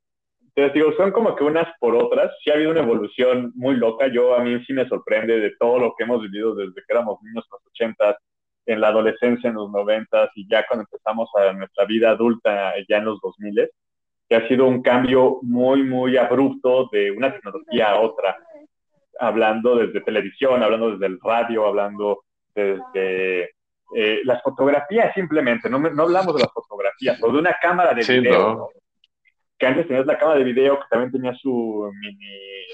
Entonces, 0.56 0.74
digo, 0.74 0.94
son 0.98 1.12
como 1.12 1.36
que 1.36 1.44
unas 1.44 1.68
por 1.80 1.96
otras. 1.96 2.32
Sí 2.44 2.52
ha 2.52 2.56
habido 2.56 2.72
una 2.72 2.82
evolución 2.82 3.52
muy 3.56 3.76
loca. 3.76 4.08
Yo, 4.08 4.36
a 4.36 4.44
mí 4.44 4.64
sí 4.66 4.74
me 4.74 4.88
sorprende 4.88 5.40
de 5.40 5.54
todo 5.58 5.80
lo 5.80 5.94
que 5.98 6.04
hemos 6.04 6.22
vivido 6.22 6.56
desde 6.56 6.74
que 6.74 6.94
éramos 6.94 7.20
niños 7.22 7.46
en 7.46 7.52
los 7.52 7.68
ochentas, 7.68 8.18
en 8.66 8.82
la 8.82 8.90
adolescencia 8.90 9.50
en 9.50 9.56
los 9.56 9.72
noventas 9.72 10.30
y 10.36 10.48
ya 10.48 10.66
cuando 10.68 10.84
empezamos 10.84 11.30
a 11.36 11.54
nuestra 11.54 11.86
vida 11.86 12.12
adulta 12.12 12.74
ya 12.88 12.98
en 12.98 13.06
los 13.06 13.20
2000 13.22 13.70
que 14.30 14.36
ha 14.38 14.48
sido 14.48 14.66
un 14.66 14.82
cambio 14.82 15.40
muy, 15.42 15.84
muy 15.84 16.16
abrupto 16.16 16.88
de 16.90 17.12
una 17.12 17.34
tecnología 17.34 17.92
a 17.92 18.00
otra, 18.00 18.38
hablando 19.20 19.76
desde 19.76 20.00
televisión, 20.00 20.64
hablando 20.64 20.92
desde 20.92 21.08
el 21.08 21.20
radio, 21.22 21.68
hablando 21.68 22.24
desde 22.56 23.52
eh, 23.94 24.22
las 24.24 24.42
fotografías 24.42 25.14
simplemente, 25.14 25.70
no, 25.70 25.80
no, 25.80 26.04
hablamos 26.04 26.34
de 26.36 26.44
las 26.44 26.54
fotografías, 26.54 27.22
o 27.22 27.30
de 27.30 27.40
una 27.40 27.58
cámara 27.62 27.94
de 27.94 28.06
video, 28.06 28.70
que 29.62 29.68
antes 29.68 29.88
tenías 29.88 30.08
la 30.08 30.18
cámara 30.18 30.40
de 30.40 30.46
video 30.46 30.80
que 30.80 30.88
también 30.90 31.12
tenía 31.12 31.36
su 31.36 31.88
mini, 32.02 32.66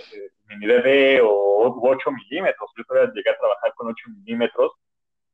mini 0.47 0.65
DV 0.65 1.19
o 1.21 1.77
8 1.81 2.11
milímetros, 2.13 2.71
yo 2.77 2.85
todavía 2.85 3.11
llegué 3.13 3.29
a 3.29 3.37
trabajar 3.37 3.73
con 3.75 3.89
8 3.89 4.05
milímetros, 4.15 4.71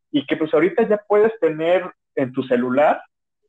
y 0.10 0.26
que 0.26 0.36
pues 0.36 0.52
ahorita 0.52 0.90
ya 0.90 0.98
puedes 1.08 1.32
tener 1.40 1.88
en 2.16 2.34
tu 2.34 2.42
celular 2.42 3.04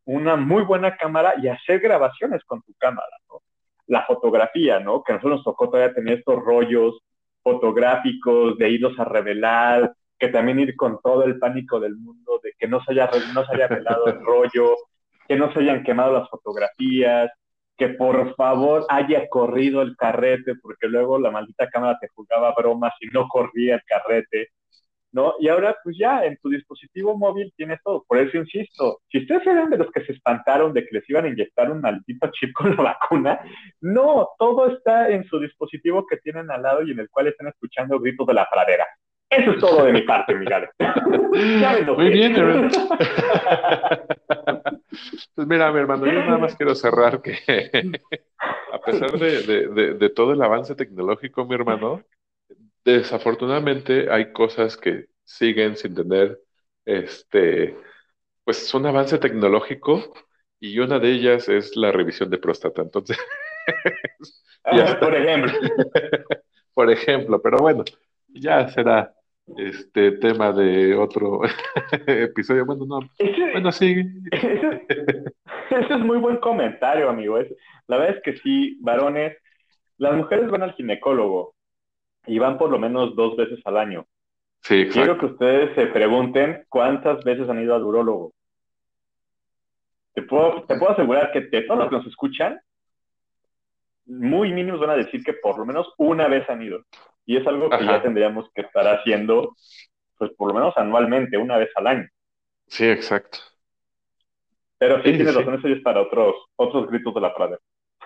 una 0.05 0.37
muy 0.37 0.65
buena 0.65 0.99
cámara 0.99 1.33
y 1.43 1.49
hacer 1.49 1.81
grabaciones 1.81 2.45
con 2.45 2.61
tu 2.61 2.75
cámara, 2.75 3.17
¿no? 3.27 3.41
La 3.87 4.05
fotografía, 4.05 4.81
¿no? 4.81 5.03
Que 5.03 5.13
a 5.13 5.15
nosotros 5.15 5.39
nos 5.39 5.45
tocó 5.45 5.71
todavía 5.71 5.95
tener 5.95 6.19
estos 6.19 6.45
rollos 6.45 7.01
fotográficos, 7.43 8.59
de 8.59 8.69
irlos 8.69 9.01
a 9.01 9.07
revelar, 9.07 9.95
que 10.19 10.29
también 10.29 10.61
ir 10.61 10.77
con 10.77 11.01
todo 11.03 11.25
el 11.25 11.39
pánico 11.39 11.81
del 11.81 11.97
mundo 11.97 12.39
de 12.43 12.53
que 12.59 12.69
no 12.69 12.85
se 12.85 12.93
haya, 12.93 13.09
no 13.33 13.47
se 13.47 13.55
haya 13.55 13.67
revelado 13.67 14.09
el 14.09 14.21
rollo, 14.23 14.77
que 15.27 15.37
no 15.37 15.51
se 15.55 15.61
hayan 15.61 15.83
quemado 15.83 16.13
las 16.13 16.29
fotografías, 16.29 17.31
que 17.77 17.89
por 17.89 18.35
favor 18.37 18.87
haya 18.89 19.29
corrido 19.29 19.83
el 19.83 19.97
carrete, 19.97 20.55
porque 20.57 20.89
luego 20.89 21.19
la 21.19 21.31
maldita 21.31 21.69
cámara 21.69 21.99
te 22.01 22.09
jugaba 22.09 22.55
bromas 22.57 22.93
y 23.01 23.07
no 23.09 23.29
corría 23.29 23.77
el 23.77 23.83
carrete. 23.85 24.51
¿no? 25.15 25.35
Y 25.39 25.49
ahora, 25.49 25.77
pues 25.85 25.97
ya, 25.97 26.25
en 26.25 26.37
tu 26.39 26.49
dispositivo 26.51 27.17
móvil 27.17 27.53
tienes 27.57 27.79
todo. 27.85 28.05
Por 28.07 28.19
eso 28.19 28.37
insisto, 28.37 29.01
si 29.09 29.19
ustedes 29.19 29.47
eran 29.47 29.71
de 29.71 29.79
los 29.79 29.91
que 29.93 30.05
se 30.05 30.13
espantaron 30.13 30.73
de 30.73 30.85
que 30.85 30.97
les 30.99 31.09
iban 31.09 31.25
a 31.25 31.29
inyectar 31.29 31.71
un 31.71 31.81
maldito 31.81 32.29
chip 32.33 32.53
con 32.53 32.71
la 32.77 32.83
vacuna, 32.83 33.41
no, 33.81 34.31
todo 34.39 34.77
está 34.77 35.09
en 35.11 35.25
su 35.25 35.39
dispositivo 35.39 36.05
que 36.07 36.17
tienen 36.17 36.51
al 36.51 36.63
lado 36.63 36.83
y 36.83 36.91
en 36.91 36.99
el 36.99 37.09
cual 37.11 37.29
están 37.29 37.47
escuchando 37.47 38.01
gritos 38.01 38.27
de 38.27 38.35
la 38.35 38.49
pradera. 38.51 38.87
Eso 39.39 39.51
es 39.53 39.59
todo 39.59 39.85
de 39.85 39.93
mi 39.93 40.03
parte, 40.03 40.35
Miguel. 40.35 40.69
Muy 41.97 42.11
bien, 42.11 42.37
hermano. 42.37 42.69
Pues 45.35 45.49
mira, 45.49 45.73
mi 45.73 45.81
hermano, 45.81 46.07
yo 46.07 46.13
nada 46.13 46.39
más 46.39 46.55
quiero 46.57 46.75
cerrar 46.75 47.21
que 47.21 47.39
a 48.73 48.79
pesar 48.81 49.13
de, 49.13 49.95
de 49.95 50.11
todo 50.11 50.33
el 50.33 50.43
avance 50.43 50.75
tecnológico, 50.75 51.45
mi 51.45 51.55
hermano, 51.55 52.03
Desafortunadamente 52.85 54.11
hay 54.11 54.33
cosas 54.33 54.77
que 54.77 55.07
siguen 55.25 55.77
sin 55.77 55.95
tener 55.95 56.39
este, 56.85 57.77
pues 58.45 58.73
un 58.75 58.87
avance 58.87 59.19
tecnológico 59.19 60.13
y 60.61 60.79
una 60.79 60.99
de 60.99 61.13
ellas 61.13 61.49
es 61.49 61.77
la 61.77 61.93
revisión 61.93 62.29
de 62.29 62.39
próstata. 62.39 62.83
Entonces, 62.83 63.17
ah, 64.65 64.97
por 65.01 65.15
ejemplo. 65.15 65.53
por 66.75 66.91
ejemplo, 66.91 67.41
pero 67.41 67.59
bueno, 67.59 67.85
ya 68.29 68.69
será 68.69 69.15
este 69.57 70.13
tema 70.13 70.53
de 70.53 70.95
otro 70.95 71.41
episodio. 72.07 72.65
Bueno, 72.65 72.87
no, 72.87 73.01
bueno, 73.53 73.73
sí. 73.73 73.97
Ese, 74.33 75.95
es 75.95 76.01
muy 76.01 76.19
buen 76.19 76.37
comentario, 76.39 77.09
amigo. 77.09 77.39
la 77.87 77.97
verdad 77.97 78.17
es 78.17 78.23
que 78.23 78.37
sí, 78.39 78.79
varones, 78.81 79.37
las 79.99 80.15
mujeres 80.15 80.51
van 80.51 80.63
al 80.63 80.75
ginecólogo, 80.75 81.55
y 82.27 82.39
van 82.39 82.59
por 82.59 82.71
lo 82.71 82.79
menos 82.79 83.15
dos 83.17 83.37
veces 83.37 83.61
al 83.65 83.77
año. 83.77 84.07
Sí, 84.63 84.89
Quiero 84.91 85.19
que 85.19 85.27
ustedes 85.27 85.75
se 85.75 85.87
pregunten 85.89 86.65
cuántas 86.69 87.23
veces 87.23 87.49
han 87.49 87.63
ido 87.63 87.75
al 87.75 87.85
urólogo. 87.85 88.33
Te 90.15 90.23
puedo, 90.23 90.65
te 90.65 90.79
puedo 90.79 90.93
asegurar 90.93 91.33
que 91.33 91.43
de 91.43 91.63
todos 91.63 91.81
los 91.81 91.89
que 91.91 91.97
nos 91.97 92.07
escuchan, 92.07 92.59
muy 94.07 94.53
mínimos 94.53 94.81
van 94.81 94.91
a 94.91 94.97
decir 94.97 95.23
que 95.23 95.35
por 95.35 95.59
lo 95.59 95.67
menos 95.67 95.93
una 95.99 96.29
vez 96.29 96.49
han 96.49 96.63
ido. 96.63 96.83
Y 97.27 97.37
es 97.37 97.47
algo 97.47 97.71
que 97.71 97.85
ya 97.85 98.03
tendríamos 98.03 98.51
que 98.55 98.63
estar 98.63 98.87
haciendo, 98.87 99.57
pues 100.19 100.31
por 100.37 100.49
lo 100.49 100.55
menos 100.55 100.75
anualmente, 100.77 101.37
una 101.39 101.57
vez 101.57 101.71
al 101.77 101.87
año. 101.87 102.09
Sí, 102.67 102.85
exacto. 102.85 103.39
Pero 104.79 104.97
sí, 105.03 105.05
tienes 105.05 105.35
razón, 105.35 105.55
eso 105.55 105.69
es 105.69 105.81
para 105.83 106.03
otros, 106.03 106.35
otros 106.57 106.89
gritos 106.89 107.15
de 107.15 107.21
la 107.21 107.35
pradera. 107.35 107.61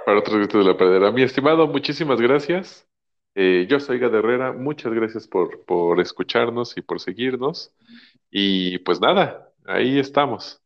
Para 0.05 0.19
otros 0.19 0.37
gritos 0.37 0.65
de 0.65 0.71
la 0.73 0.77
pradera. 0.77 1.11
Mi 1.11 1.23
estimado, 1.23 1.67
muchísimas 1.67 2.21
gracias. 2.21 2.89
Eh, 3.35 3.67
yo 3.69 3.79
soy 3.81 3.99
Gad 3.99 4.15
Herrera, 4.15 4.53
muchas 4.53 4.93
gracias 4.93 5.29
por, 5.29 5.65
por 5.65 6.01
escucharnos 6.01 6.77
y 6.77 6.83
por 6.83 7.01
seguirnos. 7.01 7.75
Y 8.31 8.79
pues 8.79 9.01
nada, 9.01 9.53
ahí 9.67 9.99
estamos. 9.99 10.63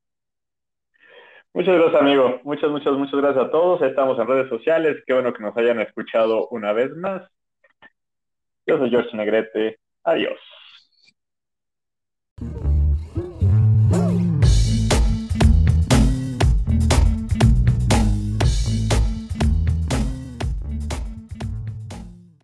Muchas 1.55 1.75
gracias, 1.75 2.01
amigo. 2.01 2.41
Muchas, 2.45 2.71
muchas, 2.71 2.95
muchas 2.95 3.21
gracias 3.21 3.45
a 3.45 3.51
todos. 3.51 3.83
Estamos 3.83 4.19
en 4.19 4.27
redes 4.27 4.49
sociales. 4.49 5.03
Qué 5.07 5.13
bueno 5.13 5.35
que 5.35 5.43
nos 5.43 5.57
hayan 5.57 5.81
escuchado 5.81 6.49
una 6.49 6.73
vez 6.73 6.97
más. 6.97 7.23
Yo 8.67 8.79
soy 8.79 8.91
George 8.91 9.17
Negrete. 9.17 9.79
Adiós. 10.05 10.39